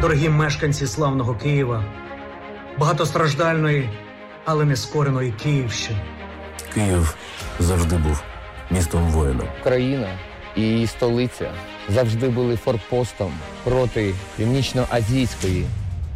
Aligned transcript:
Дорогі 0.00 0.28
мешканці 0.28 0.86
славного 0.86 1.34
Києва, 1.34 1.84
багатостраждальної, 2.78 3.90
але 4.44 4.64
не 4.64 4.76
скореної 4.76 5.32
Київщини. 5.42 5.98
Київ 6.74 7.16
завжди 7.60 7.96
був 7.96 8.22
містом 8.70 9.02
воїна. 9.10 9.44
Україна 9.60 10.08
і 10.56 10.62
її 10.62 10.86
столиця 10.86 11.50
завжди 11.88 12.28
були 12.28 12.56
форпостом 12.56 13.32
проти 13.64 14.14
північно-азійської 14.36 15.66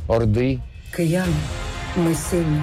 орди. 0.09 0.59
Кияни, 0.91 1.33
ми 1.97 2.15
сильні. 2.15 2.63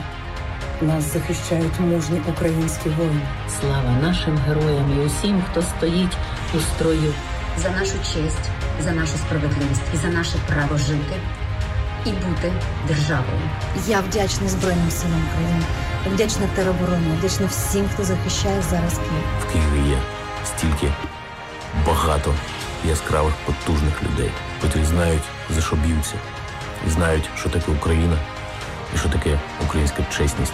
Нас 0.82 1.14
захищають 1.14 1.80
мужні 1.80 2.22
українські 2.30 2.90
воїни. 2.90 3.22
Слава 3.60 3.92
нашим 4.02 4.38
героям 4.38 4.98
і 4.98 5.06
усім, 5.06 5.44
хто 5.52 5.62
стоїть 5.62 6.18
у 6.56 6.60
строю. 6.60 7.14
За 7.58 7.70
нашу 7.70 7.98
честь, 8.14 8.50
за 8.84 8.92
нашу 8.92 9.18
справедливість 9.18 9.82
і 9.94 9.98
за 9.98 10.08
наше 10.08 10.38
право 10.48 10.78
жити 10.78 11.16
і 12.06 12.10
бути 12.10 12.54
державою. 12.88 13.42
Я 13.88 14.00
вдячна 14.00 14.48
Збройним 14.48 14.92
силам 14.92 15.24
України, 15.32 15.64
вдячна 16.14 16.48
теробороні, 16.56 17.18
вдячна 17.18 17.46
всім, 17.46 17.90
хто 17.94 18.04
захищає 18.04 18.62
зараз 18.62 18.94
Київ. 18.94 19.24
В 19.48 19.52
Києві 19.52 19.90
є 19.90 19.98
стільки 20.46 20.94
багато 21.88 22.34
яскравих 22.86 23.34
потужних 23.46 24.04
людей, 24.04 24.32
котрі 24.62 24.84
знають 24.84 25.24
за 25.50 25.62
що 25.62 25.76
б'ються, 25.76 26.16
і 26.88 26.90
знають, 26.90 27.30
що 27.36 27.50
таке 27.50 27.72
Україна, 27.72 28.18
і 28.96 28.98
що 28.98 29.10
таке 29.10 29.40
українська 29.66 30.04
чесність 30.18 30.54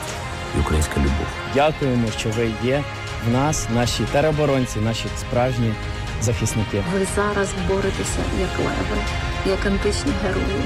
і 0.58 0.60
українська 0.60 0.98
любов. 0.98 1.28
Дякуємо, 1.54 2.08
що 2.18 2.30
ви 2.30 2.52
є 2.64 2.84
в 3.28 3.32
нас, 3.32 3.68
наші 3.76 4.04
тероборонці, 4.12 4.80
наші 4.80 5.06
справжні 5.20 5.74
захисники. 6.21 6.83
Ви 6.93 7.07
зараз 7.17 7.49
боретеся 7.69 8.19
як 8.41 8.59
леви, 8.59 9.03
як 9.47 9.67
античні 9.67 10.13
герої, 10.23 10.63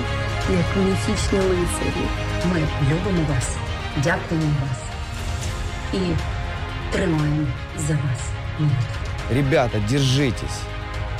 як 0.50 0.86
міфічні 0.86 1.38
лицарі. 1.38 2.06
Ми 2.52 2.60
любимо 2.90 3.26
вас, 3.34 3.48
дякуємо 3.96 4.52
вас 4.62 4.78
і 5.92 5.98
тримаємо 6.92 7.46
за 7.78 7.92
вас 7.92 8.20
молитву. 8.58 8.78
Ребята, 9.30 9.78
держитесь. 9.90 10.60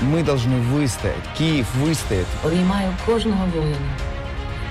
Мы 0.01 0.23
должны 0.23 0.61
выстоять. 0.61 1.25
Киев 1.39 1.67
выстоит. 1.77 2.27
Обіймаю 2.45 2.93
кожного 3.07 3.47
воїна. 3.55 3.77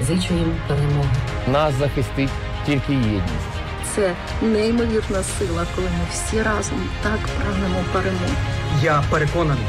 Зичу 0.02 0.34
їм 0.34 0.56
перемоги. 0.68 1.10
Нас 1.48 1.74
захистить 1.74 2.30
тільки 2.66 2.94
єдність. 2.94 3.54
Це 3.99 4.15
неймовірна 4.43 5.23
сила, 5.39 5.67
коли 5.77 5.87
ми 5.87 6.07
всі 6.13 6.43
разом 6.43 6.89
так 7.03 7.19
прагнемо 7.43 7.85
перемоги. 7.93 8.35
Я 8.83 9.05
переконаний, 9.11 9.65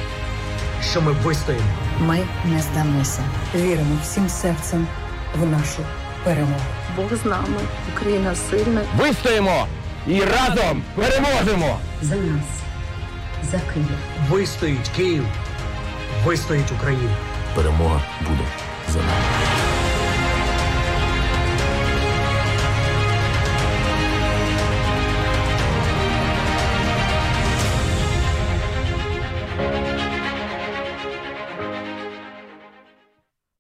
що 0.92 1.02
ми 1.02 1.12
вистоїмо. 1.12 1.64
Ми 2.00 2.20
не 2.46 2.62
здамося. 2.62 3.22
Віримо 3.56 3.98
всім 4.04 4.30
серцем 4.30 4.88
в 5.36 5.46
нашу 5.46 5.82
перемогу. 6.24 6.62
Бог 6.96 7.16
з 7.24 7.26
нами, 7.26 7.60
Україна 7.96 8.36
сильна. 8.36 8.82
Вистоїмо 8.98 9.68
і 10.08 10.22
разом 10.22 10.84
переможемо! 10.96 11.80
За 12.02 12.16
нас, 12.16 12.46
за 13.52 13.60
Київ. 13.74 13.88
Вистоїть 14.30 14.90
Київ, 14.96 15.26
вистоїть 16.26 16.72
Україна. 16.78 17.16
Перемога 17.56 18.02
буде 18.28 18.44
за 18.90 19.00
нами. 19.00 19.49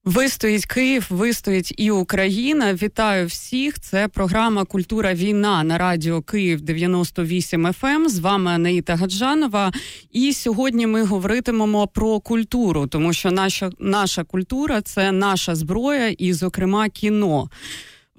Вистоїть 0.09 0.65
Київ, 0.65 1.05
вистоїть 1.09 1.73
і 1.77 1.91
Україна. 1.91 2.73
Вітаю 2.73 3.27
всіх. 3.27 3.79
Це 3.79 4.07
програма 4.07 4.65
Культура 4.65 5.13
війна 5.13 5.63
на 5.63 5.77
радіо 5.77 6.21
Київ 6.21 6.61
98 6.61 7.67
FM. 7.67 7.87
Ем. 7.87 8.09
З 8.09 8.19
вами 8.19 8.51
Анаїта 8.51 8.95
Гаджанова. 8.95 9.71
І 10.11 10.33
сьогодні 10.33 10.87
ми 10.87 11.03
говоритимемо 11.03 11.87
про 11.87 12.19
культуру, 12.19 12.87
тому 12.87 13.13
що 13.13 13.31
наша, 13.31 13.69
наша 13.79 14.23
культура 14.23 14.81
це 14.81 15.11
наша 15.11 15.55
зброя, 15.55 16.07
і, 16.07 16.33
зокрема, 16.33 16.89
кіно. 16.89 17.49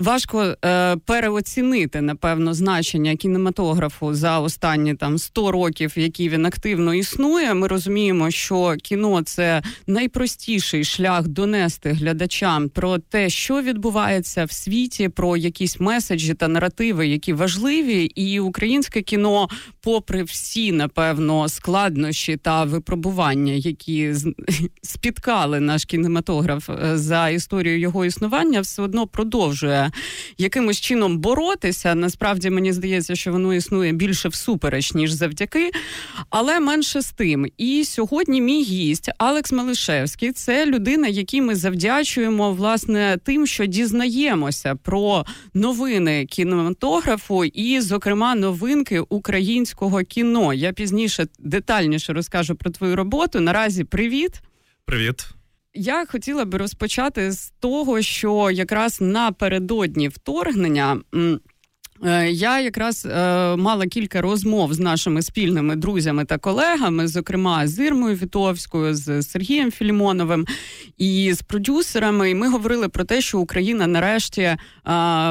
Важко 0.00 0.56
е, 0.65 0.97
переоцінити 0.97 2.00
напевно 2.00 2.55
значення 2.55 3.16
кінематографу 3.16 4.15
за 4.15 4.38
останні 4.38 4.94
там 4.94 5.19
100 5.19 5.53
років, 5.53 5.93
які 5.97 6.28
він 6.28 6.47
активно 6.47 6.94
існує. 6.94 7.55
Ми 7.55 7.69
розуміємо, 7.69 8.31
що 8.31 8.75
кіно 8.83 9.22
це 9.22 9.62
найпростіший 9.87 10.84
шлях 10.84 11.28
донести 11.28 11.91
глядачам 11.91 12.69
про 12.69 12.99
те, 12.99 13.31
що 13.31 13.62
відбувається 13.62 14.44
в 14.44 14.53
світі, 14.53 15.09
про 15.09 15.37
якісь 15.37 15.81
меседжі 15.81 16.34
та 16.34 16.49
наративи, 16.49 17.06
які 17.06 17.33
важливі, 17.33 18.05
і 18.05 18.41
українське 18.41 19.03
кіно, 19.03 19.49
попри 19.81 20.22
всі 20.22 20.72
напевно 20.72 21.49
складнощі 21.49 22.37
та 22.37 22.65
випробування, 22.65 23.53
які 23.53 24.15
спіткали 24.83 25.60
наш 25.60 25.84
кінематограф 25.84 26.71
е, 26.71 26.99
за 26.99 27.28
історію 27.28 27.78
його 27.78 28.05
існування, 28.05 28.60
все 28.60 28.83
одно 28.83 29.06
продовжує 29.06 29.90
якимось 30.39 30.81
чином 30.81 31.19
боротися. 31.19 31.95
Насправді 31.95 32.51
мені 32.51 32.73
здається, 32.73 33.17
що 33.17 33.33
воно 33.33 33.55
існує 33.55 33.93
більше 33.93 34.28
всупереч, 34.28 34.95
ніж 34.95 35.12
завдяки, 35.12 35.71
але 36.31 36.61
менше 36.61 37.03
з 37.03 37.12
тим. 37.12 37.47
І 37.59 37.84
сьогодні 37.84 38.41
мій 38.41 38.62
гість 38.62 39.11
Алекс 39.19 39.53
Малишевський 39.53 40.33
це 40.33 40.67
людина, 40.67 41.09
якій 41.09 41.41
ми 41.41 41.55
завдячуємо 41.55 42.53
власне 42.53 43.19
тим, 43.25 43.47
що 43.47 43.67
дізнаємося 43.67 44.75
про 44.75 45.27
новини 45.55 46.27
кінематографу 46.27 47.45
і, 47.45 47.81
зокрема, 47.81 48.34
новинки 48.34 49.01
українського 49.01 50.01
кіно. 50.01 50.55
Я 50.55 50.72
пізніше 50.72 51.27
детальніше 51.39 52.12
розкажу 52.12 52.55
про 52.55 52.71
твою 52.71 52.97
роботу. 52.97 53.41
Наразі 53.41 53.84
привіт. 53.84 54.41
Привіт. 54.84 55.40
Я 55.75 56.06
хотіла 56.06 56.44
би 56.44 56.58
розпочати 56.58 57.32
з 57.32 57.50
того, 57.60 58.03
що 58.03 58.50
якраз 58.50 59.00
напередодні 59.00 60.08
вторгнення. 60.08 61.00
Я 62.31 62.61
якраз 62.61 63.06
е, 63.06 63.56
мала 63.56 63.87
кілька 63.87 64.21
розмов 64.21 64.75
з 64.75 64.78
нашими 64.78 65.22
спільними 65.22 65.77
друзями 65.77 66.25
та 66.25 66.38
колегами, 66.38 67.09
зокрема 67.09 67.66
з 67.66 67.78
Ірмою 67.78 68.16
Вітовською, 68.16 68.94
з 68.94 69.22
Сергієм 69.22 69.71
Філімоновим 69.71 70.47
і 70.99 71.33
з 71.33 71.43
продюсерами. 71.43 72.31
І 72.31 72.34
Ми 72.34 72.49
говорили 72.49 72.89
про 72.89 73.05
те, 73.05 73.21
що 73.21 73.39
Україна 73.39 73.87
нарешті 73.87 74.41
е, 74.43 74.59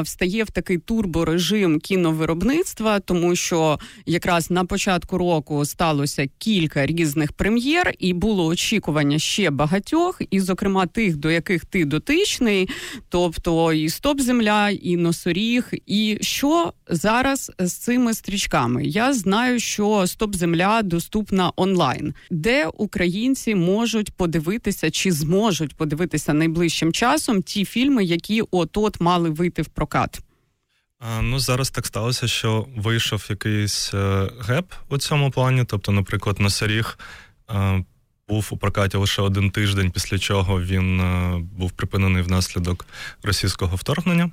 встає 0.01 0.43
в 0.43 0.51
такий 0.51 0.77
турборежим 0.77 1.79
кіновиробництва, 1.79 2.99
тому 2.99 3.35
що 3.35 3.79
якраз 4.05 4.51
на 4.51 4.65
початку 4.65 5.17
року 5.17 5.65
сталося 5.65 6.27
кілька 6.37 6.85
різних 6.85 7.31
прем'єр, 7.33 7.93
і 7.99 8.13
було 8.13 8.45
очікування 8.45 9.19
ще 9.19 9.49
багатьох, 9.49 10.21
і, 10.31 10.39
зокрема, 10.39 10.85
тих, 10.85 11.17
до 11.17 11.31
яких 11.31 11.65
ти 11.65 11.85
дотичний, 11.85 12.69
тобто 13.09 13.73
і 13.73 13.89
Стоп 13.89 14.21
Земля, 14.21 14.69
і 14.69 14.97
Носоріг, 14.97 15.71
і 15.87 16.17
що 16.21 16.58
зараз 16.89 17.51
з 17.59 17.73
цими 17.73 18.13
стрічками? 18.13 18.85
Я 18.85 19.13
знаю, 19.13 19.59
що 19.59 20.07
Стоп 20.07 20.35
Земля 20.35 20.81
доступна 20.81 21.51
онлайн, 21.55 22.13
де 22.31 22.67
українці 22.67 23.55
можуть 23.55 24.11
подивитися 24.11 24.91
чи 24.91 25.11
зможуть 25.11 25.75
подивитися 25.75 26.33
найближчим 26.33 26.93
часом 26.93 27.41
ті 27.41 27.65
фільми, 27.65 28.03
які 28.03 28.41
от 28.51 28.77
от 28.77 29.01
мали 29.01 29.29
вийти 29.29 29.61
в 29.61 29.67
прокат. 29.67 30.19
Ну, 31.21 31.39
зараз 31.39 31.69
так 31.69 31.85
сталося, 31.85 32.27
що 32.27 32.67
вийшов 32.77 33.25
якийсь 33.29 33.93
е, 33.93 34.29
геп 34.47 34.73
у 34.89 34.97
цьому 34.97 35.31
плані. 35.31 35.65
Тобто, 35.67 35.91
наприклад, 35.91 36.39
Носоріг 36.39 36.99
е, 37.49 37.83
був 38.27 38.47
у 38.51 38.57
прокаті 38.57 38.97
лише 38.97 39.21
один 39.21 39.51
тиждень, 39.51 39.91
після 39.91 40.19
чого 40.19 40.61
він 40.61 40.99
е, 40.99 41.37
був 41.57 41.71
припинений 41.71 42.23
внаслідок 42.23 42.85
російського 43.23 43.75
вторгнення. 43.75 44.31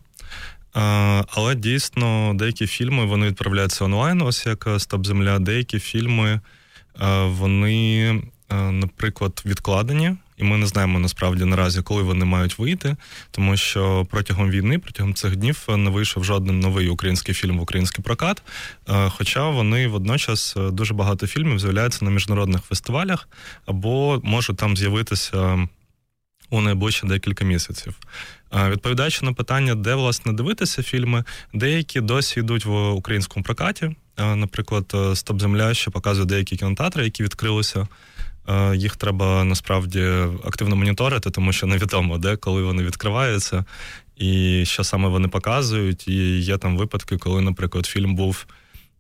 Але 1.28 1.54
дійсно 1.54 2.32
деякі 2.34 2.66
фільми 2.66 3.04
вони 3.04 3.26
відправляються 3.26 3.84
онлайн, 3.84 4.22
ось 4.22 4.46
як 4.46 4.68
Стоп 4.78 5.06
Земля. 5.06 5.38
Деякі 5.38 5.78
фільми 5.78 6.40
вони, 7.24 8.22
наприклад, 8.50 9.42
відкладені, 9.46 10.16
і 10.36 10.44
ми 10.44 10.58
не 10.58 10.66
знаємо 10.66 10.98
насправді 10.98 11.44
наразі, 11.44 11.82
коли 11.82 12.02
вони 12.02 12.24
мають 12.24 12.58
вийти, 12.58 12.96
тому 13.30 13.56
що 13.56 14.06
протягом 14.10 14.50
війни, 14.50 14.78
протягом 14.78 15.14
цих 15.14 15.36
днів, 15.36 15.64
не 15.68 15.90
вийшов 15.90 16.24
жоден 16.24 16.60
новий 16.60 16.88
український 16.88 17.34
фільм 17.34 17.58
в 17.58 17.62
український 17.62 18.04
прокат. 18.04 18.42
Хоча 19.08 19.48
вони 19.48 19.88
водночас 19.88 20.54
дуже 20.56 20.94
багато 20.94 21.26
фільмів 21.26 21.58
з'являються 21.58 22.04
на 22.04 22.10
міжнародних 22.10 22.62
фестивалях 22.62 23.28
або 23.66 24.20
можуть 24.24 24.56
там 24.56 24.76
з'явитися 24.76 25.68
у 26.50 26.60
найближчі 26.60 27.06
декілька 27.06 27.44
місяців. 27.44 27.94
Відповідаючи 28.68 29.24
на 29.24 29.32
питання, 29.32 29.74
де 29.74 29.94
власне 29.94 30.32
дивитися 30.32 30.82
фільми, 30.82 31.24
деякі 31.54 32.00
досі 32.00 32.40
йдуть 32.40 32.64
в 32.64 32.90
українському 32.90 33.44
прокаті. 33.44 33.96
Наприклад, 34.18 34.94
Стоп 35.14 35.40
Земля 35.40 35.74
ще 35.74 35.90
показує 35.90 36.26
деякі 36.26 36.56
кінотеатри, 36.56 37.04
які 37.04 37.22
відкрилися 37.22 37.88
їх 38.74 38.96
треба 38.96 39.44
насправді 39.44 40.00
активно 40.44 40.76
моніторити, 40.76 41.30
тому 41.30 41.52
що 41.52 41.66
невідомо, 41.66 42.18
де 42.18 42.36
коли 42.36 42.62
вони 42.62 42.82
відкриваються, 42.82 43.64
і 44.16 44.62
що 44.66 44.84
саме 44.84 45.08
вони 45.08 45.28
показують. 45.28 46.08
І 46.08 46.40
є 46.40 46.58
там 46.58 46.76
випадки, 46.76 47.16
коли, 47.16 47.42
наприклад, 47.42 47.86
фільм 47.86 48.14
був. 48.14 48.46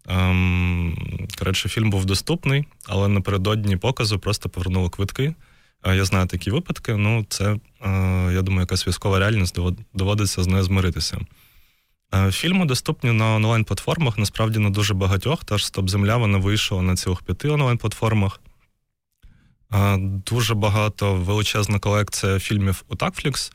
Ем, 0.08 0.96
коротше, 1.38 1.68
фільм 1.68 1.90
був 1.90 2.04
доступний, 2.04 2.64
але 2.86 3.08
напередодні 3.08 3.76
показу 3.76 4.18
просто 4.18 4.48
повернули 4.48 4.88
квитки. 4.88 5.34
Я 5.94 6.04
знаю 6.04 6.26
такі 6.26 6.50
випадки. 6.50 6.94
Ну, 6.94 7.26
це, 7.28 7.44
е, 7.52 7.58
я 8.32 8.42
думаю, 8.42 8.60
якась 8.60 8.88
військова 8.88 9.18
реальність 9.18 9.58
доводиться 9.94 10.42
з 10.42 10.46
нею 10.46 10.62
змиритися. 10.62 11.18
Е, 12.14 12.32
фільми 12.32 12.64
доступні 12.64 13.12
на 13.12 13.34
онлайн-платформах, 13.34 14.18
насправді 14.18 14.58
на 14.58 14.70
дуже 14.70 14.94
багатьох. 14.94 15.44
Тож 15.44 15.66
Стоп 15.66 15.88
Земля 15.88 16.16
вона 16.16 16.38
вийшла 16.38 16.82
на 16.82 16.96
цілих 16.96 17.22
п'яти 17.22 17.48
онлайн-платформах. 17.48 18.40
Е, 19.74 19.96
дуже 20.26 20.54
багато 20.54 21.14
величезна 21.14 21.78
колекція 21.78 22.38
фільмів 22.38 22.84
у 22.88 22.96
Такфлікс. 22.96 23.52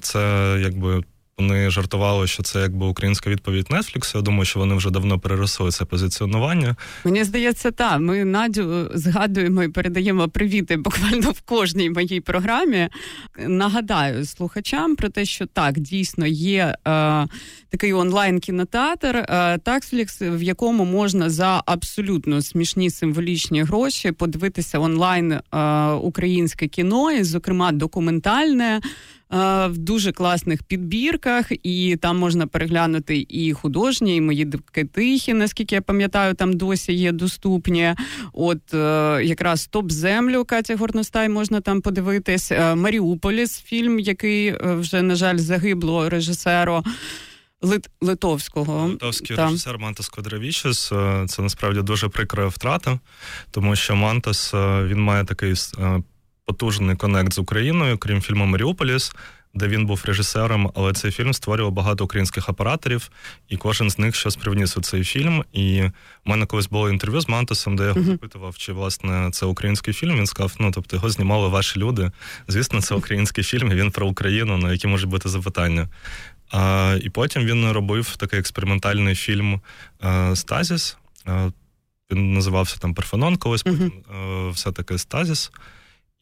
Це 0.00 0.56
якби 0.62 1.04
вони 1.38 1.70
жартували, 1.70 2.26
що 2.26 2.42
це 2.42 2.60
якби 2.60 2.86
українська 2.86 3.30
відповідь 3.30 3.66
Netflix. 3.70 4.16
Я 4.16 4.22
думаю, 4.22 4.44
що 4.44 4.60
вони 4.60 4.74
вже 4.74 4.90
давно 4.90 5.18
переросли 5.18 5.70
це 5.70 5.84
позиціонування. 5.84 6.76
Мені 7.04 7.24
здається, 7.24 7.70
так. 7.70 8.00
Ми 8.00 8.24
Надю 8.24 8.90
згадуємо 8.94 9.62
і 9.62 9.68
передаємо 9.68 10.28
привіти 10.28 10.76
буквально 10.76 11.30
в 11.30 11.40
кожній 11.40 11.90
моїй 11.90 12.20
програмі. 12.20 12.88
Нагадаю 13.46 14.24
слухачам 14.24 14.96
про 14.96 15.08
те, 15.08 15.24
що 15.24 15.46
так 15.46 15.78
дійсно 15.78 16.26
є 16.26 16.74
е, 16.88 17.26
такий 17.70 17.92
онлайн-кінотеатр 17.92 19.16
е, 19.16 19.24
Taxflix, 19.56 20.36
в 20.36 20.42
якому 20.42 20.84
можна 20.84 21.30
за 21.30 21.62
абсолютно 21.66 22.42
смішні 22.42 22.90
символічні 22.90 23.62
гроші 23.62 24.12
подивитися 24.12 24.78
онлайн 24.78 25.32
е, 25.32 25.40
українське 25.92 26.68
кіно, 26.68 27.12
і, 27.12 27.24
зокрема, 27.24 27.72
документальне 27.72 28.80
в 29.30 29.72
дуже 29.76 30.12
класних 30.12 30.62
підбірках, 30.62 31.46
і 31.62 31.96
там 31.96 32.18
можна 32.18 32.46
переглянути 32.46 33.26
і 33.28 33.52
художні, 33.52 34.16
і 34.16 34.20
мої 34.20 34.44
дивки 34.44 34.84
тихі, 34.84 35.34
наскільки 35.34 35.74
я 35.74 35.82
пам'ятаю, 35.82 36.34
там 36.34 36.52
досі 36.52 36.92
є 36.92 37.12
доступні. 37.12 37.94
От 38.32 38.74
е, 38.74 39.20
якраз 39.24 39.66
топ 39.66 39.90
землю 39.90 40.44
Катя 40.44 40.76
Горностай 40.76 41.28
можна 41.28 41.60
там 41.60 41.80
подивитись. 41.80 42.52
Е, 42.52 42.74
Маріуполіс, 42.74 43.60
фільм, 43.60 43.98
який 43.98 44.46
е, 44.46 44.58
вже 44.62 45.02
на 45.02 45.14
жаль 45.14 45.38
загибло 45.38 46.08
режисеру. 46.08 46.84
Лит 47.62 47.88
Литовського 48.00 48.86
Литовський 48.86 49.36
там. 49.36 49.50
режисер 49.50 49.78
Мантас 49.78 50.08
Квадравічес. 50.08 50.92
Це 51.26 51.42
насправді 51.42 51.82
дуже 51.82 52.08
прикра 52.08 52.46
втрата, 52.46 52.98
тому 53.50 53.76
що 53.76 53.96
Мантас 53.96 54.54
він 54.54 55.00
має 55.00 55.24
такий 55.24 55.54
потужний 56.48 56.96
конект 56.96 57.32
з 57.32 57.38
Україною, 57.38 57.98
крім 57.98 58.20
фільму 58.20 58.46
Маріуполіс, 58.46 59.12
де 59.54 59.68
він 59.68 59.86
був 59.86 60.02
режисером, 60.04 60.72
але 60.74 60.92
цей 60.92 61.10
фільм 61.10 61.32
створював 61.32 61.72
багато 61.72 62.04
українських 62.04 62.48
операторів, 62.48 63.10
і 63.48 63.56
кожен 63.56 63.90
з 63.90 63.98
них 63.98 64.14
щось 64.14 64.36
привніс 64.36 64.76
у 64.76 64.80
цей 64.80 65.04
фільм. 65.04 65.44
І 65.52 65.82
в 66.24 66.28
мене 66.28 66.46
колись 66.46 66.68
було 66.68 66.90
інтерв'ю 66.90 67.20
з 67.20 67.28
Мантосом, 67.28 67.76
де 67.76 67.82
я 67.82 67.88
його 67.88 68.02
запитував, 68.02 68.56
чи 68.56 68.72
власне 68.72 69.30
це 69.32 69.46
український 69.46 69.94
фільм. 69.94 70.16
Він 70.16 70.26
сказав: 70.26 70.56
ну 70.60 70.70
тобто 70.74 70.96
його 70.96 71.10
знімали 71.10 71.48
ваші 71.48 71.80
люди. 71.80 72.10
Звісно, 72.48 72.80
це 72.82 72.94
український 72.94 73.44
фільм. 73.44 73.72
і 73.72 73.74
Він 73.74 73.90
про 73.90 74.06
Україну, 74.08 74.56
на 74.56 74.72
які 74.72 74.86
можуть 74.86 75.10
бути 75.10 75.28
запитання. 75.28 75.88
А, 76.50 76.96
І 77.02 77.10
потім 77.10 77.42
він 77.44 77.72
робив 77.72 78.16
такий 78.16 78.38
експериментальний 78.38 79.14
фільм 79.14 79.60
а, 80.00 80.36
Стазіс. 80.36 80.96
А, 81.24 81.50
він 82.12 82.34
називався 82.34 82.76
там 82.78 82.94
Парфенон, 82.94 83.36
колись 83.36 83.62
потім 83.62 83.92
все 84.52 84.72
таки 84.72 84.98
Стазіс. 84.98 85.50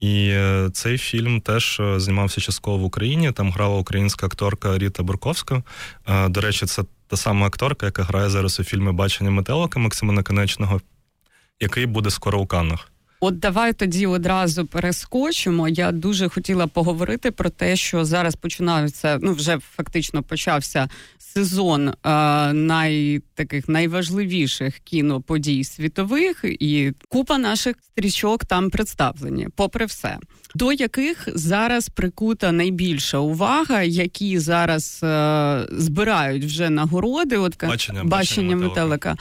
І 0.00 0.28
е, 0.28 0.70
цей 0.72 0.98
фільм 0.98 1.40
теж 1.40 1.80
е, 1.80 2.00
знімався 2.00 2.40
частково 2.40 2.78
в 2.78 2.84
Україні. 2.84 3.32
Там 3.32 3.50
грала 3.52 3.76
українська 3.76 4.26
акторка 4.26 4.78
Ріта 4.78 5.02
Бурковська. 5.02 5.62
Е, 6.08 6.28
до 6.28 6.40
речі, 6.40 6.66
це 6.66 6.82
та 7.08 7.16
сама 7.16 7.46
акторка, 7.46 7.86
яка 7.86 8.02
грає 8.02 8.30
зараз 8.30 8.60
у 8.60 8.64
фільмі 8.64 8.92
Бачення 8.92 9.30
метелика 9.30 9.78
Максима 9.80 10.12
Наконечного, 10.12 10.80
який 11.60 11.86
буде 11.86 12.10
скоро 12.10 12.40
у 12.40 12.46
Каннах. 12.46 12.92
От 13.20 13.38
давай 13.38 13.72
тоді 13.72 14.06
одразу 14.06 14.66
перескочимо. 14.66 15.68
Я 15.68 15.92
дуже 15.92 16.28
хотіла 16.28 16.66
поговорити 16.66 17.30
про 17.30 17.50
те, 17.50 17.76
що 17.76 18.04
зараз 18.04 18.36
починаються. 18.36 19.18
Ну 19.22 19.32
вже 19.32 19.58
фактично 19.76 20.22
почався 20.22 20.88
сезон 21.18 21.88
е, 21.88 21.94
най 22.52 23.18
таких 23.34 23.68
найважливіших 23.68 24.78
кіноподій 24.78 25.64
світових, 25.64 26.44
і 26.44 26.92
купа 27.08 27.38
наших 27.38 27.76
стрічок 27.82 28.44
там 28.44 28.70
представлені, 28.70 29.48
попри 29.56 29.86
все, 29.86 30.18
до 30.54 30.72
яких 30.72 31.28
зараз 31.34 31.88
прикута 31.88 32.52
найбільша 32.52 33.18
увага, 33.18 33.82
які 33.82 34.38
зараз 34.38 35.00
е, 35.02 35.66
збирають 35.72 36.44
вже 36.44 36.70
нагороди. 36.70 37.36
От 37.36 37.64
бачення, 37.64 38.04
бачення, 38.04 38.56
метелика. 38.56 39.10
метелика. 39.10 39.16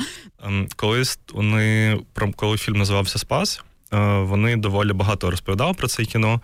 Ем, 0.45 0.67
колись 0.75 1.19
вони 1.33 1.99
коли 2.35 2.57
фільм 2.57 2.77
називався 2.77 3.19
Спас. 3.19 3.61
Е, 3.93 4.19
вони 4.19 4.55
доволі 4.55 4.93
багато 4.93 5.31
розповідали 5.31 5.73
про 5.73 5.87
це 5.87 6.05
кіно. 6.05 6.41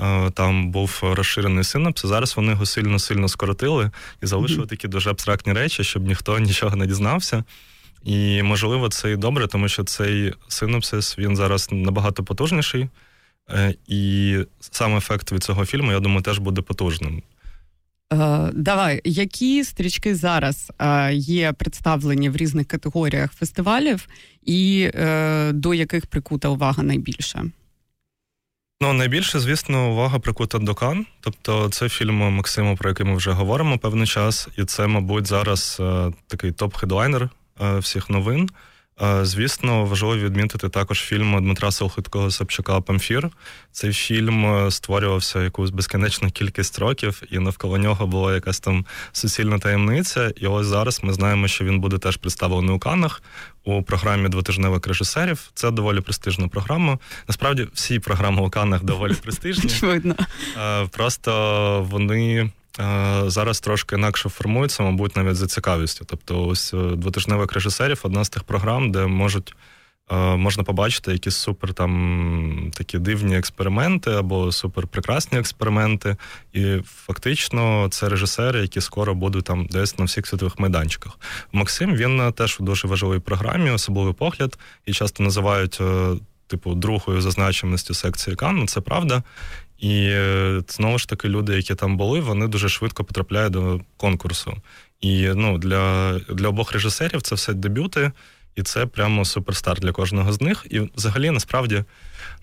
Е, 0.00 0.30
там 0.30 0.70
був 0.70 1.00
розширений 1.02 1.64
синапс. 1.64 2.06
Зараз 2.06 2.36
вони 2.36 2.52
його 2.52 2.66
сильно 2.66 2.98
сильно 2.98 3.28
скоротили 3.28 3.90
і 4.22 4.26
залишили 4.26 4.66
такі 4.66 4.88
дуже 4.88 5.10
абстрактні 5.10 5.52
речі, 5.52 5.84
щоб 5.84 6.06
ніхто 6.06 6.38
нічого 6.48 6.76
не 6.76 6.86
дізнався. 6.86 7.44
І 8.04 8.42
можливо, 8.42 8.88
це 8.88 9.12
і 9.12 9.16
добре, 9.16 9.46
тому 9.46 9.68
що 9.68 9.84
цей 9.84 10.32
синопсис 10.48 11.18
він 11.18 11.36
зараз 11.36 11.68
набагато 11.72 12.24
потужніший. 12.24 12.88
Е, 13.50 13.74
і 13.86 14.38
сам 14.60 14.96
ефект 14.96 15.32
від 15.32 15.44
цього 15.44 15.66
фільму, 15.66 15.92
я 15.92 16.00
думаю, 16.00 16.22
теж 16.22 16.38
буде 16.38 16.62
потужним. 16.62 17.22
Е, 18.12 18.50
давай, 18.54 19.00
які 19.04 19.64
стрічки 19.64 20.14
зараз 20.14 20.72
е, 20.78 21.14
є 21.14 21.52
представлені 21.52 22.28
в 22.30 22.36
різних 22.36 22.66
категоріях 22.66 23.32
фестивалів, 23.32 24.08
і 24.42 24.90
е, 24.94 25.52
до 25.52 25.74
яких 25.74 26.06
прикута 26.06 26.48
увага 26.48 26.82
найбільше? 26.82 27.44
Ну, 28.80 28.92
найбільше, 28.92 29.40
звісно, 29.40 29.90
увага 29.92 30.18
прикута 30.18 30.58
до 30.58 30.74
Кан. 30.74 31.06
Тобто, 31.20 31.68
це 31.68 31.88
фільм 31.88 32.16
Максима, 32.16 32.76
про 32.76 32.90
який 32.90 33.06
ми 33.06 33.16
вже 33.16 33.30
говоримо 33.30 33.78
певний 33.78 34.06
час, 34.06 34.48
і 34.58 34.64
це, 34.64 34.86
мабуть, 34.86 35.26
зараз 35.26 35.82
такий 36.26 36.50
топ-хедлайнер 36.50 37.28
всіх 37.78 38.10
новин. 38.10 38.48
Звісно, 39.22 39.84
важливо 39.84 40.16
відмітити 40.16 40.68
також 40.68 41.00
фільм 41.00 41.38
Дмитра 41.42 41.70
Солхиткого 41.70 42.30
Собчака 42.30 42.80
Памфір. 42.80 43.30
Цей 43.72 43.92
фільм 43.92 44.46
е, 44.46 44.70
створювався 44.70 45.42
якусь 45.42 45.70
безкінечну 45.70 46.30
кількість 46.30 46.78
років, 46.78 47.22
і 47.30 47.38
навколо 47.38 47.78
нього 47.78 48.06
була 48.06 48.34
якась 48.34 48.60
там 48.60 48.86
суцільна 49.12 49.58
таємниця. 49.58 50.32
І 50.36 50.46
ось 50.46 50.66
зараз 50.66 51.00
ми 51.04 51.12
знаємо, 51.12 51.48
що 51.48 51.64
він 51.64 51.80
буде 51.80 51.98
теж 51.98 52.16
представлений 52.16 52.74
у 52.74 52.78
Канах 52.78 53.22
у 53.64 53.82
програмі 53.82 54.28
двотижневих 54.28 54.86
режисерів. 54.86 55.50
Це 55.54 55.70
доволі 55.70 56.00
престижна 56.00 56.48
програма. 56.48 56.98
Насправді, 57.28 57.68
всі 57.72 57.98
програми 57.98 58.42
у 58.42 58.50
Канах 58.50 58.84
доволі 58.84 59.14
престижні. 59.22 59.70
Просто 60.90 61.86
вони. 61.90 62.50
Зараз 63.26 63.60
трошки 63.60 63.96
інакше 63.96 64.28
формується, 64.28 64.82
мабуть, 64.82 65.16
навіть 65.16 65.36
за 65.36 65.46
цікавістю. 65.46 66.04
Тобто, 66.04 66.46
ось 66.46 66.74
е, 66.74 66.76
двотижневих 66.76 67.52
режисерів 67.52 68.00
одна 68.02 68.24
з 68.24 68.28
тих 68.28 68.44
програм, 68.44 68.92
де 68.92 69.06
можуть 69.06 69.54
е, 70.12 70.16
можна 70.16 70.62
побачити 70.62 71.12
якісь 71.12 71.36
супер 71.36 71.74
там 71.74 72.70
такі 72.74 72.98
дивні 72.98 73.36
експерименти 73.36 74.10
або 74.10 74.52
супер 74.52 74.86
прекрасні 74.86 75.38
експерименти. 75.38 76.16
І 76.52 76.76
фактично 76.84 77.88
це 77.90 78.08
режисери, 78.08 78.60
які 78.60 78.80
скоро 78.80 79.14
будуть 79.14 79.44
там 79.44 79.66
десь 79.66 79.98
на 79.98 80.04
всіх 80.04 80.26
світових 80.26 80.58
майданчиках. 80.58 81.18
Максим 81.52 81.96
він 81.96 82.32
теж 82.32 82.56
у 82.60 82.64
дуже 82.64 82.88
важливій 82.88 83.20
програмі, 83.20 83.70
особливий 83.70 84.14
погляд, 84.14 84.58
і 84.86 84.92
часто 84.92 85.22
називають. 85.22 85.78
Е, 85.80 86.16
типу, 86.46 86.74
другою 86.74 87.20
за 87.20 87.30
значимістю 87.30 87.94
секції 87.94 88.36
Канну, 88.36 88.66
це 88.66 88.80
правда. 88.80 89.22
І 89.78 90.06
е, 90.10 90.62
знову 90.68 90.98
ж 90.98 91.08
таки, 91.08 91.28
люди, 91.28 91.56
які 91.56 91.74
там 91.74 91.96
були, 91.96 92.20
вони 92.20 92.48
дуже 92.48 92.68
швидко 92.68 93.04
потрапляють 93.04 93.52
до 93.52 93.80
конкурсу. 93.96 94.56
І 95.00 95.28
ну, 95.28 95.58
для 95.58 96.18
для 96.18 96.48
обох 96.48 96.72
режисерів 96.72 97.22
це 97.22 97.34
все 97.34 97.52
дебюти, 97.52 98.12
і 98.56 98.62
це 98.62 98.86
прямо 98.86 99.24
суперстар 99.24 99.80
для 99.80 99.92
кожного 99.92 100.32
з 100.32 100.40
них. 100.40 100.66
І 100.70 100.80
взагалі, 100.96 101.30
насправді, 101.30 101.84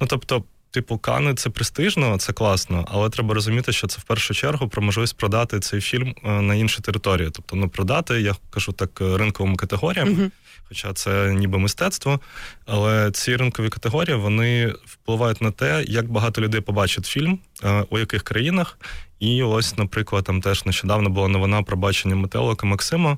ну 0.02 0.08
тобто, 0.08 0.44
типу, 0.72 0.98
Кани 0.98 1.34
це 1.34 1.50
престижно, 1.50 2.18
це 2.18 2.34
класно, 2.34 2.86
але 2.92 3.10
треба 3.10 3.34
розуміти, 3.34 3.72
що 3.72 3.88
це 3.88 4.00
в 4.00 4.04
першу 4.04 4.34
чергу 4.34 4.68
про 4.68 4.82
можливість 4.82 5.18
продати 5.18 5.60
цей 5.60 5.82
фільм 5.82 6.16
е, 6.26 6.42
на 6.42 6.56
інші 6.56 6.82
території. 6.82 7.30
Тобто, 7.32 7.56
ну 7.56 7.70
продати, 7.70 8.22
я 8.22 8.36
кажу 8.50 8.72
так, 8.72 9.02
ринковими 9.02 9.56
категоріями. 9.56 10.32
Хоча 10.72 10.94
це 10.94 11.34
ніби 11.34 11.60
мистецтво. 11.60 12.20
Але 12.66 13.12
ці 13.12 13.36
ринкові 13.36 13.70
категорії 13.70 14.16
вони 14.16 14.74
впливають 14.86 15.42
на 15.42 15.52
те, 15.52 15.84
як 15.88 16.12
багато 16.12 16.42
людей 16.42 16.62
побачить 16.62 17.06
фільм, 17.06 17.40
е, 17.64 17.86
у 17.90 18.00
яких 18.00 18.24
країнах. 18.24 18.78
І 19.20 19.44
ось, 19.44 19.78
наприклад, 19.78 20.24
там 20.24 20.42
теж 20.42 20.66
нещодавно 20.66 21.10
була 21.10 21.28
новина 21.28 21.64
про 21.64 21.78
бачення 21.78 22.16
метелика 22.16 22.68
Максима. 22.68 23.18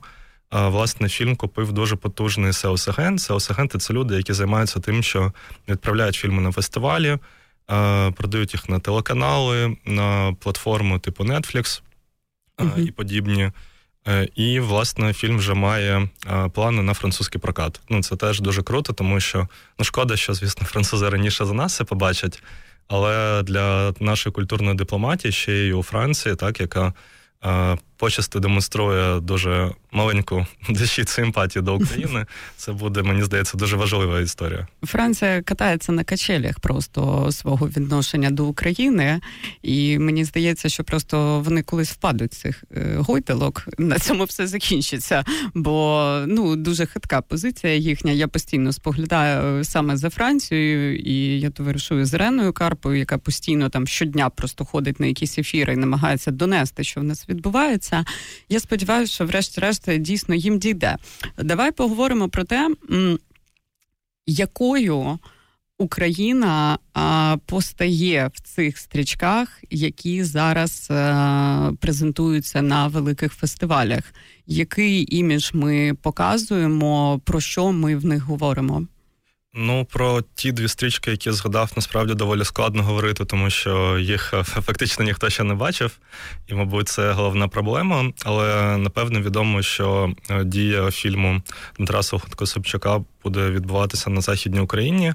власне 0.52 1.10
фільм 1.10 1.36
купив 1.36 1.72
дуже 1.72 1.96
потужний 1.96 2.52
sales 2.52 3.52
агенти 3.52 3.78
це 3.78 3.94
люди, 3.94 4.16
які 4.16 4.34
займаються 4.34 4.80
тим, 4.80 5.04
що 5.04 5.34
відправляють 5.70 6.16
фільми 6.16 6.42
на 6.42 6.52
фестивалі, 6.52 7.18
продають 8.16 8.54
їх 8.54 8.70
на 8.70 8.80
телеканали, 8.80 9.78
на 9.86 10.36
платформу 10.40 11.00
типу 11.00 11.24
Netflix 11.24 11.82
uh-huh. 12.58 12.88
і 12.88 12.92
подібні. 12.92 13.52
Е, 14.08 14.28
і, 14.36 14.60
власне, 14.60 15.14
фільм 15.14 15.38
вже 15.38 15.54
має 15.54 16.10
плани 16.54 16.82
на 16.82 16.94
французький 16.94 17.42
прокат. 17.42 17.82
Ну, 17.90 18.04
це 18.04 18.16
теж 18.16 18.40
дуже 18.40 18.64
круто, 18.64 18.94
тому 18.94 19.20
що 19.20 19.48
ну, 19.80 19.86
шкода, 19.86 20.16
що, 20.16 20.34
звісно, 20.34 20.68
французи 20.68 21.10
раніше 21.10 21.46
за 21.46 21.54
нас 21.54 21.76
це 21.76 21.84
побачать. 21.84 22.44
Але 22.88 23.44
для 23.44 23.94
нашої 24.00 24.34
культурної 24.34 24.76
дипломатії 24.76 25.32
ще 25.32 25.54
й 25.54 25.72
у 25.72 25.84
Франції, 25.84 26.36
так, 26.36 26.60
яка 26.60 26.94
почасти 28.04 28.40
демонструє 28.40 29.20
дуже 29.20 29.72
маленьку 29.92 30.46
дещицю 30.70 31.14
симпатію 31.14 31.64
до 31.64 31.76
України. 31.76 32.26
Це 32.58 32.72
буде, 32.72 33.04
мені 33.04 33.24
здається, 33.24 33.58
дуже 33.58 33.76
важлива 33.76 34.20
історія. 34.20 34.68
Франція 34.84 35.42
катається 35.42 35.92
на 35.92 36.04
качелях 36.04 36.60
просто 36.60 37.32
свого 37.32 37.68
відношення 37.68 38.32
до 38.32 38.46
України, 38.46 39.22
і 39.62 40.00
мені 40.00 40.26
здається, 40.26 40.70
що 40.70 40.84
просто 40.84 41.40
вони 41.40 41.64
колись 41.64 41.92
впадуть 41.92 42.34
цих 42.34 42.64
е, 42.76 42.96
гойдалок. 42.98 43.68
На 43.78 44.00
цьому 44.00 44.24
все 44.24 44.48
закінчиться. 44.48 45.24
Бо 45.54 46.18
ну 46.28 46.56
дуже 46.56 46.86
хитка 46.86 47.22
позиція 47.22 47.76
їхня. 47.76 48.12
Я 48.12 48.28
постійно 48.28 48.74
споглядаю 48.74 49.64
саме 49.64 49.98
за 49.98 50.10
Францією, 50.10 50.98
і 50.98 51.40
я 51.40 51.50
товаришую 51.50 52.06
з 52.06 52.14
Реною 52.14 52.54
Карпою, 52.54 53.00
яка 53.00 53.18
постійно 53.18 53.70
там 53.70 53.88
щодня 53.88 54.30
просто 54.30 54.66
ходить 54.66 55.00
на 55.00 55.06
якісь 55.06 55.40
ефіри 55.40 55.74
і 55.74 55.78
намагається 55.78 56.32
донести, 56.32 56.84
що 56.84 57.02
в 57.02 57.04
нас 57.04 57.30
відбувається. 57.30 57.93
Я 58.50 58.60
сподіваюся, 58.60 59.14
що, 59.14 59.26
врешті-решт, 59.26 59.98
дійсно 59.98 60.36
їм 60.36 60.60
дійде. 60.60 60.98
Давай 61.38 61.72
поговоримо 61.72 62.30
про 62.30 62.44
те, 62.44 62.70
якою 64.28 65.20
Україна 65.78 66.78
постає 67.46 68.32
в 68.34 68.40
цих 68.40 68.78
стрічках, 68.78 69.64
які 69.70 70.24
зараз 70.24 70.88
а, 70.92 71.72
презентуються 71.80 72.62
на 72.62 72.88
великих 72.88 73.34
фестивалях. 73.34 74.14
Який 74.48 75.18
імідж 75.18 75.50
ми 75.54 75.94
показуємо, 76.02 77.22
про 77.24 77.42
що 77.42 77.72
ми 77.72 77.96
в 77.96 78.06
них 78.06 78.24
говоримо? 78.24 78.88
Ну, 79.56 79.86
про 79.86 80.22
ті 80.36 80.52
дві 80.52 80.68
стрічки, 80.68 81.12
які 81.12 81.32
згадав, 81.32 81.72
насправді 81.76 82.14
доволі 82.14 82.46
складно 82.46 82.84
говорити, 82.84 83.26
тому 83.26 83.50
що 83.50 84.00
їх 84.00 84.34
е, 84.34 84.44
фактично 84.44 85.06
ніхто 85.06 85.30
ще 85.30 85.44
не 85.44 85.54
бачив, 85.54 85.98
і, 86.48 86.54
мабуть, 86.54 86.90
це 86.90 87.12
головна 87.12 87.48
проблема. 87.48 88.12
Але 88.26 88.78
напевно 88.78 89.22
відомо, 89.22 89.62
що 89.62 90.14
е, 90.30 90.44
дія 90.44 90.92
фільму 90.92 91.42
Дмитра 91.78 92.04
Собчака 92.04 93.04
буде 93.24 93.50
відбуватися 93.50 94.10
на 94.10 94.22
Західній 94.22 94.60
Україні. 94.60 95.14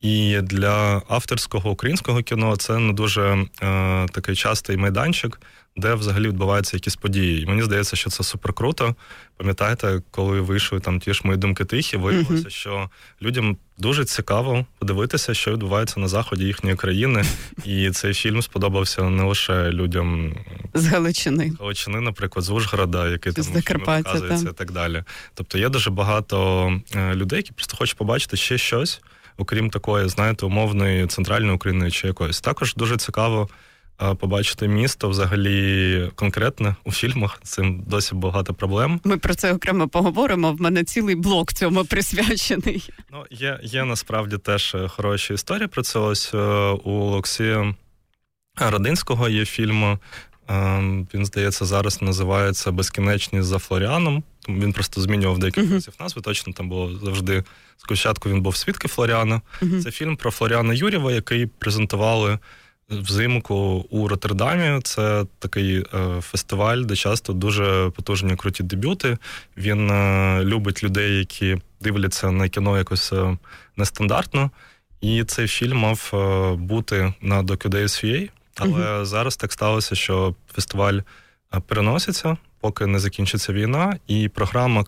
І 0.00 0.40
для 0.42 1.02
авторського 1.08 1.70
українського 1.70 2.22
кіно 2.22 2.56
це 2.56 2.78
не 2.78 2.92
дуже 2.92 3.46
е, 3.62 4.06
такий 4.12 4.36
частий 4.36 4.76
майданчик, 4.76 5.40
де 5.76 5.94
взагалі 5.94 6.28
відбуваються 6.28 6.76
якісь 6.76 6.96
події. 6.96 7.42
І 7.42 7.46
мені 7.46 7.62
здається, 7.62 7.96
що 7.96 8.10
це 8.10 8.24
супер 8.24 8.52
круто. 8.52 8.94
Пам'ятаєте, 9.36 10.02
коли 10.10 10.40
вийшли 10.40 10.80
там 10.80 11.00
ті 11.00 11.14
ж 11.14 11.20
мої 11.24 11.38
думки 11.38 11.64
тихі, 11.64 11.96
виявилося, 11.96 12.44
uh-huh. 12.44 12.50
що 12.50 12.90
людям 13.22 13.56
дуже 13.78 14.04
цікаво 14.04 14.66
подивитися, 14.78 15.34
що 15.34 15.52
відбувається 15.52 16.00
на 16.00 16.08
заході 16.08 16.44
їхньої 16.44 16.76
країни. 16.76 17.24
І 17.64 17.90
цей 17.90 18.14
фільм 18.14 18.42
сподобався 18.42 19.02
не 19.02 19.22
лише 19.22 19.70
людям 19.70 20.34
з 20.74 20.86
Галичини, 20.86 21.52
Галичини, 21.60 22.00
наприклад, 22.00 22.44
з 22.44 22.50
Ужгорода, 22.50 23.08
який 23.08 23.32
там 23.32 23.44
показується, 23.80 24.48
і 24.48 24.52
так 24.52 24.72
далі. 24.72 25.04
Тобто 25.34 25.58
є 25.58 25.68
дуже 25.68 25.90
багато 25.90 26.66
е, 26.94 27.14
людей, 27.14 27.36
які 27.36 27.52
просто 27.52 27.76
хочуть 27.76 27.96
побачити 27.96 28.36
ще 28.36 28.58
щось 28.58 29.02
окрім 29.36 29.70
такої, 29.70 30.08
знаєте, 30.08 30.46
умовної 30.46 31.06
центральної 31.06 31.54
України 31.54 31.90
чи 31.90 32.06
якоїсь. 32.06 32.40
Також 32.40 32.74
дуже 32.74 32.96
цікаво 32.96 33.48
побачити 33.96 34.68
місто 34.68 35.08
взагалі 35.08 36.10
конкретне 36.14 36.76
у 36.84 36.92
фільмах. 36.92 37.40
Цим 37.42 37.84
досі 37.86 38.14
багато 38.14 38.54
проблем. 38.54 39.00
Ми 39.04 39.18
про 39.18 39.34
це 39.34 39.52
окремо 39.52 39.88
поговоримо. 39.88 40.52
В 40.52 40.60
мене 40.60 40.84
цілий 40.84 41.14
блок 41.14 41.52
цьому 41.52 41.84
присвячений. 41.84 42.90
Ну 43.12 43.24
є 43.30 43.60
є 43.62 43.84
насправді 43.84 44.38
теж 44.38 44.74
е, 44.74 44.88
хороші 44.88 45.34
історії 45.34 45.68
про 45.68 45.82
це. 45.82 45.98
Ось 45.98 46.34
е, 46.34 46.38
у 46.84 46.90
Олексія 46.90 47.74
Родинського 48.56 49.28
є 49.28 49.44
фільм. 49.44 49.98
Ем, 50.48 51.08
він, 51.14 51.26
здається, 51.26 51.64
зараз 51.64 52.02
називається 52.02 52.72
Безкінечність 52.72 53.48
за 53.48 53.58
Флоріаном. 53.58 54.22
Він 54.48 54.72
просто 54.72 55.00
змінював 55.00 55.38
декілька 55.38 55.74
разів 55.74 55.94
uh-huh. 55.98 56.02
назви. 56.02 56.22
Точно 56.22 56.52
там 56.52 56.68
було 56.68 56.98
завжди 56.98 57.44
спочатку 57.76 58.30
він 58.30 58.42
був 58.42 58.56
свідки 58.56 58.88
Флоріана. 58.88 59.40
Uh-huh. 59.62 59.82
Це 59.82 59.90
фільм 59.90 60.16
про 60.16 60.30
Флоріана 60.30 60.74
Юрєва, 60.74 61.12
який 61.12 61.46
презентували 61.46 62.38
взимку 62.90 63.86
у 63.90 64.08
Роттердамі. 64.08 64.80
Це 64.82 65.24
такий 65.38 65.78
е, 65.78 66.20
фестиваль, 66.20 66.78
де 66.78 66.96
часто 66.96 67.32
дуже 67.32 67.90
потужні 67.96 68.36
круті 68.36 68.62
дебюти. 68.62 69.18
Він 69.56 69.90
е, 69.90 70.40
любить 70.44 70.84
людей, 70.84 71.18
які 71.18 71.56
дивляться 71.80 72.30
на 72.30 72.48
кіно 72.48 72.78
якось 72.78 73.12
е, 73.12 73.38
нестандартно. 73.76 74.50
І 75.00 75.24
цей 75.24 75.48
фільм 75.48 75.76
мав 75.76 76.10
бути 76.58 77.14
на 77.20 77.42
DocuDays.ua, 77.42 78.30
але 78.56 78.72
uh-huh. 78.72 79.04
зараз 79.04 79.36
так 79.36 79.52
сталося, 79.52 79.94
що 79.94 80.34
фестиваль 80.54 80.98
переноситься, 81.66 82.36
поки 82.60 82.86
не 82.86 82.98
закінчиться 82.98 83.52
війна, 83.52 83.98
і 84.06 84.28
програма 84.28 84.84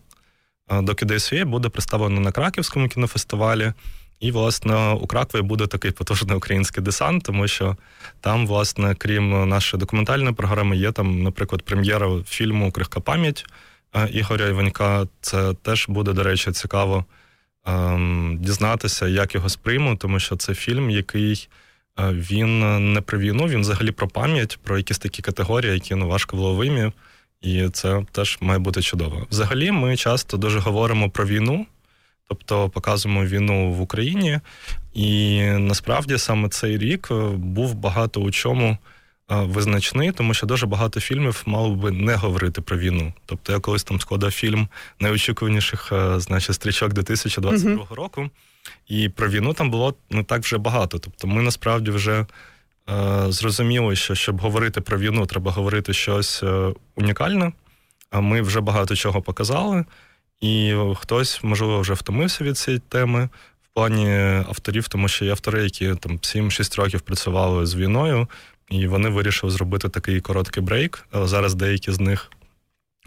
ДСВ 0.83 1.45
буде 1.45 1.69
представлена 1.69 2.21
на 2.21 2.33
Краківському 2.33 2.89
кінофестивалі. 2.89 3.73
І, 4.21 4.31
власне, 4.31 4.93
у 4.93 5.07
Кракові 5.07 5.43
буде 5.43 5.67
такий 5.67 5.91
потужний 5.91 6.37
український 6.37 6.83
десант, 6.83 7.23
тому 7.23 7.49
що 7.49 7.77
там, 8.21 8.47
власне, 8.47 8.95
крім 8.95 9.49
нашої 9.49 9.81
документальної 9.81 10.35
програми, 10.35 10.77
є 10.77 10.93
там, 10.93 11.23
наприклад, 11.23 11.63
прем'єра 11.63 12.11
фільму 12.27 12.73
Крихка 12.73 13.01
пам'ять 13.01 13.45
Ігоря 14.11 14.47
Іванька. 14.47 15.07
Це 15.21 15.55
теж 15.55 15.89
буде, 15.89 16.13
до 16.13 16.23
речі, 16.23 16.53
цікаво 16.53 17.05
ем, 17.67 18.39
дізнатися, 18.41 19.09
як 19.09 19.35
його 19.35 19.49
сприймуть, 19.49 19.99
тому 19.99 20.21
що 20.21 20.37
це 20.37 20.55
фільм, 20.55 20.91
який 20.91 21.49
він 21.99 22.93
не 22.93 23.01
про 23.01 23.19
війну, 23.19 23.47
він 23.47 23.61
взагалі 23.61 23.91
про 23.91 24.09
пам'ять, 24.09 24.59
про 24.63 24.77
якісь 24.77 24.99
такі 24.99 25.23
категорії, 25.23 25.75
які 25.75 25.95
ну, 25.95 26.09
важко 26.09 26.37
вловимі. 26.37 26.93
І 27.43 27.69
це 27.69 28.05
теж 28.13 28.39
має 28.41 28.59
бути 28.59 28.83
чудово. 28.83 29.27
Взагалі, 29.31 29.71
ми 29.71 29.97
часто 29.97 30.37
дуже 30.37 30.59
говоримо 30.59 31.11
про 31.11 31.27
війну, 31.27 31.67
тобто 32.29 32.69
показуємо 32.69 33.25
війну 33.25 33.73
в 33.73 33.81
Україні. 33.81 34.41
І 34.95 35.43
насправді 35.43 36.19
саме 36.19 36.49
цей 36.49 36.79
рік 36.79 37.09
е, 37.11 37.15
був 37.37 37.75
багато 37.75 38.21
у 38.21 38.31
чому 38.31 38.69
е, 38.69 38.77
визначний, 39.29 40.13
тому 40.13 40.35
що 40.35 40.47
дуже 40.47 40.67
багато 40.67 41.01
фільмів 41.01 41.43
мало 41.47 41.75
би 41.75 41.91
не 41.91 42.15
говорити 42.15 42.61
про 42.61 42.79
війну. 42.79 43.13
Тобто 43.27 43.53
я 43.53 43.61
колись 43.61 43.85
там 43.85 44.01
складав 44.01 44.31
фільм 44.31 44.69
найочікуваніших, 45.01 45.93
е, 45.93 46.21
значить, 46.21 46.55
стрічок 46.55 46.93
2022 46.93 47.73
mm-hmm. 47.73 47.95
року, 47.95 48.31
і 48.89 49.09
про 49.09 49.29
війну 49.29 49.53
там 49.53 49.71
було 49.71 49.95
не 50.11 50.25
так 50.25 50.43
вже 50.43 50.59
багато. 50.59 50.99
Тобто, 50.99 51.27
ми 51.27 51.43
насправді 51.43 51.91
вже. 51.91 52.27
Е, 52.91 53.33
зрозуміло, 53.33 53.95
що 53.95 54.15
щоб 54.15 54.41
говорити 54.41 54.81
про 54.81 54.99
війну, 54.99 55.27
треба 55.27 55.53
говорити 55.53 55.93
щось 55.93 56.43
унікальне. 56.97 57.53
А 58.11 58.21
ми 58.21 58.43
вже 58.43 58.61
багато 58.61 58.97
чого 58.97 59.23
показали, 59.23 59.85
і 60.41 60.75
хтось, 60.97 61.45
можливо, 61.45 61.81
вже 61.81 61.95
втомився 61.95 62.45
від 62.45 62.59
цієї 62.59 62.83
теми 62.89 63.29
в 63.63 63.69
плані 63.75 64.11
авторів, 64.49 64.89
тому 64.89 65.09
що 65.09 65.25
є 65.25 65.31
автори, 65.31 65.65
які 65.65 65.95
там 65.95 66.19
7-6 66.19 66.83
років 66.83 67.01
працювали 67.01 67.67
з 67.67 67.75
війною, 67.75 68.29
і 68.71 68.87
вони 68.87 69.09
вирішили 69.09 69.53
зробити 69.53 69.89
такий 69.89 70.21
короткий 70.21 70.63
брейк. 70.63 71.09
Зараз 71.13 71.55
деякі 71.55 71.93
з 71.93 72.01
них 72.01 72.31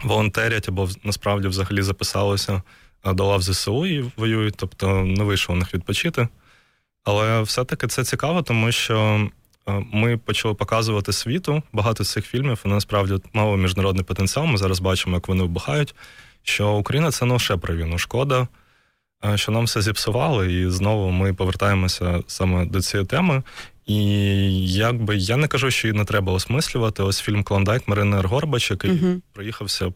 волонтерять 0.03 0.69
або 0.69 0.89
насправді 1.03 1.48
взагалі 1.48 1.81
записалися 1.81 2.62
до 3.05 3.25
лав 3.25 3.41
ЗСУ 3.41 3.86
і 3.86 4.12
воюють, 4.17 4.55
тобто 4.57 5.03
не 5.03 5.24
вийшло 5.24 5.55
у 5.55 5.57
них 5.57 5.74
відпочити. 5.74 6.27
Але 7.03 7.41
все-таки 7.41 7.88
це 7.88 8.03
цікаво, 8.03 8.41
тому 8.41 8.71
що 8.71 9.29
Е, 9.69 9.86
ми 9.91 10.17
почали 10.17 10.53
показувати 10.53 11.13
світу 11.13 11.63
багато 11.74 12.03
з 12.03 12.12
цих 12.12 12.25
фільмів. 12.25 12.59
Вони 12.63 12.75
насправді 12.75 13.17
мали 13.33 13.57
міжнародний 13.57 14.03
потенціал. 14.03 14.45
Ми 14.45 14.57
зараз 14.57 14.79
бачимо, 14.79 15.15
як 15.15 15.27
вони 15.27 15.41
вибухають. 15.41 15.95
Що 16.43 16.72
Україна 16.72 17.12
це 17.12 17.25
не 17.25 17.34
лише 17.34 17.58
про 17.58 17.75
війну. 17.75 17.98
Шкода, 17.98 18.48
е, 19.25 19.38
що 19.38 19.51
нам 19.51 19.63
все 19.63 19.81
зіпсували, 19.81 20.53
і 20.53 20.69
знову 20.69 21.12
ми 21.12 21.34
повертаємося 21.34 22.24
саме 22.27 22.65
до 22.65 22.81
цієї 22.81 23.08
теми. 23.08 23.43
І 23.86 24.74
якби 24.74 25.17
я 25.17 25.38
не 25.38 25.48
кажу, 25.48 25.72
що 25.72 25.88
її 25.88 25.98
не 25.98 26.05
треба 26.05 26.34
осмислювати. 26.34 27.03
Ось 27.03 27.22
фільм 27.22 27.43
Клондайк 27.43 27.88
Марини 27.88 28.17
Аргорбач, 28.17 28.72
який 28.72 28.91
uh-huh. 28.91 29.22
проїхався 29.34 29.93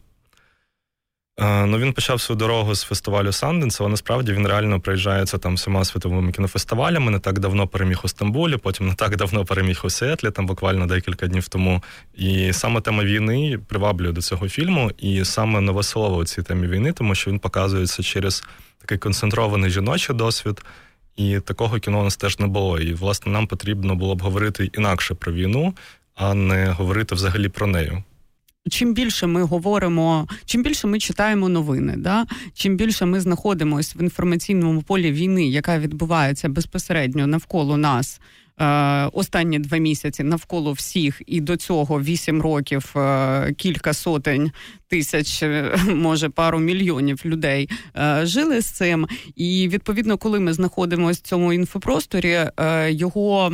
Ну, 1.40 1.78
він 1.78 1.92
почав 1.92 2.20
свою 2.20 2.38
дорогу 2.38 2.74
з 2.74 2.82
фестивалю 2.82 3.32
Санденс, 3.32 3.80
але 3.80 3.90
насправді 3.90 4.32
він 4.32 4.46
реально 4.46 4.80
приїжджається 4.80 5.38
там 5.38 5.54
всіма 5.54 5.84
світовими 5.84 6.32
кінофестивалями. 6.32 7.10
Не 7.10 7.18
так 7.18 7.38
давно 7.38 7.68
переміг 7.68 8.00
у 8.04 8.08
Стамбулі, 8.08 8.56
потім 8.56 8.88
не 8.88 8.94
так 8.94 9.16
давно 9.16 9.44
переміг 9.44 9.80
у 9.84 9.90
Сетлі, 9.90 10.30
там 10.30 10.46
буквально 10.46 10.86
декілька 10.86 11.26
днів 11.26 11.48
тому. 11.48 11.82
І 12.14 12.52
саме 12.52 12.80
тема 12.80 13.04
війни 13.04 13.58
приваблює 13.68 14.12
до 14.12 14.22
цього 14.22 14.48
фільму, 14.48 14.90
і 14.98 15.24
саме 15.24 15.60
новоселово 15.60 16.16
у 16.16 16.24
цій 16.24 16.42
темі 16.42 16.66
війни, 16.66 16.92
тому 16.92 17.14
що 17.14 17.30
він 17.30 17.38
показується 17.38 18.02
через 18.02 18.44
такий 18.78 18.98
концентрований 18.98 19.70
жіночий 19.70 20.16
досвід. 20.16 20.64
І 21.16 21.40
такого 21.40 21.78
кіно 21.78 22.00
у 22.00 22.04
нас 22.04 22.16
теж 22.16 22.38
не 22.38 22.46
було. 22.46 22.78
І, 22.78 22.94
власне, 22.94 23.32
нам 23.32 23.46
потрібно 23.46 23.94
було 23.94 24.14
б 24.14 24.22
говорити 24.22 24.70
інакше 24.72 25.14
про 25.14 25.32
війну, 25.32 25.74
а 26.14 26.34
не 26.34 26.66
говорити 26.66 27.14
взагалі 27.14 27.48
про 27.48 27.66
неї 27.66 28.02
чим 28.70 28.94
більше 28.94 29.26
ми 29.26 29.42
говоримо, 29.42 30.28
чим 30.44 30.62
більше 30.62 30.86
ми 30.86 30.98
читаємо 30.98 31.48
новини, 31.48 31.94
да 31.96 32.26
чим 32.54 32.76
більше 32.76 33.06
ми 33.06 33.20
знаходимося 33.20 33.94
в 33.98 34.02
інформаційному 34.02 34.82
полі 34.82 35.12
війни, 35.12 35.48
яка 35.48 35.78
відбувається 35.78 36.48
безпосередньо 36.48 37.26
навколо 37.26 37.76
нас. 37.76 38.20
Е, 38.60 39.06
останні 39.12 39.58
два 39.58 39.78
місяці 39.78 40.22
навколо 40.22 40.72
всіх, 40.72 41.22
і 41.26 41.40
до 41.40 41.56
цього 41.56 42.00
вісім 42.00 42.42
років 42.42 42.92
е, 42.96 43.52
кілька 43.52 43.92
сотень 43.92 44.50
тисяч, 44.88 45.42
е, 45.42 45.78
може 45.94 46.28
пару 46.28 46.58
мільйонів 46.58 47.22
людей 47.24 47.68
жили 48.22 48.60
з 48.60 48.66
цим. 48.66 49.06
І 49.36 49.68
відповідно, 49.68 50.18
коли 50.18 50.40
ми 50.40 50.52
знаходимося 50.52 51.20
в 51.24 51.28
цьому 51.28 51.52
інфопросторі, 51.52 52.38
його 52.88 53.52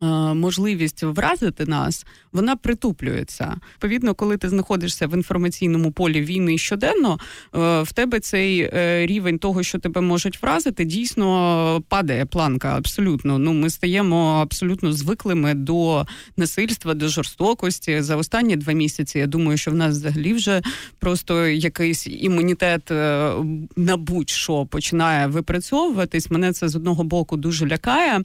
можливість 0.00 1.02
вразити 1.02 1.66
нас, 1.66 2.06
вона 2.32 2.56
притуплюється. 2.56 3.56
Відповідно, 3.74 4.14
коли 4.14 4.36
ти 4.36 4.48
знаходишся 4.48 5.06
в 5.06 5.14
інформаційному 5.14 5.92
полі 5.92 6.20
війни 6.20 6.58
щоденно, 6.58 7.18
е, 7.54 7.82
в 7.82 7.92
тебе 7.92 8.20
цей 8.20 8.60
е, 8.60 9.06
рівень 9.06 9.38
того, 9.38 9.62
що 9.62 9.78
тебе 9.78 10.00
можуть 10.00 10.42
вразити, 10.42 10.84
дійсно 10.84 11.82
падає 11.88 12.26
планка. 12.26 12.76
Абсолютно. 12.76 13.38
Ну 13.38 13.52
ми 13.52 13.70
стаємо 13.70 14.38
абсолютно 14.42 14.92
звиклими 14.92 15.54
до 15.54 16.06
насильства, 16.36 16.94
до 16.94 17.08
жорстокості. 17.08 18.02
За 18.02 18.16
останні 18.16 18.56
два 18.56 18.72
місяці. 18.72 19.18
Я 19.18 19.26
думаю, 19.26 19.58
що 19.58 19.70
в 19.70 19.74
нас 19.74 19.96
взагалі 19.96 20.32
вже 20.32 20.62
просто 20.98 21.46
якийсь 21.46 22.06
імунітет 22.06 22.90
е, 22.90 23.32
на 23.76 23.96
будь-що 23.96 24.66
починає 24.66 25.26
випрацьовуватись. 25.26 26.30
Мене 26.30 26.52
це 26.52 26.68
з 26.68 26.76
одного 26.76 27.04
боку 27.04 27.36
дуже 27.36 27.66
лякає, 27.66 28.20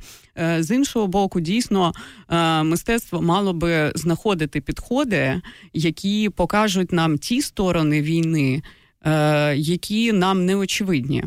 з 0.59 0.75
іншого 0.75 1.07
боку, 1.07 1.39
дійсно 1.39 1.62
мистецтво 2.63 3.21
мало 3.21 3.53
би 3.53 3.91
знаходити 3.95 4.61
підходи, 4.61 5.41
які 5.73 6.29
покажуть 6.29 6.91
нам 6.91 7.17
ті 7.17 7.41
сторони 7.41 8.01
війни, 8.01 8.63
е, 9.05 9.55
які 9.55 10.11
нам 10.11 10.45
не 10.45 10.55
очевидні. 10.55 11.23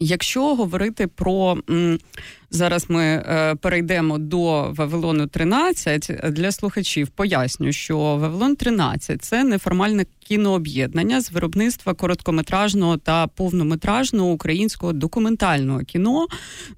Якщо 0.00 0.54
говорити 0.54 1.06
про 1.06 1.58
зараз, 2.50 2.86
ми 2.88 3.02
е, 3.02 3.54
перейдемо 3.54 4.18
до 4.18 4.72
Вавилону 4.72 5.26
13, 5.26 6.12
для 6.30 6.52
слухачів 6.52 7.08
поясню, 7.08 7.72
що 7.72 7.98
Вавилон 7.98 8.56
13 8.56 9.22
це 9.22 9.44
неформальне 9.44 10.04
кінооб'єднання 10.28 11.20
з 11.20 11.32
виробництва 11.32 11.94
короткометражного 11.94 12.96
та 12.96 13.26
повнометражного 13.26 14.30
українського 14.30 14.92
документального 14.92 15.80
кіно, 15.80 16.26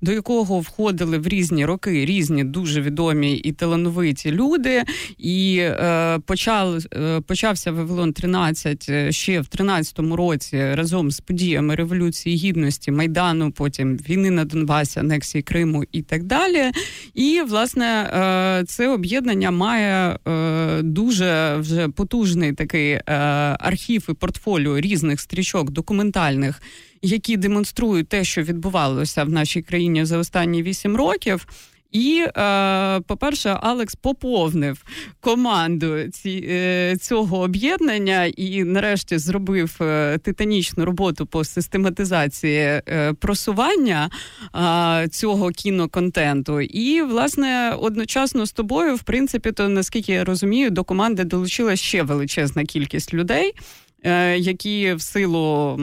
до 0.01 0.13
якого 0.13 0.61
входили 0.61 1.19
в 1.19 1.29
різні 1.29 1.65
роки 1.65 2.07
різні 2.07 2.45
дуже 2.45 2.81
відомі 2.81 3.33
і 3.33 3.53
талановиті 3.53 4.33
люди. 4.33 4.83
І 5.19 5.59
е, 5.61 6.19
почав, 6.27 6.79
е, 6.95 7.21
почався 7.21 7.73
Вавилон 7.73 8.13
13 8.13 8.87
е, 8.89 9.13
ще 9.13 9.41
в 9.41 9.45
13-му 9.45 10.17
році 10.17 10.75
разом 10.75 11.11
з 11.11 11.21
подіями 11.21 11.75
Революції 11.75 12.37
Гідності, 12.37 12.91
Майдану, 12.91 13.51
потім 13.51 13.97
війни 13.97 14.31
на 14.31 14.45
Донбасі, 14.45 15.01
анексії 15.01 15.43
Криму 15.43 15.56
і 15.93 16.03
так 16.03 16.23
далі. 16.23 16.73
І 17.15 17.43
власне 17.49 17.87
е, 17.87 18.65
це 18.67 18.89
об'єднання 18.89 19.51
має 19.51 20.19
е, 20.29 20.83
дуже 20.83 21.57
вже 21.57 21.89
потужний 21.89 22.53
такий 22.53 23.01
архів 23.07 24.07
і 24.09 24.13
портфоліо 24.13 24.81
різних 24.81 25.21
стрічок 25.21 25.71
документальних, 25.71 26.63
які 27.03 27.37
демонструють 27.37 28.09
те, 28.09 28.25
що 28.25 28.43
відбувалося 28.43 29.25
в 29.25 29.31
нашій 29.31 29.63
країні 29.63 30.05
за 30.05 30.19
останні 30.19 30.63
вісім 30.63 30.97
років. 30.97 31.47
І, 31.97 32.25
е, 32.37 33.01
по-перше, 33.01 33.59
Алекс 33.63 33.95
поповнив 33.95 34.85
команду 35.21 36.09
ці, 36.13 36.47
е, 36.49 36.97
цього 37.01 37.39
об'єднання 37.39 38.25
і, 38.25 38.65
нарешті, 38.65 39.19
зробив 39.19 39.77
е, 39.81 40.19
титанічну 40.19 40.85
роботу 40.85 41.27
по 41.27 41.45
систематизації 41.45 42.83
просування 43.19 44.11
цього 45.11 45.51
кіноконтенту. 45.51 46.61
І, 46.61 47.03
власне, 47.03 47.75
одночасно 47.81 48.47
з 48.47 48.53
тобою, 48.53 48.95
в 48.95 49.03
принципі, 49.03 49.53
то 49.53 49.69
наскільки 49.69 50.13
я 50.13 50.25
розумію, 50.25 50.71
до 50.71 50.85
команди 50.85 51.25
долучила 51.25 51.77
ще 51.77 52.03
величезна 52.03 52.65
кількість 52.65 53.15
людей, 53.15 53.53
які 54.37 54.95
в 54.95 55.01
силу 55.03 55.79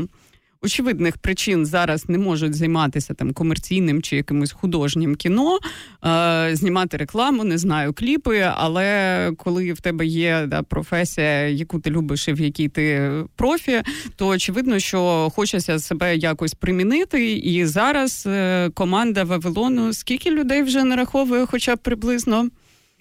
очевидних 0.64 1.18
причин 1.18 1.66
зараз 1.66 2.10
не 2.10 2.18
можуть 2.18 2.56
займатися 2.56 3.14
там 3.14 3.34
комерційним 3.34 4.02
чи 4.02 4.16
якимось 4.16 4.52
художнім 4.52 5.16
кіно, 5.16 5.60
е, 6.06 6.50
знімати 6.56 6.98
рекламу, 6.98 7.44
не 7.44 7.58
знаю, 7.58 7.94
кліпи. 7.94 8.52
Але 8.56 9.32
коли 9.38 9.74
в 9.74 9.82
тебе 9.82 10.06
є 10.06 10.46
да, 10.48 10.64
професія, 10.64 11.48
яку 11.48 11.80
ти 11.80 11.90
любиш 11.90 12.28
і 12.28 12.34
в 12.34 12.40
якій 12.40 12.70
ти 12.70 13.12
профі, 13.36 13.82
то 14.16 14.28
очевидно, 14.28 14.80
що 14.80 15.30
хочеться 15.36 15.80
себе 15.80 16.16
якось 16.16 16.54
примінити. 16.54 17.34
І 17.34 17.66
зараз 17.66 18.24
е, 18.28 18.70
команда 18.74 19.24
Вавилону 19.24 19.94
скільки 19.94 20.32
людей 20.32 20.64
вже 20.64 20.84
нараховує, 20.84 21.46
хоча 21.46 21.76
б 21.76 21.80
приблизно. 21.80 22.50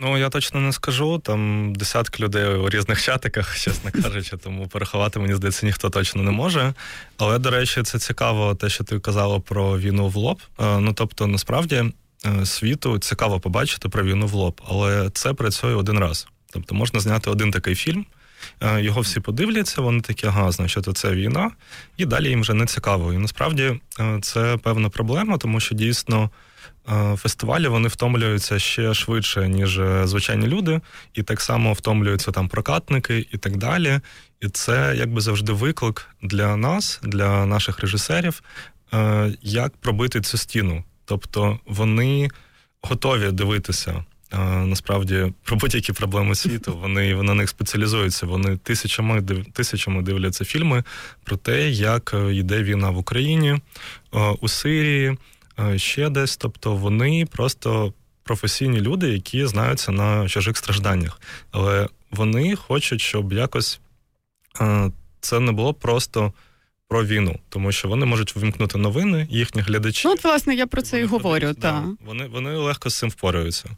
Ну, 0.04 0.18
я 0.18 0.30
точно 0.30 0.60
не 0.60 0.72
скажу. 0.72 1.18
Там 1.18 1.72
десятки 1.74 2.22
людей 2.22 2.44
у 2.44 2.68
різних 2.68 3.02
чатиках, 3.02 3.58
чесно 3.58 3.90
кажучи, 4.02 4.36
тому 4.36 4.68
порахувати, 4.68 5.18
мені 5.18 5.34
здається, 5.34 5.66
ніхто 5.66 5.90
точно 5.90 6.22
не 6.22 6.30
може. 6.30 6.74
Але, 7.18 7.38
до 7.38 7.50
речі, 7.50 7.82
це 7.82 7.98
цікаво, 7.98 8.54
те, 8.54 8.68
що 8.68 8.84
ти 8.84 8.98
казала 8.98 9.40
про 9.40 9.78
війну 9.78 10.08
в 10.08 10.16
лоб. 10.16 10.40
Е, 10.60 10.78
ну 10.78 10.92
тобто, 10.92 11.26
насправді, 11.26 11.84
е, 12.26 12.46
світу 12.46 12.98
цікаво 12.98 13.40
побачити 13.40 13.88
про 13.88 14.04
війну 14.04 14.26
в 14.26 14.32
лоб, 14.32 14.60
але 14.64 15.10
це 15.10 15.32
працює 15.32 15.74
один 15.74 15.98
раз. 15.98 16.26
Тобто 16.52 16.74
можна 16.74 17.00
зняти 17.00 17.30
один 17.30 17.50
такий 17.50 17.74
фільм. 17.74 18.06
Е, 18.60 18.82
його 18.82 19.00
всі 19.00 19.20
подивляться, 19.20 19.82
вони 19.82 20.00
такі, 20.00 20.26
ага, 20.26 20.52
значить, 20.52 20.96
це 20.98 21.10
війна, 21.10 21.50
і 21.96 22.04
далі 22.04 22.28
їм 22.28 22.40
вже 22.40 22.54
не 22.54 22.66
цікаво. 22.66 23.12
І 23.12 23.18
насправді 23.18 23.80
це 24.22 24.58
певна 24.62 24.88
проблема, 24.88 25.38
тому 25.38 25.60
що 25.60 25.74
дійсно 25.74 26.30
фестивалі 27.16 27.68
вони 27.68 27.88
втомлюються 27.88 28.58
ще 28.58 28.94
швидше, 28.94 29.48
ніж 29.48 29.78
е, 29.78 30.06
звичайні 30.06 30.46
люди, 30.46 30.80
і 31.14 31.22
так 31.22 31.40
само 31.40 31.72
втомлюються 31.72 32.30
там 32.32 32.48
прокатники 32.48 33.26
і 33.32 33.38
так 33.38 33.56
далі. 33.56 34.00
І 34.40 34.48
це 34.48 34.94
якби 34.96 35.20
завжди 35.20 35.52
виклик 35.52 36.08
для 36.22 36.56
нас, 36.56 37.00
для 37.02 37.46
наших 37.46 37.80
режисерів, 37.80 38.42
е, 38.94 39.32
як 39.42 39.76
пробити 39.76 40.20
цю 40.20 40.38
стіну. 40.38 40.84
Тобто 41.04 41.58
вони 41.66 42.30
готові 42.82 43.30
дивитися. 43.32 44.04
Насправді 44.64 45.32
про 45.42 45.56
будь-які 45.56 45.92
проблеми 45.92 46.34
світу 46.34 46.78
вони 46.82 47.22
на 47.22 47.34
них 47.34 47.48
спеціалізуються. 47.48 48.26
Вони 48.26 48.56
тисячами 48.56 49.22
тисячами 49.52 50.02
дивляться 50.02 50.44
фільми 50.44 50.84
про 51.24 51.36
те, 51.36 51.70
як 51.70 52.14
йде 52.30 52.62
війна 52.62 52.90
в 52.90 52.98
Україні, 52.98 53.60
у 54.40 54.48
Сирії, 54.48 55.16
Е, 55.41 55.41
ще 55.76 56.10
десь. 56.10 56.36
Тобто 56.36 56.76
вони 56.76 57.26
просто 57.26 57.92
професійні 58.22 58.80
люди, 58.80 59.08
які 59.08 59.46
знаються 59.46 59.92
на 59.92 60.28
чужих 60.28 60.56
стражданнях. 60.56 61.20
Але 61.50 61.88
вони 62.10 62.56
хочуть, 62.56 63.00
щоб 63.00 63.32
якось 63.32 63.80
е, 64.60 64.90
це 65.20 65.40
не 65.40 65.52
було 65.52 65.74
просто. 65.74 66.32
Про 66.88 67.04
війну, 67.04 67.38
тому 67.48 67.72
що 67.72 67.88
вони 67.88 68.06
можуть 68.06 68.36
вимкнути 68.36 68.78
новини, 68.78 69.26
їхні 69.30 69.62
глядачі. 69.62 70.08
Ну, 70.08 70.14
от, 70.14 70.24
власне, 70.24 70.54
я 70.54 70.66
про 70.66 70.82
це 70.82 71.00
і 71.00 71.04
говорю. 71.04 71.54
Да, 71.58 71.84
Вони 72.06 72.26
вони 72.26 72.56
легко 72.56 72.90
з 72.90 72.98
цим 72.98 73.10
впораються. 73.10 73.70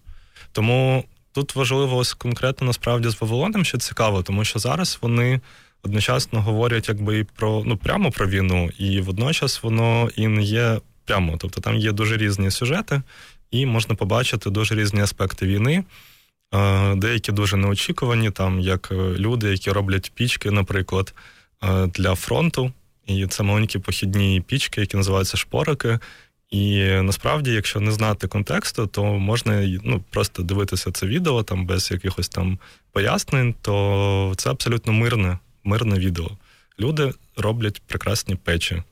Тому 0.52 1.04
тут 1.32 1.56
важливо 1.56 1.96
ось 1.96 2.14
конкретно 2.14 2.66
насправді 2.66 3.08
з 3.08 3.20
Вавилоном, 3.20 3.64
що 3.64 3.78
цікаво, 3.78 4.22
тому 4.22 4.44
що 4.44 4.58
зараз 4.58 4.98
вони 5.02 5.40
одночасно 5.82 6.42
говорять 6.42 6.88
якби 6.88 7.18
і 7.18 7.24
про 7.24 7.62
ну 7.66 7.76
прямо 7.76 8.10
про 8.10 8.26
війну, 8.26 8.70
і 8.78 9.00
водночас 9.00 9.62
воно 9.62 10.08
і 10.16 10.26
не 10.28 10.42
є 10.42 10.80
прямо. 11.04 11.36
Тобто 11.38 11.60
там 11.60 11.76
є 11.76 11.92
дуже 11.92 12.16
різні 12.16 12.50
сюжети, 12.50 13.02
і 13.50 13.66
можна 13.66 13.94
побачити 13.94 14.50
дуже 14.50 14.74
різні 14.74 15.00
аспекти 15.00 15.46
війни. 15.46 15.84
Деякі 16.96 17.32
дуже 17.32 17.56
неочікувані, 17.56 18.30
там 18.30 18.60
як 18.60 18.88
е, 18.92 18.94
люди, 18.94 19.50
які 19.50 19.70
роблять 19.70 20.12
пічки, 20.14 20.50
наприклад, 20.50 21.14
е, 21.62 21.86
для 21.86 22.14
фронту. 22.14 22.72
І 23.06 23.26
це 23.26 23.42
маленькі 23.42 23.78
похідні 23.78 24.42
пічки, 24.46 24.80
які 24.80 24.96
називаються 24.96 25.36
шпорики. 25.36 25.98
І 26.50 26.84
насправді, 26.84 27.52
якщо 27.52 27.80
не 27.80 27.92
знати 27.92 28.28
контексту, 28.28 28.86
то 28.86 29.04
можна 29.04 29.80
ну, 29.84 30.04
просто 30.10 30.42
дивитися 30.42 30.92
це 30.92 31.06
відео 31.06 31.42
там 31.42 31.66
без 31.66 31.90
якихось 31.90 32.28
там 32.28 32.58
пояснень, 32.92 33.54
то 33.62 34.32
це 34.36 34.50
абсолютно 34.50 34.92
мирне, 34.92 35.38
мирне 35.64 35.98
відео. 35.98 36.30
люди 36.80 37.12
роблять 37.36 37.82
прекрасні 37.86 38.34
печі. 38.34 38.82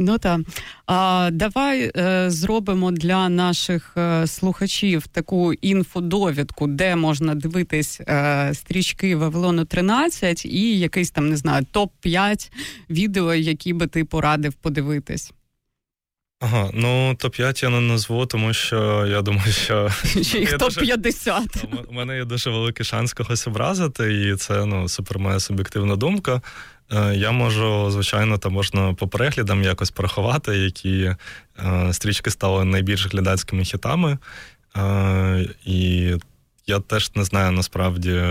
Ну 0.00 0.18
так. 0.18 0.40
А 0.86 1.30
давай 1.32 1.90
е, 1.96 2.30
зробимо 2.30 2.90
для 2.90 3.28
наших 3.28 3.92
е, 3.96 4.26
слухачів 4.26 5.06
таку 5.06 5.52
інфодовідку, 5.52 6.66
де 6.66 6.96
можна 6.96 7.34
дивитись 7.34 8.00
е, 8.00 8.50
стрічки 8.54 9.16
Вавилону 9.16 9.64
13 9.64 10.44
і 10.44 10.78
якийсь 10.78 11.10
там 11.10 11.28
не 11.28 11.36
знаю 11.36 11.66
топ 11.72 11.92
5 12.00 12.52
відео, 12.90 13.34
які 13.34 13.72
би 13.72 13.86
ти 13.86 14.04
порадив 14.04 14.54
подивитись. 14.54 15.32
Ага, 16.40 16.70
ну 16.72 17.14
топ-5 17.14 17.64
я 17.64 17.70
не 17.70 17.80
назву, 17.80 18.26
тому 18.26 18.52
що 18.52 19.06
я 19.06 19.22
думаю, 19.22 19.52
що 19.52 19.90
Чи 20.24 20.38
їх 20.38 20.58
топ-50. 20.58 21.64
У 21.88 21.92
мене 21.92 22.16
є 22.16 22.24
дуже 22.24 22.50
великий 22.50 22.86
шанс 22.86 23.12
когось 23.12 23.46
образити, 23.46 24.28
і 24.28 24.36
це 24.36 24.66
ну 24.66 24.88
супер 24.88 25.18
моя 25.18 25.40
суб'єктивна 25.40 25.96
думка. 25.96 26.42
Е, 26.92 27.14
я 27.16 27.30
можу, 27.30 27.90
звичайно, 27.90 28.38
там 28.38 28.52
можна 28.52 28.94
по 28.94 29.08
переглядам 29.08 29.62
якось 29.62 29.90
порахувати, 29.90 30.58
які 30.58 31.14
е, 31.58 31.92
стрічки 31.92 32.30
стали 32.30 32.64
найбільш 32.64 33.06
глядацькими 33.06 33.64
хітами. 33.64 34.18
Е, 34.76 35.48
і 35.64 36.14
я 36.70 36.80
теж 36.80 37.10
не 37.14 37.24
знаю 37.24 37.52
насправді, 37.52 38.22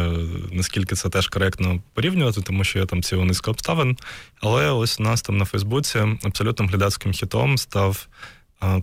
наскільки 0.52 0.95
це 0.95 1.10
теж 1.10 1.28
коректно 1.28 1.82
порівнювати, 1.93 2.41
тому 2.41 2.63
що 2.63 2.80
я 2.80 2.86
там 2.86 3.04
цілу 3.04 3.23
низку 3.25 3.52
обставин. 3.52 3.97
Але 4.41 4.71
ось 4.71 4.99
у 4.99 5.04
нас 5.04 5.21
там 5.21 5.38
на 5.38 5.45
Фейсбуці 5.45 5.99
абсолютним 6.23 6.69
глядацьким 6.69 7.12
хітом 7.12 7.58
став 7.58 8.08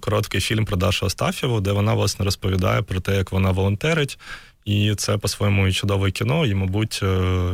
короткий 0.00 0.40
фільм 0.40 0.64
про 0.64 0.76
Дашу 0.76 1.06
Астафєву, 1.06 1.60
де 1.60 1.72
вона 1.72 1.94
власне 1.94 2.24
розповідає 2.24 2.82
про 2.82 3.00
те, 3.00 3.16
як 3.16 3.32
вона 3.32 3.50
волонтерить. 3.50 4.18
І 4.64 4.94
це 4.94 5.18
по-своєму 5.18 5.66
і 5.66 5.72
чудове 5.72 6.10
кіно, 6.10 6.46
і, 6.46 6.54
мабуть, 6.54 7.00
е, 7.02 7.06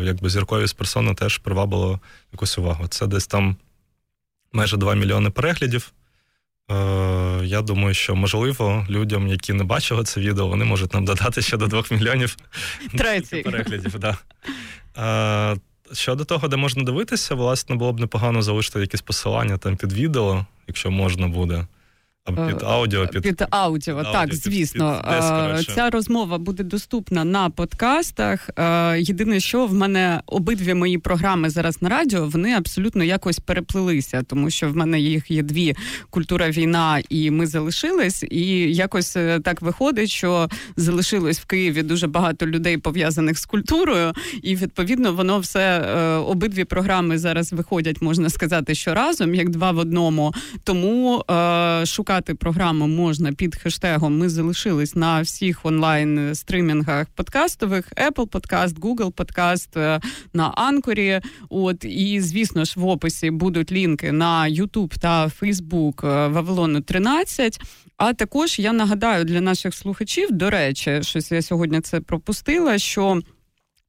якби 0.02 0.30
зірковість 0.30 0.76
персони 0.76 1.14
теж 1.14 1.38
привабило 1.38 2.00
якусь 2.32 2.58
увагу. 2.58 2.88
Це 2.88 3.06
десь 3.06 3.26
там 3.26 3.56
майже 4.52 4.76
2 4.76 4.94
мільйони 4.94 5.30
переглядів. 5.30 5.92
Е, 6.72 7.40
я 7.44 7.62
думаю, 7.62 7.94
що 7.94 8.14
можливо 8.14 8.86
людям, 8.90 9.28
які 9.28 9.52
не 9.52 9.64
бачили 9.64 10.04
це 10.04 10.20
відео, 10.20 10.46
вони 10.46 10.64
можуть 10.64 10.94
нам 10.94 11.04
додати 11.04 11.42
ще 11.42 11.56
до 11.56 11.66
2 11.66 11.82
мільйонів 11.90 12.36
переглядів. 13.42 13.98
Да. 13.98 14.16
Е, 14.98 15.56
щодо 15.92 16.24
того, 16.24 16.48
де 16.48 16.56
можна 16.56 16.82
дивитися, 16.82 17.34
власне, 17.34 17.76
було 17.76 17.92
б 17.92 18.00
непогано 18.00 18.42
залишити 18.42 18.80
якісь 18.80 19.00
посилання 19.00 19.58
там 19.58 19.76
під 19.76 19.92
відео, 19.92 20.46
якщо 20.68 20.90
можна 20.90 21.28
буде. 21.28 21.66
Під 22.26 22.62
аудіо, 22.62 23.06
під, 23.06 23.22
під 23.22 23.44
аудіо, 23.50 23.96
під 23.96 24.04
так, 24.04 24.14
аудіо, 24.14 24.36
звісно. 24.36 25.02
Під, 25.04 25.12
під 25.12 25.56
десь, 25.56 25.74
Ця 25.74 25.90
розмова 25.90 26.38
буде 26.38 26.62
доступна 26.62 27.24
на 27.24 27.50
подкастах. 27.50 28.50
Єдине, 28.96 29.40
що 29.40 29.66
в 29.66 29.74
мене 29.74 30.20
обидві 30.26 30.74
мої 30.74 30.98
програми 30.98 31.50
зараз 31.50 31.82
на 31.82 31.88
радіо, 31.88 32.28
вони 32.28 32.52
абсолютно 32.52 33.04
якось 33.04 33.38
переплилися, 33.38 34.22
тому 34.22 34.50
що 34.50 34.68
в 34.68 34.76
мене 34.76 35.00
їх 35.00 35.30
є 35.30 35.42
дві 35.42 35.74
культура 36.10 36.50
війна, 36.50 37.02
і 37.08 37.30
ми 37.30 37.46
залишились. 37.46 38.24
І 38.30 38.74
якось 38.74 39.16
е, 39.16 39.40
так 39.40 39.62
виходить, 39.62 40.10
що 40.10 40.48
залишилось 40.76 41.40
в 41.40 41.44
Києві 41.44 41.82
дуже 41.82 42.06
багато 42.06 42.46
людей 42.46 42.78
пов'язаних 42.78 43.38
з 43.38 43.46
культурою, 43.46 44.12
і 44.42 44.56
відповідно 44.56 45.12
воно 45.12 45.38
все 45.38 45.80
е, 45.80 46.16
обидві 46.16 46.64
програми 46.64 47.18
зараз 47.18 47.52
виходять, 47.52 48.02
можна 48.02 48.30
сказати, 48.30 48.74
що 48.74 48.94
разом, 48.94 49.34
як 49.34 49.48
два 49.48 49.70
в 49.70 49.78
одному. 49.78 50.34
Тому 50.64 51.24
е, 51.30 51.86
шукаю 51.86 52.11
шукати 52.12 52.34
програму 52.34 52.86
можна 52.86 53.32
під 53.32 53.56
хештегом. 53.56 54.18
Ми 54.18 54.28
залишились 54.28 54.94
на 54.96 55.20
всіх 55.20 55.66
онлайн 55.66 56.34
стримінгах 56.34 57.06
подкастових: 57.14 57.92
Apple 57.92 58.28
Podcast, 58.28 58.68
Google 58.68 59.12
Podcast, 59.12 59.80
е, 59.80 60.00
на 60.32 60.48
Анкорі. 60.48 61.20
От 61.48 61.84
і 61.84 62.20
звісно 62.20 62.64
ж 62.64 62.74
в 62.76 62.86
описі 62.86 63.30
будуть 63.30 63.72
лінки 63.72 64.12
на 64.12 64.48
YouTube 64.48 64.98
та 65.00 65.26
Facebook 65.26 66.06
е, 66.06 66.28
Вавилону 66.28 66.80
13. 66.80 67.60
А 67.96 68.12
також 68.12 68.58
я 68.58 68.72
нагадаю 68.72 69.24
для 69.24 69.40
наших 69.40 69.74
слухачів, 69.74 70.32
до 70.32 70.50
речі, 70.50 70.98
щось 71.02 71.32
я 71.32 71.42
сьогодні 71.42 71.80
це 71.80 72.00
пропустила. 72.00 72.78
що 72.78 73.20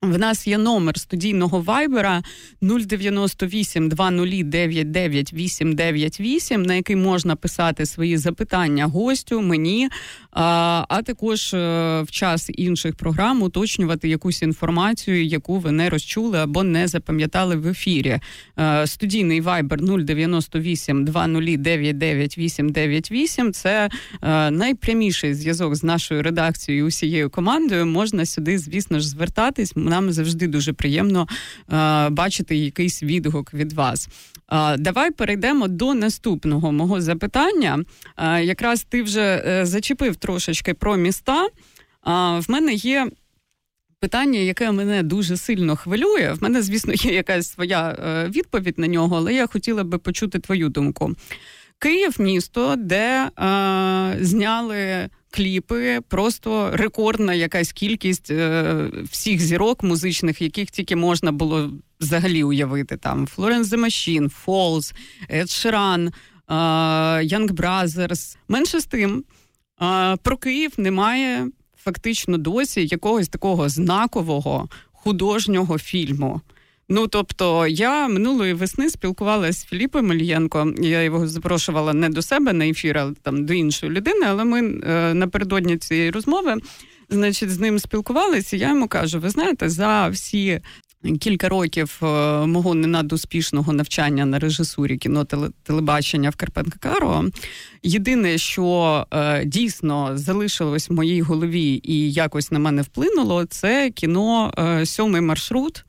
в 0.04 0.18
нас 0.20 0.48
є 0.48 0.58
номер 0.58 1.00
студійного 1.00 1.62
вайбера 1.62 2.24
098 2.62 3.90
2099 3.90 5.34
898, 5.34 6.64
на 6.64 6.76
який 6.76 6.96
можна 6.96 7.36
писати 7.36 7.86
свої 7.86 8.18
запитання 8.18 8.86
гостю, 8.86 9.42
мені, 9.42 9.90
а, 10.36 11.02
також 11.06 11.54
е, 11.54 11.58
в 12.02 12.12
час 12.12 12.50
інших 12.54 12.96
програм 12.96 13.42
уточнювати 13.42 14.10
якусь 14.10 14.42
інформацію, 14.42 15.26
яку 15.26 15.60
ви 15.60 15.72
не 15.72 15.90
розчули 15.90 16.40
або 16.40 16.64
не 16.64 16.88
запам'ятали 16.88 17.56
в 17.56 17.68
ефірі. 17.68 18.20
Е, 18.60 18.88
студійний 18.88 19.42
вайбер 19.42 19.82
098 19.82 21.06
2099 21.06 22.38
898– 22.38 23.54
Це 23.54 23.90
е, 24.22 24.52
найпряміший 24.52 25.34
зв'язок 25.34 25.76
з 25.76 25.84
нашою 25.84 26.24
редакцією 26.24 26.86
усією 26.86 27.30
командою. 27.30 27.86
Можна 27.86 28.26
сюди, 28.26 28.58
звісно 28.58 29.00
ж, 29.00 29.08
звертатись 29.10 29.74
нам 29.76 30.12
завжди 30.12 30.48
дуже 30.48 30.74
приємно 30.74 31.28
бачити 32.10 32.56
якийсь 32.56 33.04
відгук 33.04 33.54
від 33.54 33.74
вас. 33.74 34.10
Давай 34.78 35.12
перейдемо 35.12 35.68
до 35.68 35.94
наступного 35.94 36.72
мого 36.72 37.02
запитання. 37.02 37.80
Якраз 38.42 38.84
ти 38.84 39.04
вже 39.04 39.62
зачепив 39.66 40.16
трошечки 40.24 40.74
про 40.74 40.96
міста. 40.96 41.48
В 42.38 42.46
мене 42.48 42.74
є. 42.74 43.08
Питання, 44.00 44.40
яке 44.40 44.72
мене 44.72 45.04
дуже 45.04 45.38
сильно 45.38 45.76
хвилює. 45.76 46.34
В 46.34 46.44
мене, 46.44 46.62
звісно, 46.62 46.94
є 46.94 47.14
якась 47.14 47.52
своя 47.52 47.90
е, 47.90 48.30
відповідь 48.30 48.80
на 48.80 48.88
нього, 48.88 49.18
але 49.18 49.34
я 49.34 49.48
хотіла 49.48 49.84
би 49.84 49.98
почути 49.98 50.40
твою 50.40 50.70
думку. 50.70 51.16
Київ 51.80 52.16
місто, 52.20 52.76
де 52.78 53.30
е, 53.40 54.18
зняли 54.22 55.10
кліпи, 55.32 56.00
просто 56.10 56.72
рекордна 56.74 57.34
якась 57.34 57.72
кількість 57.72 58.32
е, 58.32 58.90
всіх 59.12 59.42
зірок 59.42 59.84
музичних, 59.84 60.42
яких 60.42 60.72
тільки 60.72 60.96
можна 60.96 61.32
було 61.32 61.72
взагалі 62.00 62.44
уявити. 62.44 62.98
Там 62.98 63.28
Florence 63.38 63.64
The 63.64 63.80
Machine, 63.80 64.32
Falls, 64.46 64.96
Ed 65.30 65.48
Sheeran, 65.48 66.08
е, 66.08 66.54
Young 67.36 67.50
Brothers. 67.50 68.38
Менше 68.48 68.80
з 68.80 68.86
тим, 68.86 69.24
про 70.24 70.38
Київ 70.38 70.72
немає 70.78 71.48
фактично 71.78 72.38
досі 72.38 72.86
якогось 72.86 73.30
такого 73.30 73.70
знакового 73.70 74.70
художнього 74.92 75.78
фільму. 75.78 76.42
Ну 76.90 77.08
тобто, 77.08 77.68
я 77.68 78.08
минулої 78.08 78.54
весни 78.54 78.90
спілкувалася 78.90 79.60
з 79.60 79.66
Філіпом 79.66 80.12
Ільєнко. 80.12 80.74
Я 80.78 81.04
його 81.04 81.28
запрошувала 81.28 81.94
не 81.94 82.10
до 82.10 82.22
себе 82.22 82.54
на 82.54 82.68
ефір, 82.68 82.98
а 82.98 83.14
там 83.22 83.46
до 83.46 83.54
іншої 83.54 83.92
людини. 83.92 84.26
Але 84.28 84.44
ми 84.44 84.82
е, 84.84 85.14
напередодні 85.14 85.78
цієї 85.78 86.12
розмови, 86.12 86.56
значить, 87.10 87.52
з 87.52 87.60
ним 87.60 87.80
спілкувалися. 87.80 88.58
Я 88.58 88.70
йому 88.70 88.88
кажу: 88.88 89.20
ви 89.20 89.30
знаєте, 89.30 89.70
за 89.70 90.08
всі. 90.08 90.62
Кілька 91.20 91.50
років 91.50 91.98
мого 92.46 92.76
не 92.76 92.88
надуспішного 92.88 93.74
навчання 93.74 94.26
на 94.26 94.40
режисурі 94.40 94.98
кіно 94.98 95.26
телебачення 95.64 96.30
в 96.30 96.36
Карпенка 96.36 96.78
Каро. 96.80 97.26
Єдине, 97.84 98.38
що 98.38 99.08
е, 99.12 99.46
дійсно 99.46 100.18
залишилось 100.18 100.90
в 100.90 100.94
моїй 100.94 101.22
голові 101.22 101.82
і 101.84 102.12
якось 102.12 102.52
на 102.52 102.60
мене 102.60 102.82
вплинуло, 102.82 103.46
це 103.46 103.92
кіно 103.92 104.54
е, 104.58 104.86
Сьомий 104.86 105.22
маршрут 105.22 105.86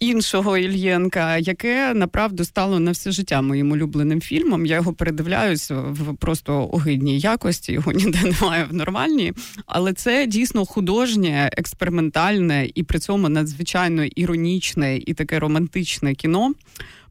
іншого 0.00 0.58
Ільєнка, 0.58 1.38
яке 1.38 1.94
направду 1.94 2.44
стало 2.44 2.80
на 2.80 2.90
все 2.90 3.12
життя 3.12 3.42
моїм 3.42 3.72
улюбленим 3.72 4.20
фільмом. 4.20 4.66
Я 4.66 4.76
його 4.76 4.92
передивляюсь 4.92 5.70
в 5.70 6.14
просто 6.14 6.68
огидній 6.72 7.18
якості, 7.18 7.72
його 7.72 7.92
ніде 7.92 8.18
немає 8.22 8.64
в 8.64 8.74
нормальній. 8.74 9.32
Але 9.66 9.92
це 9.92 10.26
дійсно 10.26 10.64
художнє, 10.64 11.50
експериментальне 11.52 12.68
і 12.74 12.82
при 12.82 12.98
цьому 12.98 13.28
надзвичайно 13.28 14.04
іронічне 14.04 14.96
і 14.96 15.14
таке 15.14 15.38
романтичне 15.38 16.14
кіно. 16.14 16.52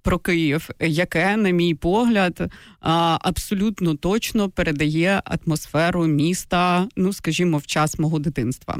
Про 0.02 0.20
Київ, 0.20 0.70
яке, 0.80 1.38
на 1.38 1.50
мій 1.50 1.74
погляд, 1.74 2.52
абсолютно 3.20 3.96
точно 3.96 4.50
передає 4.50 5.22
атмосферу 5.26 6.06
міста, 6.06 6.88
ну 6.96 7.14
скажімо, 7.14 7.58
в 7.58 7.66
час 7.66 8.00
мого 8.00 8.20
дитинства. 8.20 8.78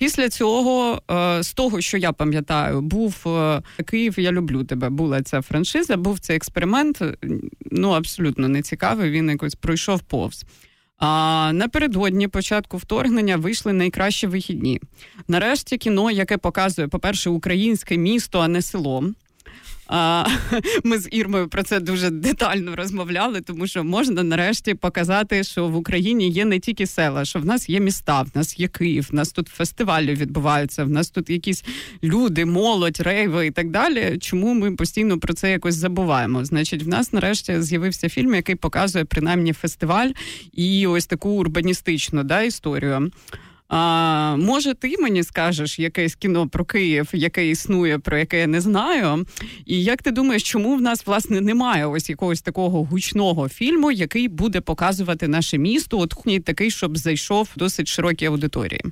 Після 0.00 0.28
цього, 0.28 1.02
е, 1.10 1.42
з 1.42 1.52
того, 1.52 1.80
що 1.80 1.98
я 1.98 2.12
пам'ятаю, 2.12 2.80
був 2.80 3.24
е, 3.26 3.62
Київ. 3.86 4.20
Я 4.20 4.32
люблю 4.32 4.64
тебе. 4.64 4.88
Була 4.88 5.22
ця 5.22 5.42
франшиза, 5.42 5.96
був 5.96 6.18
цей 6.18 6.36
експеримент. 6.36 7.02
Ну 7.70 7.90
абсолютно 7.90 8.48
не 8.48 8.62
цікавий. 8.62 9.10
Він 9.10 9.30
якось 9.30 9.54
пройшов 9.54 10.00
повз. 10.00 10.44
А 10.98 11.50
напередодні 11.54 12.28
початку 12.28 12.76
вторгнення 12.76 13.36
вийшли 13.36 13.72
найкращі 13.72 14.26
вихідні. 14.26 14.80
Нарешті 15.28 15.78
кіно, 15.78 16.10
яке 16.10 16.38
показує, 16.38 16.88
по-перше, 16.88 17.30
українське 17.30 17.96
місто, 17.96 18.38
а 18.40 18.48
не 18.48 18.62
село. 18.62 19.04
А, 19.92 20.26
Ми 20.84 20.98
з 20.98 21.08
Ірмою 21.10 21.48
про 21.48 21.62
це 21.62 21.80
дуже 21.80 22.10
детально 22.10 22.76
розмовляли, 22.76 23.40
тому 23.40 23.66
що 23.66 23.84
можна 23.84 24.22
нарешті 24.22 24.74
показати, 24.74 25.44
що 25.44 25.68
в 25.68 25.76
Україні 25.76 26.30
є 26.30 26.44
не 26.44 26.58
тільки 26.58 26.86
села, 26.86 27.24
що 27.24 27.38
в 27.38 27.44
нас 27.44 27.68
є 27.68 27.80
міста, 27.80 28.22
в 28.22 28.28
нас 28.34 28.58
є 28.58 28.68
Київ, 28.68 29.08
в 29.10 29.14
нас 29.14 29.32
тут 29.32 29.48
фестивалі 29.48 30.14
відбуваються, 30.14 30.84
в 30.84 30.90
нас 30.90 31.10
тут 31.10 31.30
якісь 31.30 31.64
люди, 32.02 32.44
молодь, 32.44 33.00
рейви 33.00 33.46
і 33.46 33.50
так 33.50 33.70
далі. 33.70 34.18
Чому 34.20 34.54
ми 34.54 34.72
постійно 34.72 35.18
про 35.18 35.34
це 35.34 35.50
якось 35.50 35.74
забуваємо? 35.74 36.44
Значить, 36.44 36.82
в 36.82 36.88
нас 36.88 37.12
нарешті 37.12 37.62
з'явився 37.62 38.08
фільм, 38.08 38.34
який 38.34 38.54
показує 38.54 39.04
принаймні 39.04 39.52
фестиваль 39.52 40.10
і 40.52 40.86
ось 40.86 41.06
таку 41.06 41.30
урбаністичну 41.30 42.22
да, 42.22 42.42
історію. 42.42 43.10
А, 43.70 44.36
Може, 44.36 44.74
ти 44.74 44.96
мені 44.98 45.22
скажеш 45.22 45.78
якесь 45.78 46.14
кіно 46.14 46.48
про 46.48 46.64
Київ, 46.64 47.08
яке 47.12 47.48
існує, 47.48 47.98
про 47.98 48.18
яке 48.18 48.40
я 48.40 48.46
не 48.46 48.60
знаю. 48.60 49.26
І 49.66 49.82
як 49.82 50.02
ти 50.02 50.10
думаєш, 50.10 50.42
чому 50.42 50.76
в 50.76 50.80
нас 50.80 51.06
власне 51.06 51.40
немає 51.40 51.86
ось 51.86 52.10
якогось 52.10 52.42
такого 52.42 52.84
гучного 52.84 53.48
фільму, 53.48 53.90
який 53.90 54.28
буде 54.28 54.60
показувати 54.60 55.28
наше 55.28 55.58
місто? 55.58 55.98
От 55.98 56.14
такий, 56.44 56.70
щоб 56.70 56.96
зайшов 56.96 57.48
досить 57.56 57.88
широкій 57.88 58.26
аудиторії? 58.26 58.82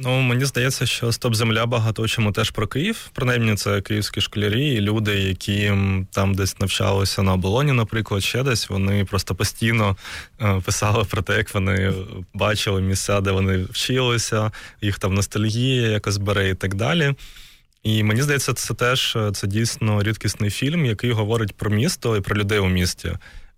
Ну, 0.00 0.20
мені 0.20 0.44
здається, 0.44 0.86
що 0.86 1.12
Стоп 1.12 1.34
Земля 1.34 1.66
багато 1.66 2.08
чому 2.08 2.32
теж 2.32 2.50
про 2.50 2.66
Київ. 2.66 3.10
Принаймні, 3.12 3.54
це 3.54 3.80
київські 3.80 4.20
школярі 4.20 4.68
і 4.68 4.80
люди, 4.80 5.14
які 5.14 5.72
там 6.10 6.34
десь 6.34 6.60
навчалися 6.60 7.22
на 7.22 7.32
оболоні, 7.32 7.72
наприклад, 7.72 8.22
ще 8.22 8.42
десь. 8.42 8.68
Вони 8.68 9.04
просто 9.04 9.34
постійно 9.34 9.96
е, 10.40 10.62
писали 10.64 11.04
про 11.04 11.22
те, 11.22 11.36
як 11.36 11.54
вони 11.54 11.92
бачили 12.34 12.80
місця, 12.80 13.20
де 13.20 13.30
вони 13.30 13.58
вчилися, 13.58 14.52
їх 14.80 14.98
там 14.98 15.14
ностальгія 15.14 15.88
якось 15.88 16.16
бере 16.16 16.48
і 16.50 16.54
так 16.54 16.74
далі. 16.74 17.14
І 17.82 18.02
мені 18.02 18.22
здається, 18.22 18.54
це 18.54 18.74
теж 18.74 19.18
це 19.32 19.46
дійсно 19.46 20.02
рідкісний 20.02 20.50
фільм, 20.50 20.86
який 20.86 21.12
говорить 21.12 21.56
про 21.56 21.70
місто 21.70 22.16
і 22.16 22.20
про 22.20 22.36
людей 22.36 22.58
у 22.58 22.68
місті. 22.68 23.12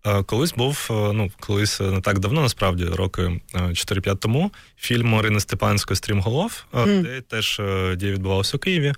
Е, 0.07 0.23
колись 0.23 0.55
був, 0.55 0.89
е, 0.91 0.93
ну 0.93 1.31
колись 1.41 1.81
не 1.81 2.01
так 2.01 2.19
давно, 2.19 2.43
насправді, 2.43 2.85
роки 2.85 3.41
4-5 3.55 4.17
тому, 4.17 4.51
фільм 4.77 5.09
Марини 5.09 5.41
Степанської 5.41 5.97
Стрімголов, 5.97 6.65
mm. 6.73 7.03
де 7.03 7.21
теж 7.21 7.61
дія 7.97 8.13
відбувався 8.13 8.57
у 8.57 8.61
Києві, 8.61 8.93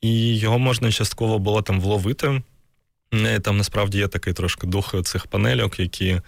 і 0.00 0.38
його 0.38 0.58
можна 0.58 0.92
частково 0.92 1.38
було 1.38 1.62
там 1.62 1.80
вловити. 1.80 2.42
Там 3.42 3.56
насправді 3.56 3.98
є 3.98 4.08
такий 4.08 4.32
трошки 4.32 4.66
дух 4.66 4.94
цих 5.04 5.26
панельок, 5.26 5.80
які, 5.80 6.20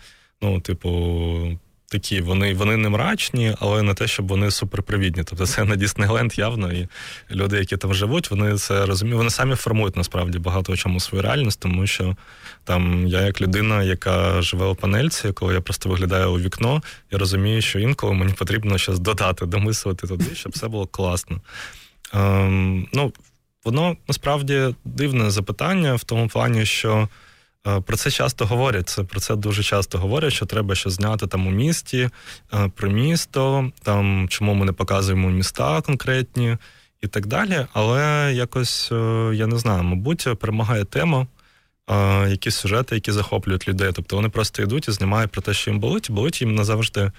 ну, 0.42 0.60
типу, 0.60 0.90
такі, 1.90 2.20
вони 2.20 2.54
вони 2.54 2.76
не 2.76 2.88
мрачні, 2.88 3.54
але 3.60 3.82
не 3.82 3.94
те, 3.94 4.06
щоб 4.06 4.28
вони 4.28 4.50
суперпривідні. 4.50 5.24
Тобто 5.24 5.46
це 5.46 5.64
не 5.64 5.76
Діснейленд 5.76 6.38
явно, 6.38 6.72
і 6.72 6.88
люди, 7.30 7.58
які 7.58 7.76
там 7.76 7.94
живуть, 7.94 8.30
вони 8.30 8.56
це 8.56 8.86
розуміють. 8.86 9.18
Вони 9.18 9.30
самі 9.30 9.54
формують 9.54 9.96
насправді 9.96 10.38
багато 10.38 10.72
в 10.72 10.78
чому 10.78 11.00
свою 11.00 11.22
реальність, 11.22 11.60
тому 11.60 11.86
що 11.86 12.16
там 12.64 13.06
я, 13.06 13.22
як 13.22 13.40
людина, 13.40 13.82
яка 13.82 14.42
живе 14.42 14.66
у 14.66 14.74
панельці, 14.74 15.32
коли 15.32 15.54
я 15.54 15.60
просто 15.60 15.88
виглядаю 15.88 16.32
у 16.32 16.38
вікно, 16.38 16.82
я 17.10 17.18
розумію, 17.18 17.62
що 17.62 17.78
інколи 17.78 18.12
мені 18.12 18.32
потрібно 18.32 18.78
щось 18.78 18.98
додати, 18.98 19.46
домислити 19.46 20.06
туди, 20.06 20.34
щоб 20.34 20.52
все 20.52 20.68
було 20.68 20.86
класно. 20.86 21.40
Ем, 22.14 22.88
Ну, 22.92 23.12
воно 23.64 23.96
насправді 24.08 24.74
дивне 24.84 25.30
запитання 25.30 25.94
в 25.94 26.04
тому 26.04 26.28
плані, 26.28 26.66
що. 26.66 27.08
Е, 27.66 27.80
про 27.80 27.96
це 27.96 28.10
часто 28.10 28.46
говорять. 28.46 28.88
Це 28.88 29.04
про 29.04 29.20
це 29.20 29.36
дуже 29.36 29.62
часто 29.62 29.98
говорять, 29.98 30.32
що 30.32 30.46
треба 30.46 30.74
щось 30.74 30.92
зняти 30.92 31.26
там 31.26 31.46
у 31.46 31.50
місті, 31.50 32.10
е, 32.54 32.70
про 32.76 32.90
місто, 32.90 33.70
там 33.82 34.28
чому 34.28 34.54
ми 34.54 34.66
не 34.66 34.72
показуємо 34.72 35.30
міста 35.30 35.80
конкретні 35.80 36.56
і 37.02 37.06
так 37.06 37.26
далі. 37.26 37.66
Але 37.72 38.32
якось 38.34 38.92
е, 38.92 39.30
я 39.34 39.46
не 39.46 39.58
знаю, 39.58 39.82
мабуть, 39.82 40.28
перемагає 40.40 40.84
тема, 40.84 41.26
якісь 42.28 42.56
сюжети, 42.56 42.94
які 42.94 43.12
захоплюють 43.12 43.68
людей. 43.68 43.90
Тобто 43.94 44.16
вони 44.16 44.28
просто 44.28 44.62
йдуть 44.62 44.88
і 44.88 44.92
знімають 44.92 45.30
про 45.30 45.42
те, 45.42 45.54
що 45.54 45.70
їм 45.70 45.80
болить, 45.80 46.10
і 46.10 46.12
болить 46.12 46.40
їм 46.40 46.54
назавжди 46.54 47.12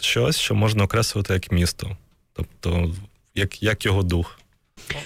щось, 0.00 0.38
що 0.38 0.54
можна 0.54 0.84
окреслити 0.84 1.32
як 1.32 1.52
місто, 1.52 1.96
тобто 2.32 2.94
як, 3.34 3.62
як 3.62 3.86
його 3.86 4.02
дух. 4.02 4.40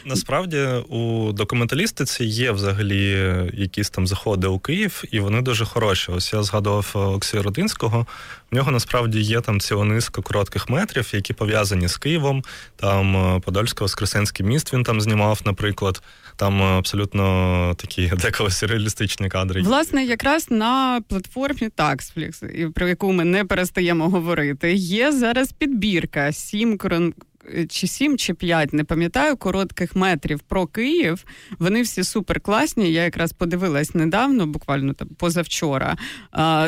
Насправді 0.04 0.58
у 0.88 1.32
документалістиці 1.32 2.24
є 2.24 2.52
взагалі 2.52 3.32
якісь 3.54 3.90
там 3.90 4.06
заходи 4.06 4.46
у 4.46 4.58
Київ, 4.58 5.02
і 5.10 5.20
вони 5.20 5.42
дуже 5.42 5.64
хороші. 5.64 6.12
Ось 6.12 6.32
я 6.32 6.42
згадував 6.42 6.90
Олексія 6.94 7.42
Родинського. 7.42 8.06
В 8.50 8.54
нього 8.54 8.70
насправді 8.70 9.20
є 9.20 9.40
там 9.40 9.60
ціла 9.60 9.84
низка 9.84 10.22
коротких 10.22 10.68
метрів, 10.68 11.10
які 11.12 11.32
пов'язані 11.32 11.88
з 11.88 11.96
Києвом. 11.96 12.44
Там 12.76 13.16
е, 13.16 13.38
Подольсько-Воскресенський 13.38 14.42
міст 14.42 14.72
він 14.72 14.82
там 14.82 15.00
знімав, 15.00 15.40
наприклад. 15.44 16.02
Там 16.37 16.62
абсолютно 16.62 17.74
такі 17.76 18.12
деколи 18.22 18.50
сюрреалістичні 18.50 19.28
кадри. 19.28 19.62
Власне, 19.62 20.04
якраз 20.04 20.50
на 20.50 21.00
платформі 21.08 21.68
Taxflix, 21.76 22.70
про 22.70 22.88
яку 22.88 23.12
ми 23.12 23.24
не 23.24 23.44
перестаємо 23.44 24.08
говорити, 24.08 24.72
є 24.72 25.12
зараз 25.12 25.52
підбірка 25.52 26.32
сім 26.32 26.78
чи 27.68 27.87
сім, 27.87 28.18
чи 28.18 28.35
п'ять, 28.35 28.72
не 28.72 28.85
пам'ятаю, 28.85 29.37
коротких 29.37 29.96
метрів 29.96 30.40
про 30.40 30.66
Київ. 30.66 31.24
Вони 31.59 31.83
всі 31.83 32.04
супер 32.04 32.40
класні. 32.40 32.92
Я 32.92 33.04
якраз 33.04 33.33
подивилась 33.33 33.94
недавно, 33.94 34.46
буквально 34.46 34.94
там 34.94 35.09
позавчора. 35.09 35.96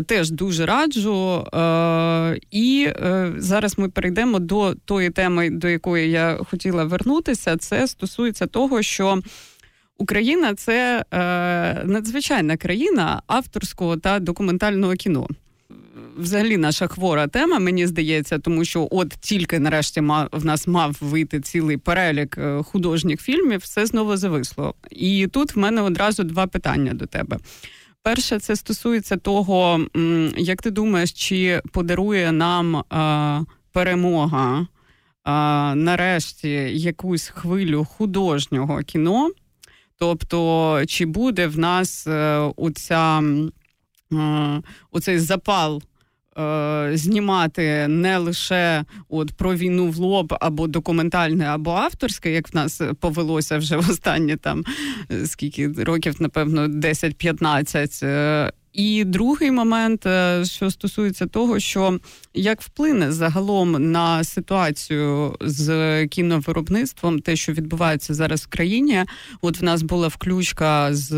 Теж 0.07 0.31
дуже 0.31 0.67
раджу. 0.67 1.47
І 2.51 2.89
е, 2.89 3.33
зараз 3.37 3.79
ми 3.79 3.89
перейдемо 3.89 4.39
до 4.39 4.75
тої 4.75 5.11
теми, 5.11 5.51
до 5.51 5.69
якої 5.69 6.11
я 6.11 6.39
хотіла 6.51 6.85
вернутися. 6.85 7.57
Це 7.57 7.87
стосується 7.89 8.47
того, 8.47 8.83
що. 8.83 9.21
Україна 9.99 10.55
це 10.55 11.05
е, 11.11 11.85
надзвичайна 11.85 12.57
країна 12.57 13.23
авторського 13.27 13.97
та 13.97 14.19
документального 14.19 14.95
кіно 14.95 15.29
взагалі 16.17 16.57
наша 16.57 16.87
хвора 16.87 17.27
тема, 17.27 17.59
мені 17.59 17.87
здається, 17.87 18.39
тому 18.39 18.65
що 18.65 18.89
от 18.91 19.09
тільки 19.21 19.59
нарешті 19.59 20.01
в 20.33 20.45
нас 20.45 20.67
мав 20.67 20.97
вийти 21.01 21.41
цілий 21.41 21.77
перелік 21.77 22.39
е, 22.39 22.63
художніх 22.63 23.21
фільмів, 23.21 23.61
все 23.61 23.87
знову 23.87 24.17
зависло. 24.17 24.75
І 24.91 25.27
тут 25.27 25.57
в 25.57 25.59
мене 25.59 25.83
одразу 25.83 26.25
два 26.25 26.47
питання 26.47 26.95
до 26.95 27.07
тебе. 27.07 27.39
Перше, 28.03 28.39
це 28.39 28.57
стосується 28.57 29.17
того, 29.17 29.87
як 30.37 30.63
ти 30.63 30.71
думаєш, 30.71 31.13
чи 31.13 31.61
подарує 31.73 32.33
нам 32.33 32.77
а, 32.77 33.43
перемога 33.73 34.67
а, 35.25 35.75
нарешті 35.77 36.51
якусь 36.79 37.29
хвилю 37.29 37.85
художнього 37.85 38.83
кіно? 38.83 39.31
Тобто, 39.99 40.83
чи 40.87 41.07
буде 41.07 41.47
в 41.47 41.59
нас 41.59 42.07
е, 42.07 42.53
оця, 42.57 43.23
оцей 44.91 45.19
запал 45.19 45.83
Е, 46.39 46.91
знімати 46.95 47.89
не 47.89 48.19
лише 48.19 48.85
от 49.09 49.33
про 49.33 49.55
війну 49.55 49.91
в 49.91 49.97
лоб 49.97 50.35
або 50.41 50.67
документальне, 50.67 51.45
або 51.45 51.71
авторське, 51.71 52.31
як 52.31 52.53
в 52.53 52.57
нас 52.57 52.83
повелося 53.01 53.59
вже 53.59 53.77
в 53.77 53.91
останні 53.91 54.37
там 54.37 54.65
скільки 55.25 55.69
років, 55.69 56.17
напевно, 56.21 56.67
10-15, 56.67 58.53
і 58.77 59.05
другий 59.05 59.51
момент, 59.51 60.07
е, 60.07 60.45
що 60.45 60.71
стосується 60.71 61.27
того, 61.27 61.61
що 61.61 62.01
як 62.35 62.63
вплине 62.63 63.13
загалом 63.13 63.91
на 63.93 64.25
ситуацію 64.25 65.37
з 65.41 66.07
кіновиробництвом, 66.07 67.21
те, 67.21 67.37
що 67.37 67.53
відбувається 67.53 68.15
зараз 68.15 68.43
в 68.43 68.47
країні. 68.47 69.05
От 69.41 69.61
в 69.61 69.65
нас 69.65 69.83
була 69.83 70.09
включка 70.09 70.95
з 70.95 71.15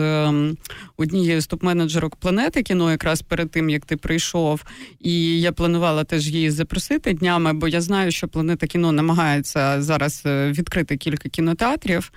однією 0.96 1.40
з 1.40 1.48
топ-менеджерок 1.48 2.16
планети 2.16 2.62
кіно, 2.62 2.90
якраз 2.90 3.22
перед 3.22 3.50
тим 3.50 3.70
як 3.70 3.84
ти 3.84 3.96
прийшов, 3.96 4.64
і 5.00 5.40
я 5.40 5.52
планувала 5.52 6.04
теж 6.04 6.28
її 6.28 6.50
запросити 6.50 7.12
днями, 7.12 7.52
бо 7.52 7.68
я 7.68 7.80
знаю, 7.80 8.10
що 8.10 8.28
планета 8.28 8.66
кіно 8.66 8.92
намагається 8.92 9.82
зараз 9.82 10.22
е, 10.26 10.52
відкрити 10.52 10.96
кілька 10.96 11.28
кінотеатрів. 11.28 12.12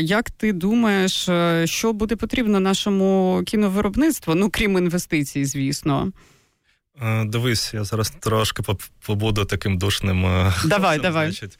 Як 0.00 0.30
ти 0.30 0.52
думаєш, 0.52 1.28
е, 1.28 1.66
що 1.66 1.92
буде 1.92 2.16
потрібно 2.16 2.60
нашому 2.60 3.42
кіновиробництву? 3.46 4.34
Ну 4.34 4.50
крім 4.50 4.78
інвестицій, 4.78 5.44
звісно. 5.44 6.12
Е, 7.02 7.24
дивись, 7.24 7.74
я 7.74 7.84
зараз 7.84 8.10
трошки 8.10 8.62
побуду 9.06 9.44
таким 9.44 9.78
душним. 9.78 10.26
Е, 10.26 10.54
давай, 10.64 10.98
давай. 10.98 11.26
Значить, 11.26 11.58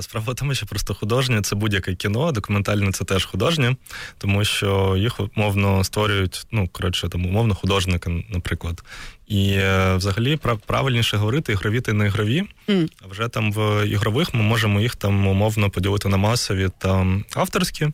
Справа 0.00 0.32
в 0.32 0.36
тому, 0.36 0.54
що 0.54 0.66
просто 0.66 0.94
художнє 0.94 1.42
це 1.42 1.56
будь-яке 1.56 1.94
кіно, 1.94 2.32
документальне 2.32 2.92
це 2.92 3.04
теж 3.04 3.24
художнє, 3.24 3.76
тому 4.18 4.44
що 4.44 4.94
їх 4.98 5.20
умовно 5.36 5.84
створюють, 5.84 6.46
ну 6.52 6.68
коротше, 6.72 7.08
там 7.08 7.26
умовно 7.26 7.54
художники, 7.54 8.24
наприклад. 8.30 8.82
І 9.26 9.52
е, 9.52 9.96
взагалі 9.96 10.38
правильніше 10.66 11.16
говорити 11.16 11.52
ігрові 11.52 11.80
та 11.80 11.92
не 11.92 12.06
ігрові. 12.06 12.42
Mm. 12.68 12.88
А 13.04 13.06
вже 13.08 13.28
там 13.28 13.52
в 13.52 13.86
ігрових 13.86 14.34
ми 14.34 14.42
можемо 14.42 14.80
їх 14.80 14.96
там 14.96 15.26
умовно 15.26 15.70
поділити 15.70 16.08
на 16.08 16.16
масові 16.16 16.68
та 16.78 17.06
авторські. 17.34 17.88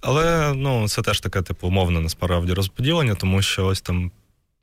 Але 0.00 0.54
ну 0.54 0.88
це 0.88 1.02
теж 1.02 1.20
таке, 1.20 1.42
типу, 1.42 1.68
умовне 1.68 2.00
насправді 2.00 2.52
розподілення, 2.52 3.14
тому 3.14 3.42
що 3.42 3.66
ось 3.66 3.80
там 3.80 4.10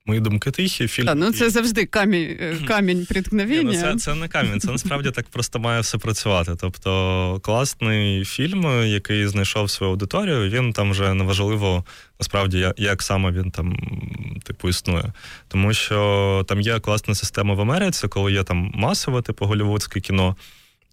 Мої 0.06 0.20
думки 0.20 0.52
тихі. 0.52 0.88
Фільм 0.88 1.06
Та, 1.06 1.16
ну 1.16 1.32
це 1.32 1.50
завжди 1.50 1.86
камінь 1.86 2.38
камінь 2.68 3.06
приткновення. 3.06 3.62
Ні, 3.62 3.64
ну 3.64 3.74
це, 3.74 3.96
це 3.96 4.16
не 4.16 4.28
камінь, 4.28 4.60
це 4.60 4.72
насправді 4.72 5.12
так 5.12 5.28
просто 5.28 5.60
має 5.60 5.82
все 5.82 5.98
працювати. 5.98 6.56
Тобто, 6.60 7.40
класний 7.44 8.26
фільм, 8.26 8.86
який 8.86 9.28
знайшов 9.28 9.70
свою 9.70 9.92
аудиторію, 9.92 10.50
він 10.50 10.74
там 10.74 10.92
вже 10.92 11.14
неважливо 11.14 11.86
насправді, 12.20 12.74
як 12.78 13.02
саме 13.02 13.32
він 13.32 13.52
там 13.52 13.78
типу 14.44 14.70
існує. 14.70 15.14
Тому 15.48 15.74
що 15.74 16.46
там 16.48 16.62
є 16.62 16.80
класна 16.80 17.16
система 17.16 17.54
в 17.54 17.62
Америці, 17.62 18.08
коли 18.08 18.32
є 18.32 18.44
там 18.44 18.72
масове, 18.76 19.22
типу 19.22 19.46
голівудське 19.46 20.00
кіно. 20.00 20.36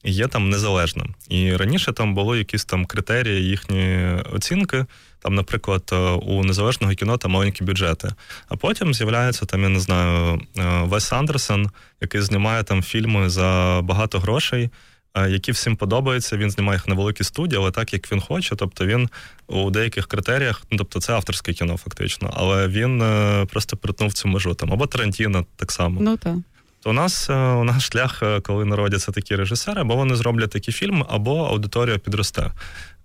І 0.05 0.13
є 0.13 0.27
там 0.27 0.51
незалежним. 0.51 1.15
І 1.29 1.57
раніше 1.57 1.93
там 1.93 2.15
були 2.15 2.39
якісь 2.39 2.65
там 2.65 2.87
критерії 2.87 3.45
їхні 3.45 4.09
оцінки. 4.33 4.87
Там, 5.19 5.35
наприклад, 5.35 5.83
е, 5.93 5.97
у 6.11 6.45
незалежного 6.45 6.95
кіно 6.95 7.17
там 7.17 7.31
маленькі 7.31 7.65
бюджети. 7.65 8.09
А 8.49 8.57
потім 8.57 8.95
з'являється 8.95 9.47
там, 9.47 9.63
я 9.63 9.69
не 9.69 9.81
знаю, 9.81 10.41
е, 10.59 10.83
Вес 10.83 11.13
Андерсон, 11.13 11.71
який 12.01 12.21
знімає 12.21 12.63
там 12.63 12.83
фільми 12.83 13.31
за 13.31 13.81
багато 13.83 14.19
грошей, 14.19 14.71
е, 15.15 15.31
які 15.31 15.53
всім 15.53 15.77
подобаються. 15.77 16.37
Він 16.37 16.51
знімає 16.51 16.77
їх 16.77 16.89
на 16.89 16.95
великі 16.95 17.25
студії, 17.25 17.61
але 17.61 17.71
так 17.71 17.93
як 17.93 18.13
він 18.13 18.21
хоче. 18.21 18.57
Тобто 18.57 18.87
він 18.87 19.09
у 19.47 19.71
деяких 19.71 20.07
критеріях, 20.07 20.63
ну 20.71 20.79
тобто 20.79 21.01
це 21.01 21.13
авторське 21.13 21.53
кіно, 21.53 21.77
фактично, 21.77 22.31
але 22.37 22.69
він 22.69 23.03
просто 23.47 23.77
перетнув 23.77 24.13
цю 24.13 24.29
межу 24.29 24.55
там 24.55 24.73
або 24.73 24.87
Тарантіно 24.87 25.47
так 25.57 25.73
само. 25.73 26.01
Ну 26.01 26.17
так. 26.17 26.37
То 26.83 26.91
у 26.91 26.93
нас 26.93 27.31
у 27.31 27.65
нас 27.65 27.83
шлях, 27.83 28.23
коли 28.43 28.65
народяться 28.65 29.13
такі 29.13 29.37
режисери, 29.37 29.81
або 29.81 29.97
вони 29.97 30.17
зроблять 30.17 30.51
такі 30.51 30.73
фільми, 30.73 31.07
або 31.09 31.45
аудиторія 31.45 31.99
підросте. 31.99 32.51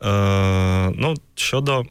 Е, 0.04 0.91
Ну, 0.95 1.15
щодо 1.36 1.84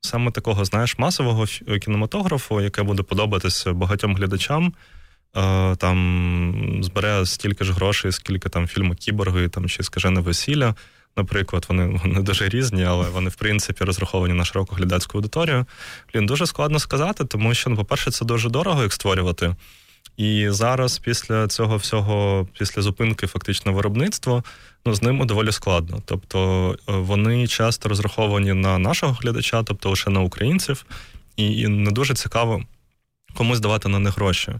саме 0.00 0.30
такого, 0.30 0.64
знаєш, 0.64 0.98
масового 0.98 1.46
кінематографу, 1.82 2.60
яке 2.60 2.82
буде 2.82 3.02
подобатися 3.02 3.72
багатьом 3.72 4.16
глядачам, 4.16 4.74
е, 5.36 5.76
там 5.76 6.80
збере 6.82 7.26
стільки 7.26 7.64
ж 7.64 7.72
грошей, 7.72 8.12
скільки 8.12 8.48
там 8.48 8.66
фільму 8.66 8.94
Кіборги 8.94 9.48
там, 9.48 9.68
чи 9.68 9.82
скажене 9.82 10.20
весілля. 10.20 10.74
Наприклад, 11.16 11.66
вони 11.68 12.00
вони 12.04 12.22
дуже 12.22 12.48
різні, 12.48 12.84
але 12.84 13.08
вони, 13.08 13.30
в 13.30 13.34
принципі, 13.34 13.84
розраховані 13.84 14.34
на 14.34 14.44
широку 14.44 14.74
глядацьку 14.74 15.18
аудиторію. 15.18 15.66
Блін, 16.14 16.26
дуже 16.26 16.46
складно 16.46 16.78
сказати, 16.78 17.24
тому 17.24 17.54
що, 17.54 17.70
ну, 17.70 17.76
по-перше, 17.76 18.10
це 18.10 18.24
дуже 18.24 18.50
дорого 18.50 18.82
як 18.82 18.92
створювати. 18.92 19.54
І 20.18 20.46
зараз, 20.50 20.98
після 20.98 21.48
цього 21.48 21.76
всього, 21.76 22.48
після 22.58 22.82
зупинки 22.82 23.26
фактично 23.26 23.72
виробництва, 23.72 24.42
ну 24.86 24.94
з 24.94 25.02
ними 25.02 25.24
доволі 25.24 25.52
складно. 25.52 26.02
Тобто 26.04 26.70
е, 26.88 26.92
вони 26.92 27.46
часто 27.46 27.88
розраховані 27.88 28.52
на 28.52 28.78
нашого 28.78 29.12
глядача, 29.22 29.62
тобто 29.62 29.90
лише 29.90 30.10
на 30.10 30.20
українців, 30.20 30.84
і 31.36 31.68
не 31.68 31.90
дуже 31.90 32.14
цікаво 32.14 32.62
комусь 33.34 33.60
давати 33.60 33.88
на 33.88 33.98
них 33.98 34.16
гроші. 34.16 34.52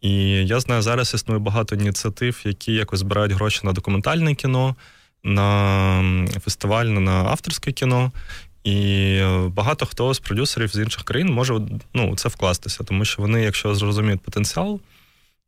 І 0.00 0.12
я 0.46 0.60
знаю, 0.60 0.82
зараз 0.82 1.14
існує 1.14 1.40
багато 1.40 1.74
ініціатив, 1.74 2.40
які 2.44 2.72
якось 2.72 3.00
збирають 3.00 3.32
гроші 3.32 3.60
на 3.64 3.72
документальне 3.72 4.34
кіно, 4.34 4.76
на 5.24 6.26
фестивальне, 6.44 7.00
на 7.00 7.12
авторське 7.12 7.72
кіно. 7.72 8.12
І 8.64 9.22
багато 9.48 9.86
хто 9.86 10.14
з 10.14 10.18
продюсерів 10.18 10.68
з 10.68 10.76
інших 10.76 11.02
країн 11.04 11.32
може 11.32 11.60
ну, 11.94 12.16
це 12.16 12.28
вкластися, 12.28 12.84
тому 12.84 13.04
що 13.04 13.22
вони, 13.22 13.42
якщо 13.42 13.74
зрозуміють 13.74 14.20
потенціал, 14.20 14.80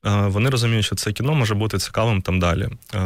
е, 0.07 0.27
вони 0.27 0.51
розуміють, 0.51 0.85
що 0.85 0.97
це 0.97 1.13
кіно 1.13 1.35
може 1.35 1.55
бути 1.55 1.79
цікавим 1.79 2.23
там 2.23 2.41
далі. 2.41 2.69
Е, 2.95 2.99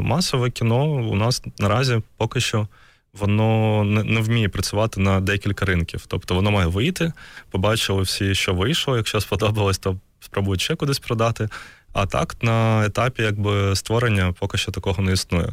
масове 0.00 0.50
кіно 0.50 0.84
у 0.84 1.16
нас 1.16 1.42
наразі 1.58 2.02
поки 2.16 2.40
що 2.40 2.68
воно 3.12 3.84
не 3.84 4.20
вміє 4.20 4.48
працювати 4.48 5.00
на 5.00 5.20
декілька 5.20 5.64
ринків. 5.64 6.04
Тобто 6.08 6.34
воно 6.34 6.50
має 6.50 6.66
вийти, 6.66 7.12
побачили 7.50 8.02
всі, 8.02 8.34
що 8.34 8.54
вийшло. 8.54 8.96
Якщо 8.96 9.20
сподобалось, 9.20 9.78
то 9.78 9.96
спробують 10.20 10.60
ще 10.60 10.74
кудись 10.74 10.98
продати. 10.98 11.48
А 11.92 12.06
так 12.06 12.36
на 12.42 12.86
етапі 12.86 13.22
якби 13.22 13.76
створення 13.76 14.34
поки 14.38 14.58
що 14.58 14.72
такого 14.72 15.02
не 15.02 15.12
існує. 15.12 15.48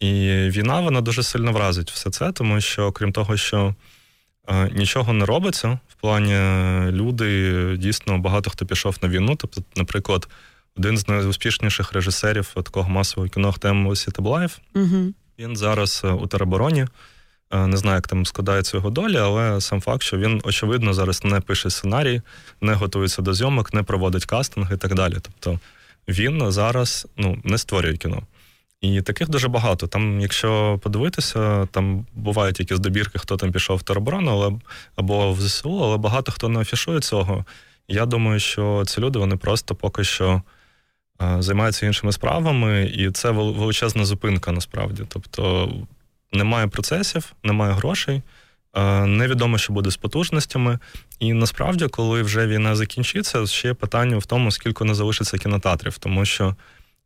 І 0.00 0.08
війна 0.50 0.80
вона 0.80 1.00
дуже 1.00 1.22
сильно 1.22 1.52
вразить 1.52 1.90
все 1.90 2.10
це, 2.10 2.32
тому 2.32 2.60
що, 2.60 2.92
крім 2.92 3.12
того, 3.12 3.36
що 3.36 3.74
е, 4.48 4.70
нічого 4.74 5.12
не 5.12 5.24
робиться, 5.24 5.78
в 5.88 5.94
плані 6.00 6.34
е, 6.34 6.90
люди 6.92 7.76
дійсно 7.76 8.18
багато 8.18 8.50
хто 8.50 8.66
пішов 8.66 8.96
на 9.02 9.08
війну. 9.08 9.36
Тобто, 9.36 9.62
наприклад, 9.76 10.28
один 10.78 10.98
з 10.98 11.08
найуспішніших 11.08 11.92
режисерів 11.92 12.52
такого 12.54 12.88
масового 12.88 13.30
кіно 13.30 13.48
Ахтем 13.48 13.86
Осітаблаєв, 13.86 14.58
угу. 14.74 15.12
він 15.38 15.56
зараз 15.56 16.02
е, 16.04 16.08
у 16.08 16.26
теробороні. 16.26 16.86
Не 17.52 17.76
знаю, 17.76 17.94
як 17.94 18.08
там 18.08 18.26
складається 18.26 18.76
його 18.76 18.90
доля, 18.90 19.22
але 19.24 19.60
сам 19.60 19.80
факт, 19.80 20.02
що 20.02 20.18
він, 20.18 20.40
очевидно, 20.44 20.94
зараз 20.94 21.24
не 21.24 21.40
пише 21.40 21.70
сценарій, 21.70 22.22
не 22.60 22.74
готується 22.74 23.22
до 23.22 23.34
зйомок, 23.34 23.74
не 23.74 23.82
проводить 23.82 24.26
кастинг 24.26 24.72
і 24.72 24.76
так 24.76 24.94
далі. 24.94 25.14
Тобто 25.22 25.60
він 26.08 26.52
зараз 26.52 27.06
ну, 27.16 27.38
не 27.44 27.58
створює 27.58 27.96
кіно. 27.96 28.22
І 28.80 29.02
таких 29.02 29.28
дуже 29.28 29.48
багато. 29.48 29.86
Там, 29.86 30.20
якщо 30.20 30.80
подивитися, 30.82 31.66
там 31.66 32.06
бувають 32.14 32.60
якісь 32.60 32.78
добірки, 32.78 33.18
хто 33.18 33.36
там 33.36 33.52
пішов 33.52 33.76
в 33.76 33.82
тероборону, 33.82 34.30
але 34.30 34.52
або 34.96 35.32
в 35.32 35.40
ЗСУ, 35.40 35.80
але 35.82 35.96
багато 35.96 36.32
хто 36.32 36.48
не 36.48 36.60
афішує 36.60 37.00
цього. 37.00 37.44
Я 37.88 38.06
думаю, 38.06 38.40
що 38.40 38.82
ці 38.86 39.00
люди 39.00 39.18
вони 39.18 39.36
просто 39.36 39.74
поки 39.74 40.04
що 40.04 40.42
а, 41.18 41.42
займаються 41.42 41.86
іншими 41.86 42.12
справами, 42.12 42.92
і 42.94 43.10
це 43.10 43.30
величезна 43.30 44.04
зупинка 44.04 44.52
насправді. 44.52 45.02
Тобто 45.08 45.72
немає 46.32 46.66
процесів, 46.66 47.32
немає 47.42 47.72
грошей, 47.72 48.22
а, 48.72 49.06
невідомо, 49.06 49.58
що 49.58 49.72
буде 49.72 49.90
з 49.90 49.96
потужностями. 49.96 50.78
І 51.18 51.32
насправді, 51.32 51.88
коли 51.88 52.22
вже 52.22 52.46
війна 52.46 52.76
закінчиться, 52.76 53.46
ще 53.46 53.74
питання 53.74 54.16
в 54.16 54.26
тому, 54.26 54.50
скільки 54.50 54.84
не 54.84 54.94
залишиться 54.94 55.38
кінотеатрів, 55.38 55.98
тому 55.98 56.24
що 56.24 56.56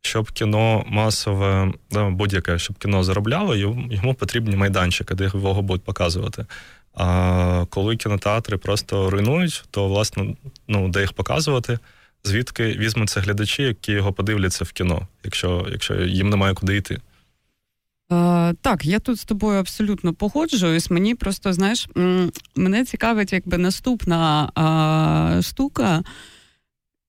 щоб 0.01 0.31
кіно 0.31 0.83
масове, 0.87 1.73
будь-яке, 1.91 2.59
щоб 2.59 2.77
кіно 2.77 3.03
заробляло, 3.03 3.55
йому 3.55 4.13
потрібні 4.13 4.55
майданчики, 4.55 5.15
де 5.15 5.23
його 5.23 5.61
будуть 5.61 5.83
показувати. 5.83 6.45
А 6.93 7.65
коли 7.69 7.95
кінотеатри 7.95 8.57
просто 8.57 9.09
руйнують, 9.09 9.63
то 9.71 9.87
власне 9.87 10.35
ну 10.67 10.89
де 10.89 11.01
їх 11.01 11.13
показувати, 11.13 11.79
звідки 12.23 12.65
візьмуться 12.65 13.21
глядачі, 13.21 13.63
які 13.63 13.91
його 13.91 14.13
подивляться 14.13 14.65
в 14.65 14.71
кіно, 14.71 15.07
якщо, 15.23 15.67
якщо 15.71 16.01
їм 16.01 16.29
немає 16.29 16.53
куди 16.53 16.75
йти. 16.77 17.01
Uh, 18.09 18.55
так, 18.61 18.85
я 18.85 18.99
тут 18.99 19.19
з 19.19 19.25
тобою 19.25 19.59
абсолютно 19.59 20.13
погоджуюсь. 20.13 20.91
Мені 20.91 21.15
просто 21.15 21.53
знаєш, 21.53 21.87
мене 22.55 22.85
цікавить, 22.85 23.33
якби 23.33 23.57
наступна 23.57 24.51
uh, 24.55 25.49
штука. 25.49 26.03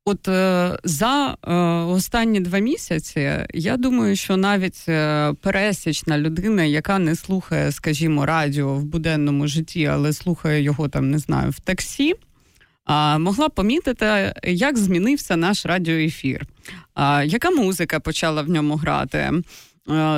От 0.04 0.28
е, 0.28 0.78
за 0.84 1.36
е, 1.46 1.54
останні 1.92 2.40
два 2.40 2.58
місяці 2.58 3.46
я 3.54 3.76
думаю, 3.76 4.16
що 4.16 4.36
навіть 4.36 4.84
е, 4.88 5.32
пересічна 5.40 6.18
людина, 6.18 6.64
яка 6.64 6.98
не 6.98 7.16
слухає, 7.16 7.72
скажімо, 7.72 8.26
радіо 8.26 8.74
в 8.74 8.84
буденному 8.84 9.46
житті, 9.46 9.86
але 9.86 10.12
слухає 10.12 10.62
його 10.62 10.88
там, 10.88 11.10
не 11.10 11.18
знаю, 11.18 11.50
в 11.50 11.60
таксі, 11.60 12.14
могла 13.18 13.48
помітити, 13.48 14.34
як 14.44 14.78
змінився 14.78 15.36
наш 15.36 15.66
радіоефір, 15.66 16.46
яка 17.24 17.50
музика 17.50 18.00
почала 18.00 18.42
в 18.42 18.48
ньому 18.50 18.76
грати. 18.76 19.32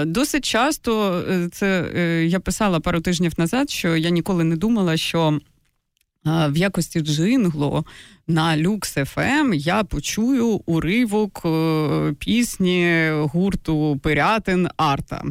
Досить 0.07 0.45
часто 0.45 1.23
це 1.53 1.91
я 2.31 2.41
писала 2.41 2.81
пару 2.81 3.01
тижнів 3.01 3.33
назад, 3.37 3.71
що 3.71 3.97
я 3.97 4.11
ніколи 4.11 4.45
не 4.45 4.57
думала, 4.57 4.97
що 4.97 5.41
в 6.25 6.57
якості 6.57 7.01
джинглу 7.01 7.87
на 8.27 8.57
Люкс 8.57 8.95
ФМ 8.95 9.53
я 9.55 9.85
почую 9.85 10.47
уривок 10.47 11.43
е, 11.45 12.15
пісні 12.19 13.11
гурту 13.11 14.01
Пирятин 14.03 14.69
Арта. 14.77 15.23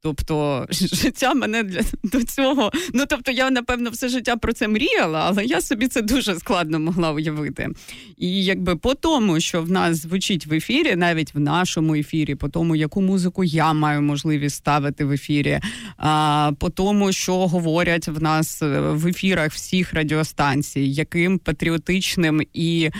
Тобто 0.00 0.66
життя 0.70 1.34
мене 1.34 1.62
для 1.62 1.80
до 2.02 2.24
цього. 2.24 2.70
Ну 2.94 3.04
тобто, 3.08 3.32
я 3.32 3.50
напевно 3.50 3.90
все 3.90 4.08
життя 4.08 4.36
про 4.36 4.52
це 4.52 4.68
мріяла, 4.68 5.24
але 5.26 5.44
я 5.44 5.60
собі 5.60 5.88
це 5.88 6.02
дуже 6.02 6.34
складно 6.34 6.78
могла 6.78 7.12
уявити. 7.12 7.68
І 8.16 8.44
якби 8.44 8.76
по 8.76 8.94
тому, 8.94 9.40
що 9.40 9.62
в 9.62 9.70
нас 9.70 9.96
звучить 9.96 10.46
в 10.46 10.52
ефірі, 10.52 10.96
навіть 10.96 11.34
в 11.34 11.40
нашому 11.40 11.94
ефірі, 11.94 12.34
по 12.34 12.48
тому, 12.48 12.76
яку 12.76 13.02
музику 13.02 13.44
я 13.44 13.72
маю 13.72 14.02
можливість 14.02 14.56
ставити 14.56 15.04
в 15.04 15.12
ефірі, 15.12 15.60
а 15.96 16.52
по 16.58 16.70
тому, 16.70 17.12
що 17.12 17.46
говорять 17.46 18.08
в 18.08 18.22
нас 18.22 18.62
е, 18.62 18.80
в 18.80 19.06
ефірах 19.06 19.52
всіх 19.52 19.94
радіостанцій, 19.94 20.80
яким 20.80 21.38
патріотичним 21.38 22.42
і 22.54 22.90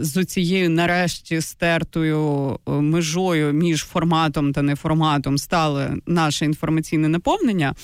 з 0.00 0.24
цією 0.24 0.70
нарешті 0.70 1.40
стертою 1.40 2.58
е, 2.68 2.70
межою 2.70 3.52
між 3.52 3.84
форматом 3.84 4.52
та 4.52 4.62
неформатом 4.62 5.38
стало 5.38 5.88
наше 6.06 6.44
інформаційне 6.44 7.08
наповнення. 7.08 7.74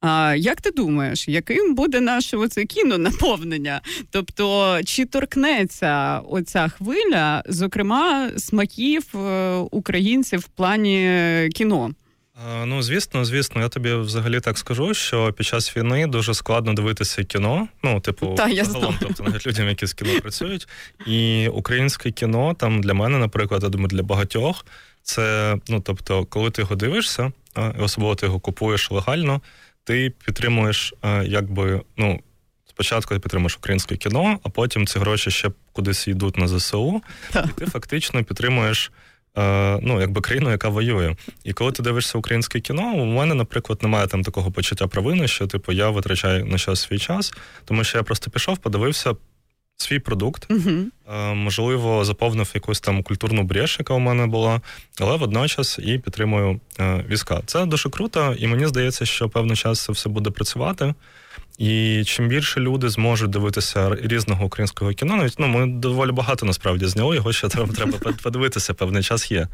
А 0.00 0.34
як 0.38 0.60
ти 0.60 0.70
думаєш, 0.70 1.28
яким 1.28 1.74
буде 1.74 2.00
наше 2.00 2.36
оце 2.36 2.64
кіно 2.64 2.98
наповнення? 2.98 3.80
Тобто, 4.10 4.78
чи 4.84 5.04
торкнеться 5.04 6.18
оця 6.18 6.68
хвиля, 6.68 7.42
зокрема, 7.46 8.30
смаків 8.36 9.04
е, 9.16 9.54
українців 9.56 10.40
в 10.40 10.48
плані 10.48 11.48
кіно? 11.54 11.90
Ну, 12.64 12.82
звісно, 12.82 13.24
звісно, 13.24 13.60
я 13.60 13.68
тобі 13.68 13.92
взагалі 13.92 14.40
так 14.40 14.58
скажу, 14.58 14.94
що 14.94 15.32
під 15.32 15.46
час 15.46 15.76
війни 15.76 16.06
дуже 16.06 16.34
складно 16.34 16.74
дивитися 16.74 17.24
кіно. 17.24 17.68
Ну, 17.82 18.00
типу, 18.00 18.34
Та, 18.36 18.48
я 18.48 18.64
загалом, 18.64 18.96
тобто 19.00 19.22
навіть 19.22 19.46
людям, 19.46 19.68
які 19.68 19.86
з 19.86 19.92
кіно 19.92 20.20
працюють. 20.20 20.68
І 21.06 21.48
українське 21.48 22.10
кіно 22.10 22.54
там 22.54 22.80
для 22.80 22.94
мене, 22.94 23.18
наприклад, 23.18 23.62
я 23.62 23.68
думаю, 23.68 23.88
для 23.88 24.02
багатьох. 24.02 24.66
Це, 25.02 25.56
ну 25.68 25.80
тобто, 25.80 26.24
коли 26.24 26.50
ти 26.50 26.62
його 26.62 26.76
дивишся, 26.76 27.32
і 27.56 27.80
особливо 27.80 28.14
ти 28.14 28.26
його 28.26 28.40
купуєш 28.40 28.90
легально, 28.90 29.40
ти 29.84 30.12
підтримуєш, 30.24 30.94
якби, 31.24 31.80
ну, 31.96 32.20
спочатку 32.68 33.14
ти 33.14 33.20
підтримуєш 33.20 33.56
українське 33.56 33.96
кіно, 33.96 34.38
а 34.42 34.48
потім 34.48 34.86
ці 34.86 34.98
гроші 34.98 35.30
ще 35.30 35.50
кудись 35.72 36.08
йдуть 36.08 36.36
на 36.38 36.48
ЗСУ, 36.48 37.02
так. 37.30 37.46
і 37.46 37.48
ти 37.48 37.66
фактично 37.66 38.24
підтримуєш. 38.24 38.92
Ну, 39.82 40.00
якби 40.00 40.20
країну, 40.20 40.50
яка 40.50 40.68
воює. 40.68 41.16
І 41.44 41.52
коли 41.52 41.72
ти 41.72 41.82
дивишся 41.82 42.18
українське 42.18 42.60
кіно, 42.60 42.82
у 42.82 43.04
мене, 43.04 43.34
наприклад, 43.34 43.78
немає 43.82 44.06
там 44.06 44.22
такого 44.22 44.50
почуття 44.50 44.86
провини, 44.86 45.28
що 45.28 45.46
типу 45.46 45.72
я 45.72 45.90
витрачаю 45.90 46.44
на 46.44 46.58
щось 46.58 46.80
свій 46.80 46.98
час, 46.98 47.34
тому 47.64 47.84
що 47.84 47.98
я 47.98 48.04
просто 48.04 48.30
пішов, 48.30 48.58
подивився 48.58 49.14
свій 49.76 49.98
продукт, 49.98 50.50
uh-huh. 50.50 51.34
можливо, 51.34 52.04
заповнив 52.04 52.50
якусь 52.54 52.80
там 52.80 53.02
культурну 53.02 53.42
брєш, 53.42 53.76
яка 53.78 53.94
у 53.94 53.98
мене 53.98 54.26
була, 54.26 54.60
але 55.00 55.16
водночас 55.16 55.78
і 55.82 55.98
підтримую 55.98 56.60
війська. 56.80 57.42
Це 57.46 57.66
дуже 57.66 57.90
круто, 57.90 58.34
і 58.38 58.46
мені 58.46 58.66
здається, 58.66 59.06
що 59.06 59.28
певний 59.28 59.56
час 59.56 59.84
це 59.84 59.92
все 59.92 60.08
буде 60.08 60.30
працювати. 60.30 60.94
І 61.58 62.02
чим 62.06 62.28
більше 62.28 62.60
люди 62.60 62.88
зможуть 62.88 63.30
дивитися 63.30 63.96
різного 64.02 64.44
українського 64.44 64.92
кіно, 64.92 65.16
навіть 65.16 65.34
ну 65.38 65.46
ми 65.46 65.66
доволі 65.66 66.12
багато 66.12 66.46
насправді 66.46 66.86
зняли, 66.86 67.16
його 67.16 67.32
ще 67.32 67.48
треба 67.48 67.74
треба 67.74 67.98
подивитися, 68.22 68.74
певний 68.74 69.02
час 69.02 69.30
є. 69.30 69.48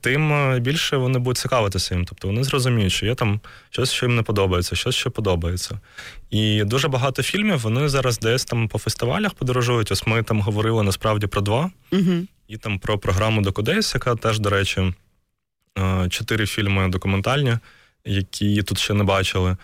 Тим 0.00 0.54
більше 0.60 0.96
вони 0.96 1.18
будуть 1.18 1.38
цікавитися 1.38 1.94
їм. 1.94 2.04
Тобто 2.04 2.28
вони 2.28 2.44
зрозуміють, 2.44 2.92
що 2.92 3.06
є 3.06 3.14
там 3.14 3.40
щось, 3.70 3.92
що 3.92 4.06
їм 4.06 4.16
не 4.16 4.22
подобається, 4.22 4.76
щось 4.76 4.94
що 4.94 5.10
подобається. 5.10 5.80
І 6.30 6.64
дуже 6.64 6.88
багато 6.88 7.22
фільмів 7.22 7.58
вони 7.58 7.88
зараз 7.88 8.18
десь 8.18 8.44
там 8.44 8.68
по 8.68 8.78
фестивалях 8.78 9.34
подорожують. 9.34 9.92
Ось 9.92 10.06
ми 10.06 10.22
там 10.22 10.40
говорили 10.40 10.82
насправді 10.82 11.26
про 11.26 11.40
два, 11.40 11.70
uh-huh. 11.92 12.26
і 12.48 12.56
там 12.56 12.78
про 12.78 12.98
програму 12.98 13.42
Докудейс, 13.42 13.94
яка 13.94 14.14
теж, 14.14 14.38
до 14.38 14.50
речі, 14.50 14.94
чотири 16.08 16.46
фільми 16.46 16.88
документальні, 16.88 17.58
які 18.04 18.62
тут 18.62 18.78
ще 18.78 18.94
не 18.94 19.04
бачили. 19.04 19.56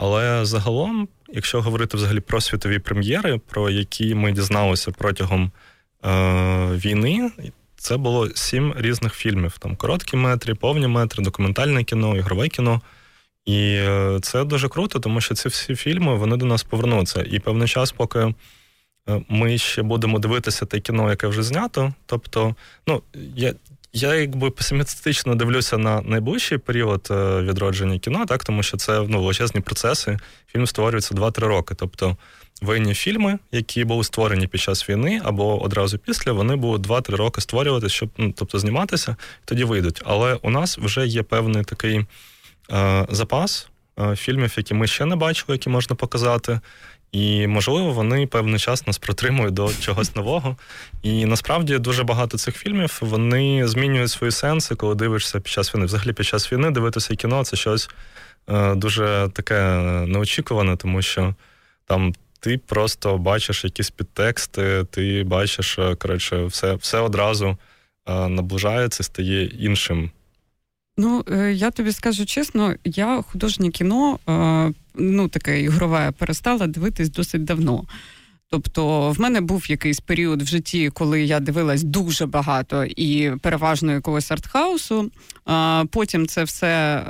Але 0.00 0.44
загалом, 0.44 1.08
якщо 1.28 1.62
говорити 1.62 1.96
взагалі 1.96 2.20
про 2.20 2.40
світові 2.40 2.78
прем'єри, 2.78 3.38
про 3.38 3.70
які 3.70 4.14
ми 4.14 4.32
дізналися 4.32 4.90
протягом 4.90 5.50
е, 6.04 6.10
війни, 6.72 7.30
це 7.76 7.96
було 7.96 8.28
сім 8.30 8.74
різних 8.76 9.14
фільмів: 9.14 9.58
там 9.58 9.76
короткі 9.76 10.16
метри, 10.16 10.54
повні 10.54 10.86
метри, 10.86 11.24
документальне 11.24 11.84
кіно, 11.84 12.16
ігрове 12.16 12.48
кіно. 12.48 12.80
І 13.46 13.74
е, 13.74 14.18
це 14.22 14.44
дуже 14.44 14.68
круто, 14.68 15.00
тому 15.00 15.20
що 15.20 15.34
ці 15.34 15.48
всі 15.48 15.74
фільми 15.74 16.14
вони 16.14 16.36
до 16.36 16.46
нас 16.46 16.62
повернуться. 16.62 17.24
І 17.30 17.38
певний 17.38 17.68
час, 17.68 17.92
поки 17.92 18.34
ми 19.28 19.58
ще 19.58 19.82
будемо 19.82 20.18
дивитися 20.18 20.66
те 20.66 20.80
кіно, 20.80 21.10
яке 21.10 21.26
вже 21.26 21.42
знято. 21.42 21.92
Тобто, 22.06 22.54
ну 22.86 23.02
я 23.36 23.54
я 23.92 24.14
якби 24.14 24.50
песимістично 24.50 25.34
дивлюся 25.34 25.78
на 25.78 26.00
найближчий 26.00 26.58
період 26.58 27.08
відродження 27.42 27.98
кіно, 27.98 28.26
так 28.26 28.44
тому 28.44 28.62
що 28.62 28.76
це 28.76 29.04
ну, 29.08 29.20
величезні 29.20 29.60
процеси. 29.60 30.18
Фільм 30.46 30.66
створюється 30.66 31.14
2-3 31.14 31.40
роки. 31.40 31.74
Тобто 31.74 32.16
воєнні 32.62 32.94
фільми, 32.94 33.38
які 33.52 33.84
були 33.84 34.04
створені 34.04 34.46
під 34.46 34.60
час 34.60 34.88
війни 34.88 35.20
або 35.24 35.62
одразу 35.62 35.98
після, 35.98 36.32
вони 36.32 36.56
будуть 36.56 36.86
2-3 36.86 37.16
роки 37.16 37.40
створюватися, 37.40 37.94
щоб 37.94 38.10
ну, 38.18 38.32
тобто 38.36 38.58
зніматися, 38.58 39.16
тоді 39.44 39.64
вийдуть. 39.64 40.02
Але 40.04 40.34
у 40.34 40.50
нас 40.50 40.78
вже 40.78 41.06
є 41.06 41.22
певний 41.22 41.64
такий 41.64 42.06
е, 42.72 43.06
запас 43.10 43.68
е, 44.00 44.16
фільмів, 44.16 44.54
які 44.56 44.74
ми 44.74 44.86
ще 44.86 45.04
не 45.04 45.16
бачили, 45.16 45.54
які 45.54 45.70
можна 45.70 45.96
показати. 45.96 46.60
І, 47.12 47.46
можливо, 47.46 47.92
вони 47.92 48.26
певний 48.26 48.60
час 48.60 48.86
нас 48.86 48.98
протримують 48.98 49.54
до 49.54 49.70
чогось 49.80 50.16
нового. 50.16 50.56
І 51.02 51.26
насправді 51.26 51.78
дуже 51.78 52.04
багато 52.04 52.38
цих 52.38 52.56
фільмів 52.56 52.98
вони 53.00 53.68
змінюють 53.68 54.10
свої 54.10 54.32
сенси, 54.32 54.74
коли 54.74 54.94
дивишся 54.94 55.40
під 55.40 55.52
час 55.52 55.74
війни. 55.74 55.86
Взагалі, 55.86 56.12
під 56.12 56.26
час 56.26 56.52
війни 56.52 56.70
дивитися 56.70 57.14
кіно 57.14 57.44
це 57.44 57.56
щось 57.56 57.90
е, 58.48 58.74
дуже 58.74 59.30
таке 59.32 59.78
неочікуване, 60.06 60.76
тому 60.76 61.02
що 61.02 61.34
там 61.86 62.12
ти 62.40 62.58
просто 62.58 63.18
бачиш 63.18 63.64
якісь 63.64 63.90
підтексти, 63.90 64.84
ти 64.90 65.24
бачиш, 65.26 65.78
коротше, 65.98 66.44
все, 66.44 66.74
все 66.74 66.98
одразу 66.98 67.56
е, 68.06 68.28
наближається, 68.28 69.02
стає 69.02 69.44
іншим. 69.44 70.10
Ну, 71.00 71.24
я 71.52 71.70
тобі 71.70 71.92
скажу 71.92 72.26
чесно, 72.26 72.74
я 72.84 73.22
художнє 73.22 73.70
кіно, 73.70 74.18
ну 74.94 75.28
таке 75.28 75.62
ігрове, 75.62 76.12
перестала 76.18 76.66
дивитись 76.66 77.10
досить 77.10 77.44
давно. 77.44 77.84
Тобто, 78.50 79.10
в 79.10 79.20
мене 79.20 79.40
був 79.40 79.70
якийсь 79.70 80.00
період 80.00 80.42
в 80.42 80.46
житті, 80.46 80.90
коли 80.94 81.22
я 81.22 81.40
дивилась 81.40 81.82
дуже 81.82 82.26
багато 82.26 82.84
і 82.84 83.32
переважно 83.42 83.92
якогось 83.92 84.30
артхаусу. 84.30 85.10
Потім 85.90 86.26
це 86.26 86.44
все 86.44 87.02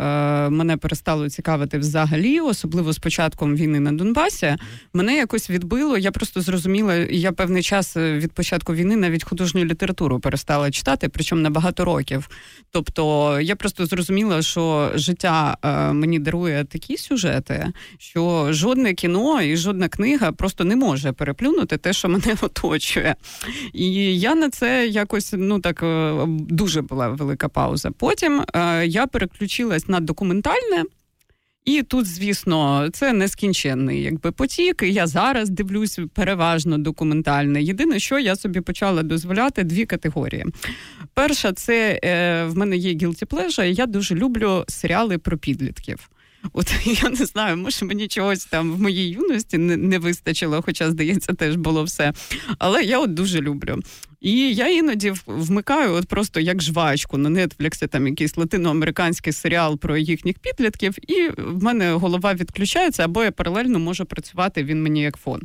мене 0.51 0.77
перестало 0.77 1.31
цікавити 1.31 1.79
взагалі, 1.79 2.41
особливо 2.41 2.93
з 2.93 2.99
початком 2.99 3.57
війни 3.57 3.81
на 3.81 3.93
Донбасі. 3.93 4.57
Мене 4.95 5.17
якось 5.17 5.51
відбило. 5.51 5.99
Я 5.99 6.11
просто 6.11 6.41
зрозуміла, 6.41 6.95
я 6.95 7.33
певний 7.33 7.63
час 7.63 7.97
від 7.97 8.33
початку 8.33 8.75
війни 8.75 8.97
навіть 8.97 9.25
художню 9.25 9.65
літературу 9.65 10.21
перестала 10.21 10.71
читати, 10.71 11.09
причому 11.09 11.43
на 11.43 11.51
багато 11.51 11.85
років. 11.85 12.29
Тобто, 12.71 13.41
я 13.41 13.57
просто 13.57 13.87
зрозуміла, 13.87 14.43
що 14.43 14.91
життя 14.95 15.57
мені 15.93 16.19
дарує 16.19 16.65
такі 16.65 16.97
сюжети, 16.97 17.67
що 17.99 18.47
жодне 18.51 18.95
кіно 18.95 19.43
і 19.43 19.57
жодна 19.57 19.89
книга 19.89 20.33
просто 20.33 20.65
не 20.65 20.77
може 20.77 21.13
переплюнути 21.29 21.77
те, 21.77 21.93
що 21.93 22.09
мене 22.09 22.37
оточує. 22.43 23.15
І 23.73 24.21
я 24.21 24.35
на 24.35 24.51
це 24.51 24.87
якось 24.87 25.35
ну 25.37 25.61
так 25.61 25.85
дуже 26.29 26.83
була 26.83 27.09
велика 27.09 27.49
пауза. 27.49 27.91
Потім 27.91 28.43
е, 28.55 28.87
я 28.87 29.07
переключилась 29.07 29.89
на 29.89 30.01
документальне. 30.01 30.85
І 31.65 31.83
тут, 31.83 32.07
звісно, 32.07 32.89
це 32.93 33.13
нескінченний 33.13 34.03
якби 34.03 34.33
потік. 34.33 34.83
Я 34.83 35.07
зараз 35.07 35.51
дивлюсь 35.51 35.99
переважно 36.15 36.79
документальне. 36.79 37.63
Єдине, 37.63 37.99
що 37.99 38.19
я 38.19 38.37
собі 38.37 38.61
почала 38.61 39.03
дозволяти 39.03 39.65
дві 39.65 39.87
категорії. 39.87 40.47
Перша, 41.15 41.53
це 41.53 42.01
е, 42.05 42.45
в 42.45 42.57
мене 42.57 42.77
є 42.77 42.95
guilty 42.95 43.27
pleasure, 43.27 43.65
Я 43.65 43.87
дуже 43.87 44.15
люблю 44.15 44.65
серіали 44.69 45.19
про 45.19 45.39
підлітків. 45.39 46.11
От 46.53 46.75
я 47.03 47.11
не 47.11 47.27
знаю, 47.27 47.57
може 47.57 47.85
мені 47.85 48.09
чогось 48.09 48.45
там 48.45 48.73
в 48.73 48.81
моїй 48.81 49.09
юності 49.09 49.59
не, 49.59 49.77
не 49.77 49.99
вистачило, 49.99 50.63
хоча, 50.63 50.91
здається, 50.91 51.33
теж 51.33 51.57
було 51.57 51.85
все. 51.85 52.13
Але 52.59 52.83
я 52.83 52.99
от 52.99 53.15
дуже 53.15 53.41
люблю. 53.41 53.81
І 54.21 54.55
я 54.55 54.69
іноді 54.69 55.13
вмикаю 55.27 55.93
от 55.93 56.09
просто 56.09 56.41
як 56.41 56.63
жвачку 56.63 57.19
на 57.19 57.47
Нетфліксі, 57.47 57.87
там 57.87 58.07
якийсь 58.07 58.37
латиноамериканський 58.37 59.33
серіал 59.33 59.79
про 59.79 59.97
їхніх 59.97 60.39
підлітків, 60.39 61.11
і 61.11 61.29
в 61.39 61.63
мене 61.63 61.93
голова 61.93 62.35
відключається, 62.35 63.05
або 63.05 63.25
я 63.25 63.31
паралельно 63.31 63.79
можу 63.79 64.05
працювати, 64.05 64.65
він 64.65 64.83
мені 64.83 65.03
як 65.03 65.17
фон. 65.17 65.43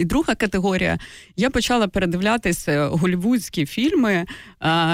І 0.00 0.04
друга 0.04 0.34
категорія, 0.34 0.98
я 1.36 1.50
почала 1.50 1.88
передивлятися 1.88 2.86
голівудські 2.86 3.66
фільми, 3.66 4.26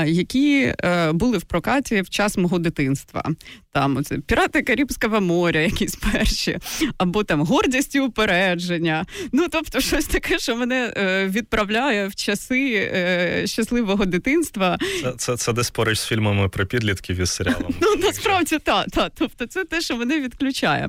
які 0.06 0.74
е, 0.84 1.12
були 1.12 1.38
в 1.38 1.42
прокаті 1.42 2.00
в 2.00 2.10
час 2.10 2.36
мого 2.36 2.58
дитинства. 2.58 3.24
Там 3.72 3.96
оце 3.96 4.18
Пірати 4.18 4.62
Карибського 4.62 5.20
моря, 5.20 5.60
якісь 5.60 5.96
перші, 5.96 6.58
або 6.98 7.24
там 7.24 7.40
гордість 7.42 7.94
і 7.94 8.00
упередження. 8.00 9.06
Ну 9.32 9.46
тобто, 9.50 9.80
щось 9.80 10.06
таке, 10.06 10.38
що 10.38 10.56
мене 10.56 10.92
е, 10.96 11.26
відправляє 11.26 12.06
в 12.08 12.14
часи 12.14 12.90
е, 12.94 13.42
щасливого 13.46 14.04
дитинства. 14.04 14.78
Це 15.02 15.12
це, 15.16 15.36
це 15.36 15.52
десь 15.52 15.70
поруч 15.70 15.98
з 15.98 16.06
фільмами 16.06 16.48
про 16.48 16.66
підлітків 16.66 17.20
і 17.20 17.26
серіалом. 17.26 17.74
Ну 17.80 17.96
насправді 17.96 18.58
так. 18.58 18.86
Та. 18.90 19.10
Тобто, 19.18 19.46
це 19.46 19.64
те, 19.64 19.80
що 19.80 19.96
мене 19.96 20.20
відключає. 20.20 20.88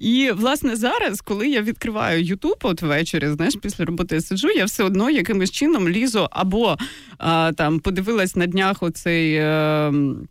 І 0.00 0.30
власне 0.34 0.76
зараз, 0.76 1.20
коли 1.20 1.48
я 1.48 1.62
відкриваю 1.62 2.22
Ютуб 2.24 2.56
от 2.62 2.82
ввечері, 2.82 3.28
знаєш, 3.28 3.51
після 3.56 3.84
роботи 3.84 4.14
я 4.14 4.20
сиджу, 4.20 4.48
я 4.48 4.64
все 4.64 4.84
одно 4.84 5.10
якимось 5.10 5.50
чином 5.50 5.88
лізу 5.88 6.28
або 6.30 6.76
а, 7.18 7.52
там 7.52 7.80
подивилась 7.80 8.36
на 8.36 8.46
днях 8.46 8.82
оцей. 8.82 9.38
А, 9.38 9.88
ем, 9.88 10.28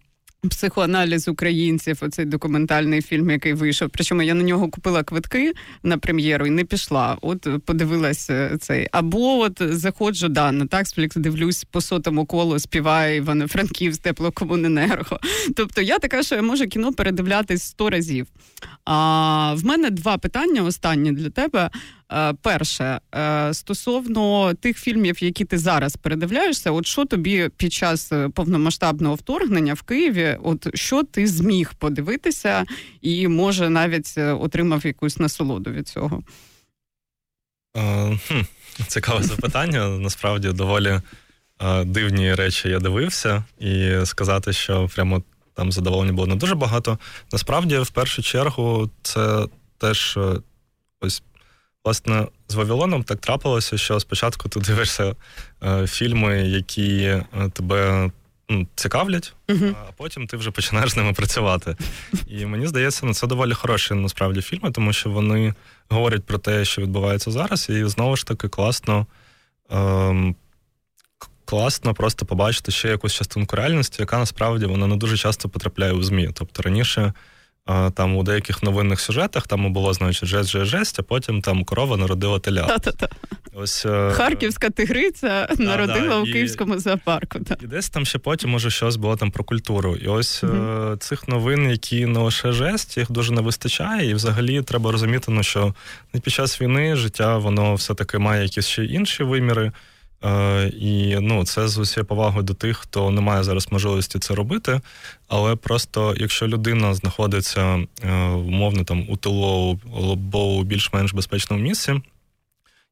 Психоаналіз 0.50 1.28
українців, 1.28 1.98
оцей 2.02 2.26
документальний 2.26 3.02
фільм, 3.02 3.30
який 3.30 3.54
вийшов. 3.54 3.90
Причому 3.94 4.22
я 4.22 4.34
на 4.34 4.44
нього 4.44 4.70
купила 4.70 5.04
квитки 5.04 5.54
на 5.84 5.98
прем'єру 5.98 6.48
і 6.48 6.50
не 6.50 6.64
пішла. 6.64 7.18
От 7.22 7.48
подивилася 7.66 8.58
цей. 8.62 8.88
Або 8.92 9.40
от 9.40 9.58
заходжу 9.60 10.28
да, 10.28 10.52
на 10.52 10.66
Таксфлікс, 10.66 11.16
дивлюсь 11.16 11.64
по 11.64 11.82
сотому 11.82 12.26
колу, 12.26 12.60
співає 12.60 13.18
Івано-Франків 13.18 13.94
з 13.94 13.98
теплокомуненерго. 13.98 15.20
Тобто 15.56 15.82
я 15.82 16.00
така, 16.00 16.24
що 16.24 16.36
я 16.36 16.42
можу 16.42 16.68
кіно 16.68 16.94
передивлятись 16.94 17.64
сто 17.64 17.90
разів. 17.90 18.28
А 18.86 19.54
в 19.58 19.66
мене 19.66 19.90
два 19.90 20.18
питання 20.18 20.64
останні 20.64 21.12
для 21.12 21.30
тебе. 21.30 21.70
Е, 22.14 22.34
перше, 22.42 23.00
е, 23.16 23.54
стосовно 23.54 24.54
тих 24.54 24.78
фільмів, 24.78 25.24
які 25.24 25.46
ти 25.46 25.58
зараз 25.58 25.96
передивляєшся, 25.96 26.72
от 26.72 26.86
що 26.86 27.06
тобі 27.06 27.50
під 27.58 27.74
час 27.74 28.12
е, 28.12 28.30
повномасштабного 28.30 29.16
вторгнення 29.16 29.74
в 29.74 29.82
Києві, 29.82 30.38
от 30.44 30.78
що 30.78 31.04
ти 31.04 31.28
зміг 31.28 31.74
подивитися, 31.74 32.66
і 33.02 33.28
може 33.28 33.70
навіть 33.70 34.18
отримав 34.18 34.86
якусь 34.86 35.20
насолоду 35.20 35.72
від 35.72 35.88
цього? 35.88 36.24
Цікаве 38.88 39.24
запитання. 39.24 39.88
Насправді 39.88 40.52
доволі 40.52 41.02
дивні 41.86 42.36
речі 42.36 42.70
я 42.70 42.80
дивився, 42.80 43.44
і 43.60 43.92
сказати, 44.06 44.54
що 44.54 44.90
прямо 44.96 45.24
там 45.54 45.72
задоволення 45.72 46.14
було 46.14 46.28
не 46.28 46.36
дуже 46.36 46.56
багато. 46.56 47.00
Насправді, 47.32 47.78
в 47.78 47.90
першу 47.90 48.22
чергу, 48.22 48.90
це 49.02 49.48
теж 49.78 50.20
ось 51.02 51.24
Власне, 51.86 52.28
з 52.48 52.56
Вавилоном 52.56 53.04
так 53.04 53.20
трапилося, 53.20 53.78
що 53.78 54.00
спочатку 54.00 54.50
ти 54.50 54.60
дивишся 54.68 55.16
е, 55.64 55.88
фільми, 55.88 56.38
які 56.42 57.04
е, 57.04 57.26
тебе 57.54 58.12
ну, 58.50 58.68
цікавлять, 58.76 59.34
uh-huh. 59.48 59.76
а 59.90 59.92
потім 59.98 60.28
ти 60.28 60.38
вже 60.38 60.52
починаєш 60.52 60.92
з 60.92 60.98
ними 60.98 61.14
працювати. 61.14 61.76
І 62.28 62.46
мені 62.46 62.68
здається, 62.68 63.06
ну, 63.06 63.14
це 63.14 63.28
доволі 63.28 63.54
хороші 63.54 63.94
насправді 63.94 64.42
фільми, 64.42 64.72
тому 64.72 64.94
що 64.94 65.10
вони 65.10 65.54
говорять 65.90 66.24
про 66.24 66.38
те, 66.38 66.66
що 66.66 66.82
відбувається 66.82 67.32
зараз, 67.32 67.70
і 67.70 67.86
знову 67.86 68.16
ж 68.16 68.26
таки 68.26 68.48
класно. 68.48 69.08
Е, 69.72 70.34
Класно 71.46 71.94
просто 71.94 72.26
побачити 72.26 72.72
ще 72.72 72.88
якусь 72.88 73.14
частинку 73.14 73.56
реальності, 73.56 73.98
яка 74.00 74.18
насправді 74.18 74.66
вона 74.66 74.88
не 74.88 74.96
дуже 74.96 75.18
часто 75.18 75.50
потрапляє 75.50 75.94
у 75.94 76.04
ЗМІ. 76.04 76.30
Тобто 76.34 76.62
раніше 76.62 77.14
там 77.94 78.16
у 78.16 78.24
деяких 78.24 78.64
новинних 78.64 79.00
сюжетах 79.00 79.48
там 79.48 79.74
було, 79.74 79.94
значить, 79.94 80.30
жесть, 80.30 80.50
жесть, 80.50 80.72
жесть, 80.72 81.00
а 81.00 81.04
потім 81.04 81.42
там 81.42 81.64
корова 81.64 81.98
народила 81.98 82.40
теля. 82.40 82.78
Ось 83.54 83.86
е, 83.86 84.12
Харківська 84.12 84.70
тигриця 84.70 85.48
да, 85.58 85.64
народила 85.64 86.08
да, 86.08 86.20
у 86.20 86.26
і, 86.26 86.34
Київському 86.34 86.80
зоопарку. 86.80 87.40
Да. 87.40 87.58
І 87.62 87.68
десь 87.68 87.90
там 87.90 88.06
ще 88.06 88.20
потім, 88.20 88.50
може, 88.50 88.70
щось 88.70 88.96
було 88.96 89.16
там 89.16 89.32
про 89.32 89.44
культуру. 89.44 89.96
І 89.96 90.08
ось 90.08 90.44
mm 90.44 90.72
цих 90.98 91.28
новин, 91.28 91.70
які 91.70 92.06
не 92.06 92.20
лише 92.20 92.52
жесть, 92.52 92.98
їх 92.98 93.12
дуже 93.12 93.34
не 93.34 93.42
вистачає. 93.42 94.10
І 94.10 94.14
взагалі 94.14 94.62
треба 94.62 94.92
розуміти, 94.92 95.26
ну, 95.32 95.44
що 95.44 95.76
під 96.12 96.34
час 96.34 96.62
війни 96.62 96.96
життя 96.96 97.38
воно 97.38 97.76
все-таки 97.76 98.18
має 98.18 98.44
якісь 98.44 98.68
ще 98.68 98.86
інші 98.86 99.24
виміри. 99.24 99.72
Е, 100.24 100.68
І 100.68 101.18
ну, 101.22 101.46
це 101.46 101.68
з 101.68 101.78
усією 101.78 102.06
повагою 102.06 102.44
до 102.44 102.54
тих, 102.54 102.78
хто 102.78 103.12
не 103.12 103.22
має 103.22 103.44
зараз 103.44 103.72
можливості 103.72 104.20
це 104.20 104.36
робити. 104.36 104.82
Але 105.28 105.56
просто 105.56 106.16
якщо 106.18 106.48
людина 106.48 106.94
знаходиться 106.94 107.62
е, 108.04 108.14
умовно 108.28 108.84
там 108.84 109.06
у 109.10 109.18
тилу 109.18 109.80
або 110.12 110.54
у 110.54 110.64
більш-менш 110.64 111.14
безпечному 111.14 111.64
місці, 111.64 112.02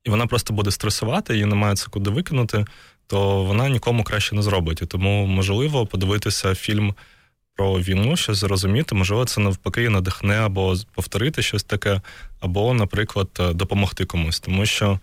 і 0.04 0.10
вона 0.10 0.28
просто 0.28 0.54
буде 0.54 0.72
стресувати, 0.72 1.40
і 1.40 1.46
не 1.46 1.56
має 1.56 1.76
це 1.76 1.88
куди 1.90 2.10
викинути, 2.10 2.66
то 3.08 3.44
вона 3.44 3.70
нікому 3.70 4.04
краще 4.04 4.36
не 4.36 4.42
зробить. 4.42 4.82
І 4.82 4.86
тому 4.86 5.26
можливо 5.26 5.86
подивитися 5.86 6.56
фільм. 6.56 6.94
Про 7.56 7.80
війну, 7.80 8.16
щось 8.16 8.38
зрозуміти, 8.38 8.96
можливо, 8.96 9.26
це 9.26 9.42
навпаки 9.42 9.90
надихне 9.90 10.36
або 10.36 10.76
повторити 10.96 11.42
щось 11.42 11.64
таке, 11.64 12.02
або, 12.40 12.74
наприклад, 12.74 13.28
допомогти 13.54 14.06
комусь. 14.06 14.40
Тому 14.40 14.66
що 14.66 15.00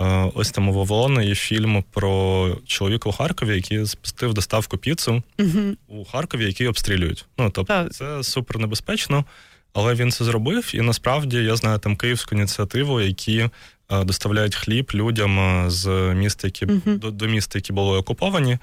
Е, 0.00 0.30
ось 0.34 0.50
там 0.50 0.68
у 0.68 1.20
є 1.22 1.34
фільм 1.34 1.84
про 1.90 2.56
чоловіка 2.66 3.08
у 3.08 3.12
Харкові, 3.12 3.54
який 3.54 3.86
спустив 3.86 4.34
доставку 4.34 4.78
піцу 4.78 5.22
uh 5.38 5.76
у 5.88 6.04
Харкові, 6.04 6.44
який 6.44 6.68
обстрілюють. 6.68 7.26
Ну 7.38 7.50
тобто, 7.50 7.64
так. 7.64 7.92
це 7.92 8.22
супер 8.22 8.58
небезпечно, 8.58 9.24
але 9.72 9.94
він 9.94 10.10
це 10.10 10.24
зробив. 10.24 10.70
І 10.74 10.80
насправді 10.80 11.36
я 11.36 11.56
знаю 11.56 11.78
там 11.78 11.96
київську 11.96 12.34
ініціативу, 12.34 13.00
які 13.00 13.48
е, 13.90 14.04
доставляють 14.04 14.54
хліб 14.54 14.90
людям 14.94 15.38
е, 15.38 15.70
з 15.70 16.14
міста, 16.14 16.46
які 16.46 16.66
uh 16.66 16.98
до, 16.98 17.10
до 17.10 17.26
міста, 17.26 17.58
які 17.58 17.72
були 17.72 17.98
окуповані. 17.98 18.58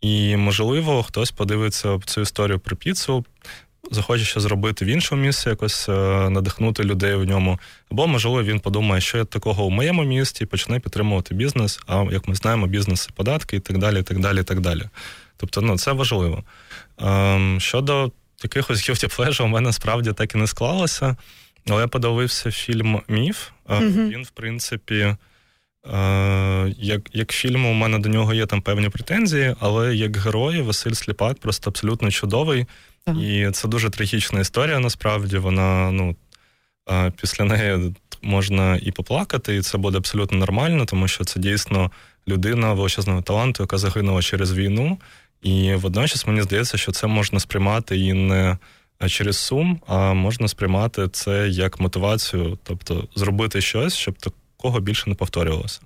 І 0.00 0.36
можливо, 0.36 1.02
хтось 1.02 1.30
подивиться 1.30 1.98
цю 2.06 2.20
історію 2.20 2.58
про 2.58 2.76
піцу, 2.76 3.24
захоче 3.90 4.24
що 4.24 4.40
зробити 4.40 4.84
в 4.84 4.88
іншому 4.88 5.22
місці, 5.22 5.48
якось 5.48 5.88
е, 5.88 5.92
надихнути 6.30 6.84
людей 6.84 7.14
в 7.14 7.24
ньому. 7.24 7.58
Або, 7.90 8.06
можливо, 8.06 8.42
він 8.42 8.60
подумає, 8.60 9.00
що 9.00 9.18
є 9.18 9.24
такого 9.24 9.66
в 9.66 9.70
моєму 9.70 10.04
місті, 10.04 10.44
і 10.44 10.46
почне 10.46 10.80
підтримувати 10.80 11.34
бізнес. 11.34 11.80
А 11.86 12.04
як 12.10 12.28
ми 12.28 12.34
знаємо, 12.34 12.66
бізнес 12.66 13.08
і 13.10 13.12
податки, 13.12 13.56
і 13.56 13.60
так 13.60 13.78
далі. 13.78 14.00
і 14.00 14.02
так 14.02 14.18
далі, 14.18 14.40
і 14.40 14.42
так 14.42 14.60
далі. 14.60 14.82
Тобто, 15.36 15.60
ну, 15.60 15.78
це 15.78 15.92
важливо. 15.92 16.44
Ем, 16.98 17.60
щодо 17.60 18.12
якихось 18.42 18.90
guilty 18.90 19.16
pleasure, 19.16 19.44
у 19.44 19.48
мене 19.48 19.72
справді 19.72 20.12
так 20.12 20.34
і 20.34 20.38
не 20.38 20.46
склалося. 20.46 21.16
Але 21.68 21.82
я 21.82 21.88
подивився 21.88 22.50
фільм 22.50 23.00
Міф. 23.08 23.48
Mm-hmm. 23.68 24.08
Він, 24.08 24.22
в 24.22 24.30
принципі. 24.30 25.16
Е, 25.86 26.74
як 26.78 27.10
як 27.12 27.32
фільм, 27.32 27.66
у 27.66 27.72
мене 27.72 27.98
до 27.98 28.08
нього 28.08 28.34
є 28.34 28.46
там 28.46 28.62
певні 28.62 28.88
претензії, 28.88 29.54
але 29.60 29.94
як 29.96 30.16
герой 30.16 30.60
Василь 30.62 30.92
Сліпак 30.92 31.38
просто 31.38 31.70
абсолютно 31.70 32.10
чудовий. 32.10 32.66
І 33.20 33.50
це 33.52 33.68
дуже 33.68 33.90
трагічна 33.90 34.40
історія, 34.40 34.78
насправді. 34.78 35.38
Вона, 35.38 35.90
ну, 35.90 36.16
після 37.20 37.44
неї 37.44 37.94
можна 38.22 38.76
і 38.76 38.92
поплакати, 38.92 39.56
і 39.56 39.60
це 39.60 39.78
буде 39.78 39.98
абсолютно 39.98 40.38
нормально, 40.38 40.84
тому 40.84 41.08
що 41.08 41.24
це 41.24 41.40
дійсно 41.40 41.90
людина 42.28 42.72
величезного 42.72 43.22
таланту, 43.22 43.62
яка 43.62 43.78
загинула 43.78 44.22
через 44.22 44.52
війну. 44.52 44.98
І 45.42 45.74
водночас 45.74 46.26
мені 46.26 46.42
здається, 46.42 46.78
що 46.78 46.92
це 46.92 47.06
можна 47.06 47.40
сприймати 47.40 47.98
і 47.98 48.12
не 48.12 48.58
через 49.06 49.36
сум, 49.36 49.80
а 49.86 50.12
можна 50.12 50.48
сприймати 50.48 51.08
це 51.08 51.48
як 51.48 51.80
мотивацію, 51.80 52.58
тобто 52.62 53.08
зробити 53.14 53.60
щось, 53.60 53.96
щоб 53.96 54.14
такого 54.60 54.80
більше 54.80 55.10
не 55.10 55.14
повторювалося. 55.16 55.80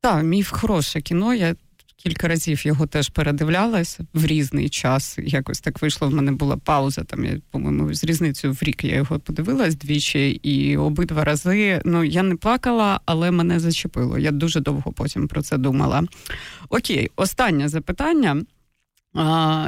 Так, 0.00 0.24
міф 0.24 0.50
хороше 0.50 1.00
кіно. 1.00 1.34
Я 1.34 1.56
кілька 1.96 2.28
разів 2.28 2.66
його 2.66 2.86
теж 2.86 3.08
передивлялася 3.08 4.06
в 4.14 4.26
різний 4.26 4.68
час. 4.68 5.18
Якось 5.18 5.60
так 5.60 5.82
вийшло. 5.82 6.08
В 6.08 6.14
мене 6.14 6.32
була 6.32 6.56
пауза. 6.56 7.04
Там 7.04 7.24
я 7.24 7.40
по-моєму 7.50 7.94
з 7.94 8.04
різницею 8.04 8.52
в 8.52 8.62
рік 8.62 8.84
я 8.84 8.96
його 8.96 9.18
подивилась 9.18 9.76
двічі, 9.76 10.30
і 10.30 10.76
обидва 10.76 11.24
рази 11.24 11.82
ну 11.84 12.04
я 12.04 12.22
не 12.22 12.36
плакала, 12.36 13.00
але 13.06 13.30
мене 13.30 13.60
зачепило. 13.60 14.18
Я 14.18 14.30
дуже 14.30 14.60
довго 14.60 14.92
потім 14.92 15.28
про 15.28 15.42
це 15.42 15.58
думала. 15.58 16.04
Окей, 16.68 17.10
останнє 17.16 17.68
запитання. 17.68 18.42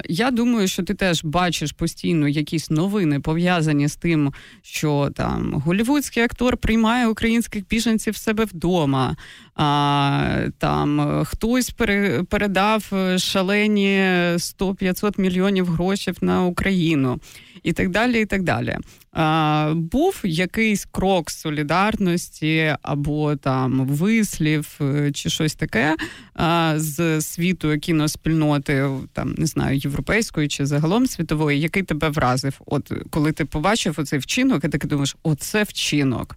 Я 0.09 0.30
думаю, 0.32 0.68
що 0.68 0.82
ти 0.82 0.94
теж 0.94 1.24
бачиш 1.24 1.72
постійно 1.72 2.28
якісь 2.28 2.70
новини 2.70 3.20
пов'язані 3.20 3.88
з 3.88 3.97
тим, 3.97 4.32
що 4.62 5.11
там 5.14 5.62
голівудський 5.66 6.22
актор 6.22 6.57
приймає 6.57 7.07
українських 7.07 7.68
біженців 7.68 8.14
в 8.14 8.16
себе 8.16 8.44
вдома. 8.44 9.16
А, 9.57 10.48
Там 10.59 11.22
хтось 11.24 11.70
пере, 11.70 12.22
передав 12.22 12.92
шалені 13.18 13.98
100-500 13.98 15.20
мільйонів 15.20 15.66
грошей 15.66 16.14
на 16.20 16.44
Україну 16.44 17.20
і 17.62 17.72
так 17.72 17.90
далі. 17.90 18.20
і 18.20 18.26
так 18.26 18.42
далі. 18.42 18.76
А, 19.12 19.72
Був 19.76 20.20
якийсь 20.24 20.84
крок 20.84 21.30
солідарності 21.30 22.76
або 22.82 23.36
там 23.36 23.86
вислів 23.86 24.78
е, 24.80 25.12
чи 25.12 25.30
щось 25.30 25.54
таке 25.54 25.96
а, 26.34 26.74
з 26.76 27.20
світу 27.20 27.78
кіноспільноти, 27.78 28.88
там 29.12 29.34
не 29.38 29.46
знаю, 29.46 29.78
європейської 29.78 30.48
чи 30.48 30.66
загалом 30.66 31.07
світової, 31.07 31.61
який 31.61 31.82
тебе 31.82 32.09
вразив? 32.09 32.61
От 32.66 32.92
коли 33.11 33.32
ти 33.32 33.44
побачив 33.44 33.94
оцей 33.98 34.18
вчинок, 34.18 34.64
і 34.64 34.68
ти 34.68 34.78
думаєш, 34.78 35.16
оце 35.22 35.62
вчинок. 35.62 36.36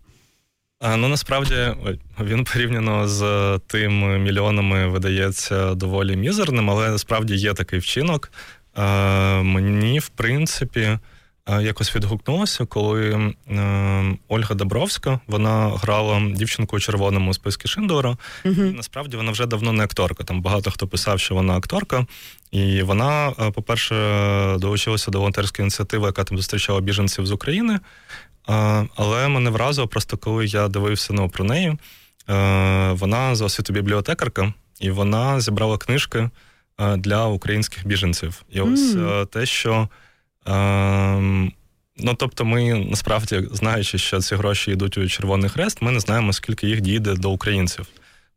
Ну 0.82 1.08
насправді 1.08 1.56
він 2.20 2.44
порівняно 2.44 3.08
з 3.08 3.60
тим 3.68 4.24
мільйонами 4.24 4.88
видається 4.88 5.76
доволі 5.76 6.16
мізерним, 6.16 6.70
але 6.70 6.90
насправді 6.90 7.36
є 7.36 7.54
такий 7.54 7.80
вчинок. 7.80 8.32
Мені, 9.44 10.00
в 10.00 10.10
принципі, 10.10 10.98
якось 11.48 11.96
відгукнулося, 11.96 12.66
коли 12.66 13.34
Ольга 14.28 14.56
Добровська 14.56 15.20
вона 15.28 15.70
грала 15.70 16.22
дівчинку 16.36 16.76
у 16.78 16.80
червоному 16.80 17.34
списку 17.34 17.68
Шиндора. 17.68 18.18
uh 18.46 18.72
І 18.72 18.76
насправді 18.76 19.18
вона 19.18 19.32
вже 19.32 19.46
давно 19.46 19.74
не 19.74 19.84
акторка. 19.84 20.24
Там 20.24 20.42
багато 20.42 20.72
хто 20.72 20.88
писав, 20.88 21.20
що 21.20 21.36
вона 21.36 21.58
акторка. 21.58 22.06
І 22.52 22.82
вона, 22.82 23.32
по-перше, 23.32 23.96
долучилася 24.58 25.12
до 25.12 25.18
волонтерської 25.18 25.64
ініціативи, 25.64 26.06
яка 26.06 26.24
там 26.24 26.38
зустрічала 26.38 26.82
біженців 26.82 27.26
з 27.26 27.32
України. 27.32 27.80
Але 28.96 29.28
мене 29.28 29.50
вразило 29.50 29.88
просто, 29.88 30.18
коли 30.18 30.46
я 30.46 30.68
дивився 30.68 31.14
ну, 31.14 31.30
про 31.30 31.46
неї. 31.46 31.78
Вона 32.92 33.36
за 33.36 33.46
освіту 33.46 33.74
бібліотекарка, 33.74 34.54
і 34.80 34.92
вона 34.92 35.42
зібрала 35.42 35.78
книжки 35.78 36.30
для 36.98 37.26
українських 37.26 37.88
біженців. 37.88 38.44
І 38.52 38.62
ось 38.62 38.96
mm. 38.96 39.26
те, 39.26 39.46
що. 39.46 39.90
Ну, 42.02 42.14
тобто, 42.18 42.46
ми 42.46 42.74
насправді, 42.74 43.48
знаючи, 43.52 43.98
що 43.98 44.20
ці 44.20 44.36
гроші 44.36 44.72
йдуть 44.72 44.98
у 44.98 45.10
Червоний 45.10 45.50
Хрест, 45.50 45.82
ми 45.82 45.92
не 45.92 46.00
знаємо, 46.00 46.34
скільки 46.34 46.68
їх 46.68 46.82
дійде 46.82 47.14
до 47.14 47.30
українців. 47.30 47.88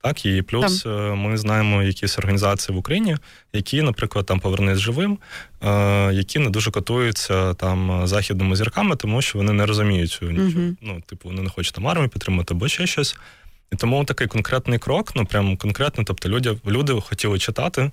Так, 0.03 0.27
і 0.27 0.43
плюс 0.43 0.83
там. 0.83 0.93
Е, 0.93 1.15
ми 1.15 1.37
знаємо 1.37 1.83
якісь 1.83 2.19
організації 2.19 2.77
в 2.77 2.79
Україні, 2.79 3.17
які, 3.53 3.83
наприклад, 3.83 4.27
там 4.27 4.41
повернись 4.41 4.79
живим, 4.79 5.19
е, 5.65 6.13
які 6.13 6.39
не 6.39 6.51
дуже 6.51 6.71
котуються 6.71 7.55
там 7.55 8.07
західними 8.07 8.57
зірками, 8.57 8.97
тому 8.97 9.23
що 9.23 9.39
вони 9.39 9.53
не 9.53 9.67
розуміють 9.67 10.19
нічого. 10.23 10.33
Uh-huh. 10.33 10.77
Ну, 10.83 11.03
типу, 11.07 11.29
вони 11.29 11.43
не 11.43 11.51
хочуть 11.51 11.75
там 11.75 11.89
армію 11.89 12.09
підтримати 12.09 12.55
або 12.55 12.69
ще 12.69 12.87
щось. 12.87 13.17
І 13.73 13.77
тому 13.77 14.05
такий 14.05 14.27
конкретний 14.27 14.79
крок, 14.79 15.13
ну 15.17 15.27
прям 15.27 15.57
конкретно, 15.57 16.05
тобто 16.05 16.29
люди 16.29 16.57
люди 16.67 17.01
хотіли 17.01 17.39
читати, 17.39 17.91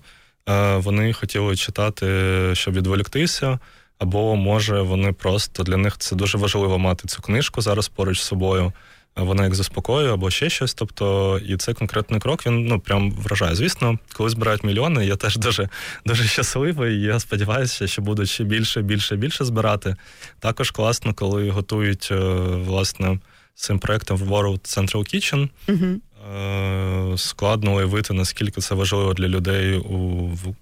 е, 0.49 0.78
вони 0.78 1.14
хотіли 1.14 1.55
читати, 1.55 2.05
щоб 2.53 2.74
відволіктися, 2.74 3.60
або 3.97 4.36
може 4.36 4.82
вони 4.82 5.14
просто 5.14 5.64
для 5.64 5.78
них 5.78 5.97
це 5.97 6.16
дуже 6.16 6.38
важливо 6.38 6.80
мати 6.80 7.07
цю 7.07 7.22
книжку 7.22 7.62
зараз 7.62 7.88
поруч 7.88 8.20
з 8.20 8.24
собою 8.24 8.74
вона 9.16 9.43
як 9.43 9.55
заспокоює 9.55 10.14
або 10.14 10.30
ще 10.30 10.49
щось. 10.49 10.74
Тобто, 10.74 11.39
і 11.45 11.57
цей 11.57 11.74
конкретний 11.74 12.20
крок 12.20 12.45
він 12.45 12.66
ну 12.66 12.80
прям 12.80 13.12
вражає. 13.12 13.55
Звісно, 13.55 13.99
коли 14.14 14.30
збирають 14.30 14.64
мільйони, 14.64 15.05
я 15.05 15.16
теж 15.16 15.38
дуже 15.38 15.70
дуже 16.05 16.24
щасливий. 16.24 16.95
і 16.95 17.01
Я 17.01 17.20
сподіваюся, 17.20 17.88
що 17.88 18.01
будуть 18.01 18.30
ще 18.30 18.43
більше, 18.43 18.82
більше, 18.82 19.16
більше 19.16 19.45
збирати. 19.45 19.95
Також 20.39 20.72
класно, 20.72 21.14
коли 21.14 21.49
готують 21.49 22.10
е, 22.12 22.16
власне 22.45 23.20
цим 23.55 23.80
проектом 23.80 24.18
в 24.18 24.32
World 24.32 24.60
Central 24.60 25.16
Kitchen. 25.16 25.49
uh 25.68 27.18
Складно 27.18 27.76
уявити, 27.76 28.14
наскільки 28.14 28.62
це 28.62 28.76
важливо 28.76 29.14
для 29.14 29.28
людей 29.28 29.78
у 29.78 29.97
в 30.28 30.55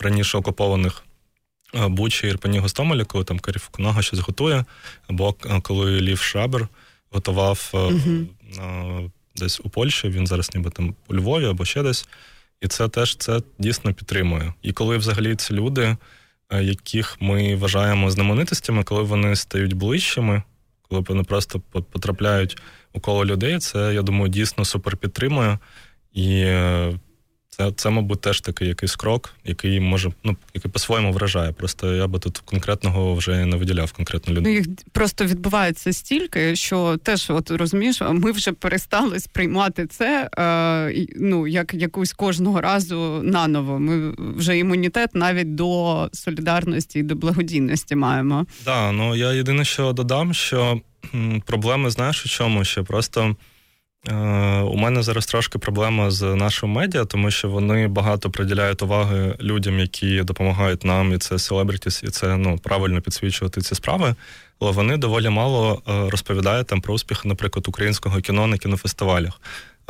раніше 0.00 0.38
окупованих. 0.38 1.02
Е, 1.74 1.88
Бучі, 1.88 2.26
Ірпені, 2.26 2.58
Гостомелі, 2.58 3.04
коли 3.04 3.24
там 3.24 3.38
Карі 3.38 3.58
Фукунага 3.58 4.02
щось 4.02 4.18
готує, 4.18 4.64
або 5.08 5.34
коли 5.62 6.00
Лів 6.00 6.18
Шабер 6.18 6.68
готував 7.14 7.70
uh 7.72 9.10
десь 9.36 9.60
у 9.64 9.68
Польщі, 9.68 10.08
він 10.08 10.26
зараз 10.26 10.50
ніби 10.54 10.70
там 10.70 10.94
у 11.08 11.14
Львові 11.14 11.46
або 11.46 11.64
ще 11.64 11.82
десь. 11.82 12.08
І 12.60 12.68
це 12.68 12.88
теж 12.88 13.16
це 13.16 13.40
дійсно 13.58 13.94
підтримує. 13.94 14.54
І 14.62 14.72
коли 14.72 14.96
взагалі 14.96 15.36
ці 15.36 15.54
люди, 15.54 15.96
е, 16.50 16.64
яких 16.64 17.16
ми 17.20 17.56
вважаємо 17.56 18.10
знаменитостями, 18.10 18.84
коли 18.84 19.02
вони 19.02 19.36
стають 19.36 19.72
ближчими, 19.72 20.42
коли 20.82 21.00
вони 21.08 21.22
просто 21.22 21.60
потрапляють 21.60 22.58
у 22.92 23.00
коло 23.00 23.24
людей, 23.24 23.58
це 23.58 23.94
я 23.94 24.02
думаю 24.02 24.28
дійсно 24.28 24.64
супер 24.64 24.96
підтримує. 24.96 25.58
І 26.12 26.40
е, 26.40 26.98
це, 27.56 27.72
це, 27.76 27.90
мабуть, 27.90 28.20
теж 28.20 28.40
такий 28.40 28.68
якийсь 28.68 28.96
крок, 28.96 29.30
який 29.44 29.80
може, 29.80 30.10
ну, 30.24 30.36
який 30.54 30.70
по-своєму 30.70 31.12
вражає. 31.12 31.52
Просто 31.52 31.94
я 31.94 32.06
би 32.06 32.18
тут 32.18 32.38
конкретного 32.38 33.14
вже 33.14 33.44
не 33.46 33.56
виділяв 33.56 33.92
конкретно 33.92 34.34
людей. 34.34 34.52
Ну, 34.52 34.58
їх 34.58 34.66
просто 34.92 35.24
відбувається 35.24 35.92
стільки, 35.92 36.56
що 36.56 36.96
теж, 36.96 37.30
от 37.30 37.50
розумієш, 37.50 38.00
ми 38.10 38.32
вже 38.32 38.52
перестали 38.52 39.20
сприймати 39.20 39.86
це 39.86 40.30
е, 40.38 41.06
ну, 41.16 41.46
як 41.46 41.74
якусь 41.74 42.12
кожного 42.12 42.60
разу 42.60 43.20
наново. 43.22 43.78
Ми 43.78 44.14
вже 44.18 44.58
імунітет 44.58 45.14
навіть 45.14 45.54
до 45.54 46.08
солідарності 46.12 46.98
і 46.98 47.02
до 47.02 47.14
благодійності 47.14 47.96
маємо. 47.96 48.46
Так, 48.64 48.64
да, 48.64 48.92
ну 48.92 49.16
я 49.16 49.32
єдине, 49.32 49.64
що 49.64 49.92
додам, 49.92 50.34
що 50.34 50.80
проблеми 51.46 51.90
знаєш 51.90 52.26
у 52.26 52.28
чому? 52.28 52.64
Що 52.64 52.84
просто. 52.84 53.36
Е, 54.08 54.14
у 54.60 54.76
мене 54.76 55.02
зараз 55.02 55.26
трошки 55.26 55.58
проблема 55.58 56.10
з 56.10 56.22
нашим 56.22 56.70
медіа, 56.70 57.04
тому 57.04 57.30
що 57.30 57.48
вони 57.48 57.88
багато 57.88 58.30
приділяють 58.30 58.82
уваги 58.82 59.36
людям, 59.40 59.78
які 59.78 60.22
допомагають 60.22 60.84
нам, 60.84 61.12
і 61.12 61.18
це 61.18 61.38
селебрітіс, 61.38 62.02
і 62.02 62.08
це 62.08 62.36
ну 62.36 62.58
правильно 62.58 63.00
підсвічувати 63.00 63.60
ці 63.60 63.74
справи. 63.74 64.14
Але 64.60 64.70
вони 64.70 64.96
доволі 64.96 65.28
мало 65.28 65.82
е, 65.88 66.10
розповідають 66.10 66.66
там 66.66 66.80
про 66.80 66.94
успіх, 66.94 67.24
наприклад, 67.24 67.68
українського 67.68 68.20
кіно 68.20 68.46
на 68.46 68.58
кінофестивалях. 68.58 69.40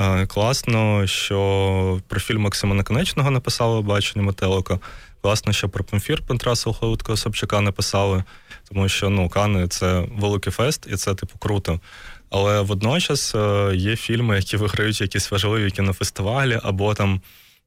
Е, 0.00 0.26
класно, 0.26 1.06
що 1.06 2.00
про 2.08 2.20
фільм 2.20 2.40
Максима 2.40 2.74
Наконечного 2.74 3.30
написали 3.30 3.80
бачення 3.80 4.24
Метелика. 4.24 4.78
Класно, 5.22 5.52
що 5.52 5.68
про 5.68 5.84
Памфір 5.84 6.22
Петра 6.26 6.56
Солховутко 6.56 7.16
Собчака 7.16 7.60
написали, 7.60 8.24
тому 8.68 8.88
що 8.88 9.10
ну 9.10 9.28
Кани 9.28 9.68
це 9.68 10.04
великий 10.18 10.52
фест, 10.52 10.86
і 10.92 10.96
це 10.96 11.14
типу 11.14 11.38
круто. 11.38 11.80
Але 12.36 12.60
водночас 12.60 13.34
е, 13.34 13.72
є 13.74 13.96
фільми, 13.96 14.36
які 14.36 14.56
виграють 14.56 15.00
якісь 15.00 15.30
важливі 15.30 15.70
кінофестивалі, 15.70 16.60
або 16.62 16.94
там, 16.94 17.20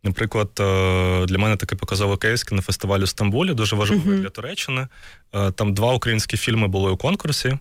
наприклад, 0.03 0.49
е, 0.59 1.25
для 1.25 1.37
мене 1.37 1.55
такий 1.55 1.77
показовий 1.77 2.17
кейс 2.17 2.43
кінофестиваль 2.43 2.99
у 2.99 3.07
Стамбулі, 3.07 3.53
дуже 3.53 3.75
важливий 3.75 4.17
uh-huh. 4.17 4.21
для 4.21 4.29
Туреччини. 4.29 4.87
Е, 5.33 5.51
там 5.51 5.73
два 5.73 5.93
українські 5.93 6.37
фільми 6.37 6.67
були 6.67 6.91
у 6.91 6.97
конкурсі, 6.97 7.57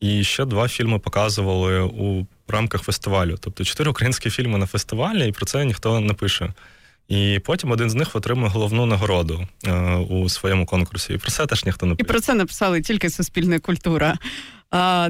і 0.00 0.24
ще 0.24 0.44
два 0.44 0.68
фільми 0.68 0.98
показували 0.98 1.80
у 1.80 2.26
рамках 2.48 2.82
фестивалю. 2.82 3.36
Тобто 3.40 3.64
чотири 3.64 3.90
українські 3.90 4.30
фільми 4.30 4.58
на 4.58 4.66
фестивалі, 4.66 5.28
і 5.28 5.32
про 5.32 5.46
це 5.46 5.64
ніхто 5.64 6.00
не 6.00 6.12
пише. 6.12 6.52
І 7.08 7.40
потім 7.44 7.70
один 7.70 7.90
з 7.90 7.94
них 7.94 8.16
отримує 8.16 8.48
головну 8.48 8.86
нагороду 8.86 9.46
е, 9.66 9.96
у 9.96 10.28
своєму 10.28 10.66
конкурсі. 10.66 11.14
І 11.14 11.18
про 11.18 11.30
це 11.30 11.46
теж 11.46 11.64
ніхто 11.64 11.86
не 11.86 11.94
пише. 11.94 12.06
І 12.06 12.08
про 12.08 12.20
це 12.20 12.34
написали 12.34 12.80
тільки 12.80 13.10
Суспільна 13.10 13.58
культура. 13.58 14.18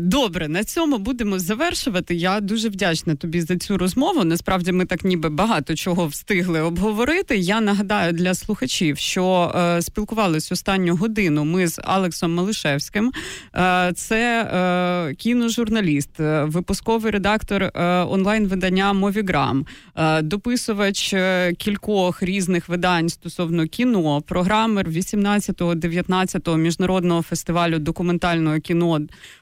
Добре, 0.01 0.49
на 0.49 0.65
цьому 0.65 0.99
будемо 0.99 1.39
завершувати. 1.39 2.15
Я 2.15 2.41
дуже 2.41 2.69
вдячна 2.69 3.15
тобі 3.15 3.41
за 3.41 3.57
цю 3.57 3.79
розмову. 3.79 4.25
Насправді, 4.25 4.73
ми 4.73 4.85
так 4.85 5.05
ніби 5.05 5.29
багато 5.29 5.75
чого 5.75 6.07
встигли 6.07 6.61
обговорити. 6.61 7.39
Я 7.39 7.61
нагадаю 7.61 8.13
для 8.13 8.35
слухачів, 8.35 8.99
що 8.99 9.53
е, 9.55 9.83
спілкувалися 9.83 10.55
останню 10.55 10.97
годину. 10.97 11.45
Ми 11.45 11.67
з 11.67 11.81
Алексом 11.85 12.35
Малишевським. 12.35 13.13
Е, 13.57 13.93
це 13.97 14.43
е, 14.43 15.15
кіножурналіст, 15.15 16.21
е, 16.21 16.45
випусковий 16.45 17.13
редактор 17.13 17.63
е, 17.63 17.71
онлайн-видання 18.05 18.93
Moviegram, 18.93 19.67
е, 19.97 20.23
дописувач 20.23 21.15
кількох 21.59 22.23
різних 22.23 22.69
видань 22.69 23.09
стосовно 23.09 23.67
кіно, 23.67 24.21
програмер 24.21 24.89
18-го, 24.89 25.75
19-го 25.75 26.57
міжнародного 26.57 27.23
фестивалю 27.23 27.79
документального 27.79 28.59
кіно 28.59 29.01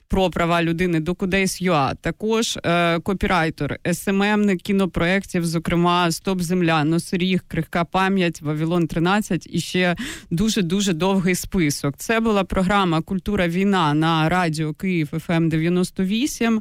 про 0.09 0.31
права 0.31 0.63
людини 0.63 1.01
Docudays 1.01 1.69
UA, 1.69 1.95
також 2.01 2.59
е, 2.65 3.01
копірайтер, 3.01 3.79
СММник 3.93 4.63
кінопроєктів, 4.63 5.47
зокрема 5.47 6.11
Стоп 6.11 6.41
Земля, 6.41 6.85
Носоріг, 6.85 7.41
Крихка 7.49 7.85
пам'ять, 7.85 8.43
Вавилон 8.43 8.87
13 8.87 9.47
і 9.51 9.61
ще 9.61 9.97
дуже 10.31 10.63
дуже 10.63 10.93
довгий 10.93 11.35
список. 11.35 11.97
Це 11.97 12.21
була 12.21 12.45
програма 12.45 13.01
Культура 13.01 13.49
війна 13.49 13.95
на 13.95 14.29
радіо 14.29 14.75
Київ 14.75 15.09
ФМ 15.27 15.49
98. 15.49 16.61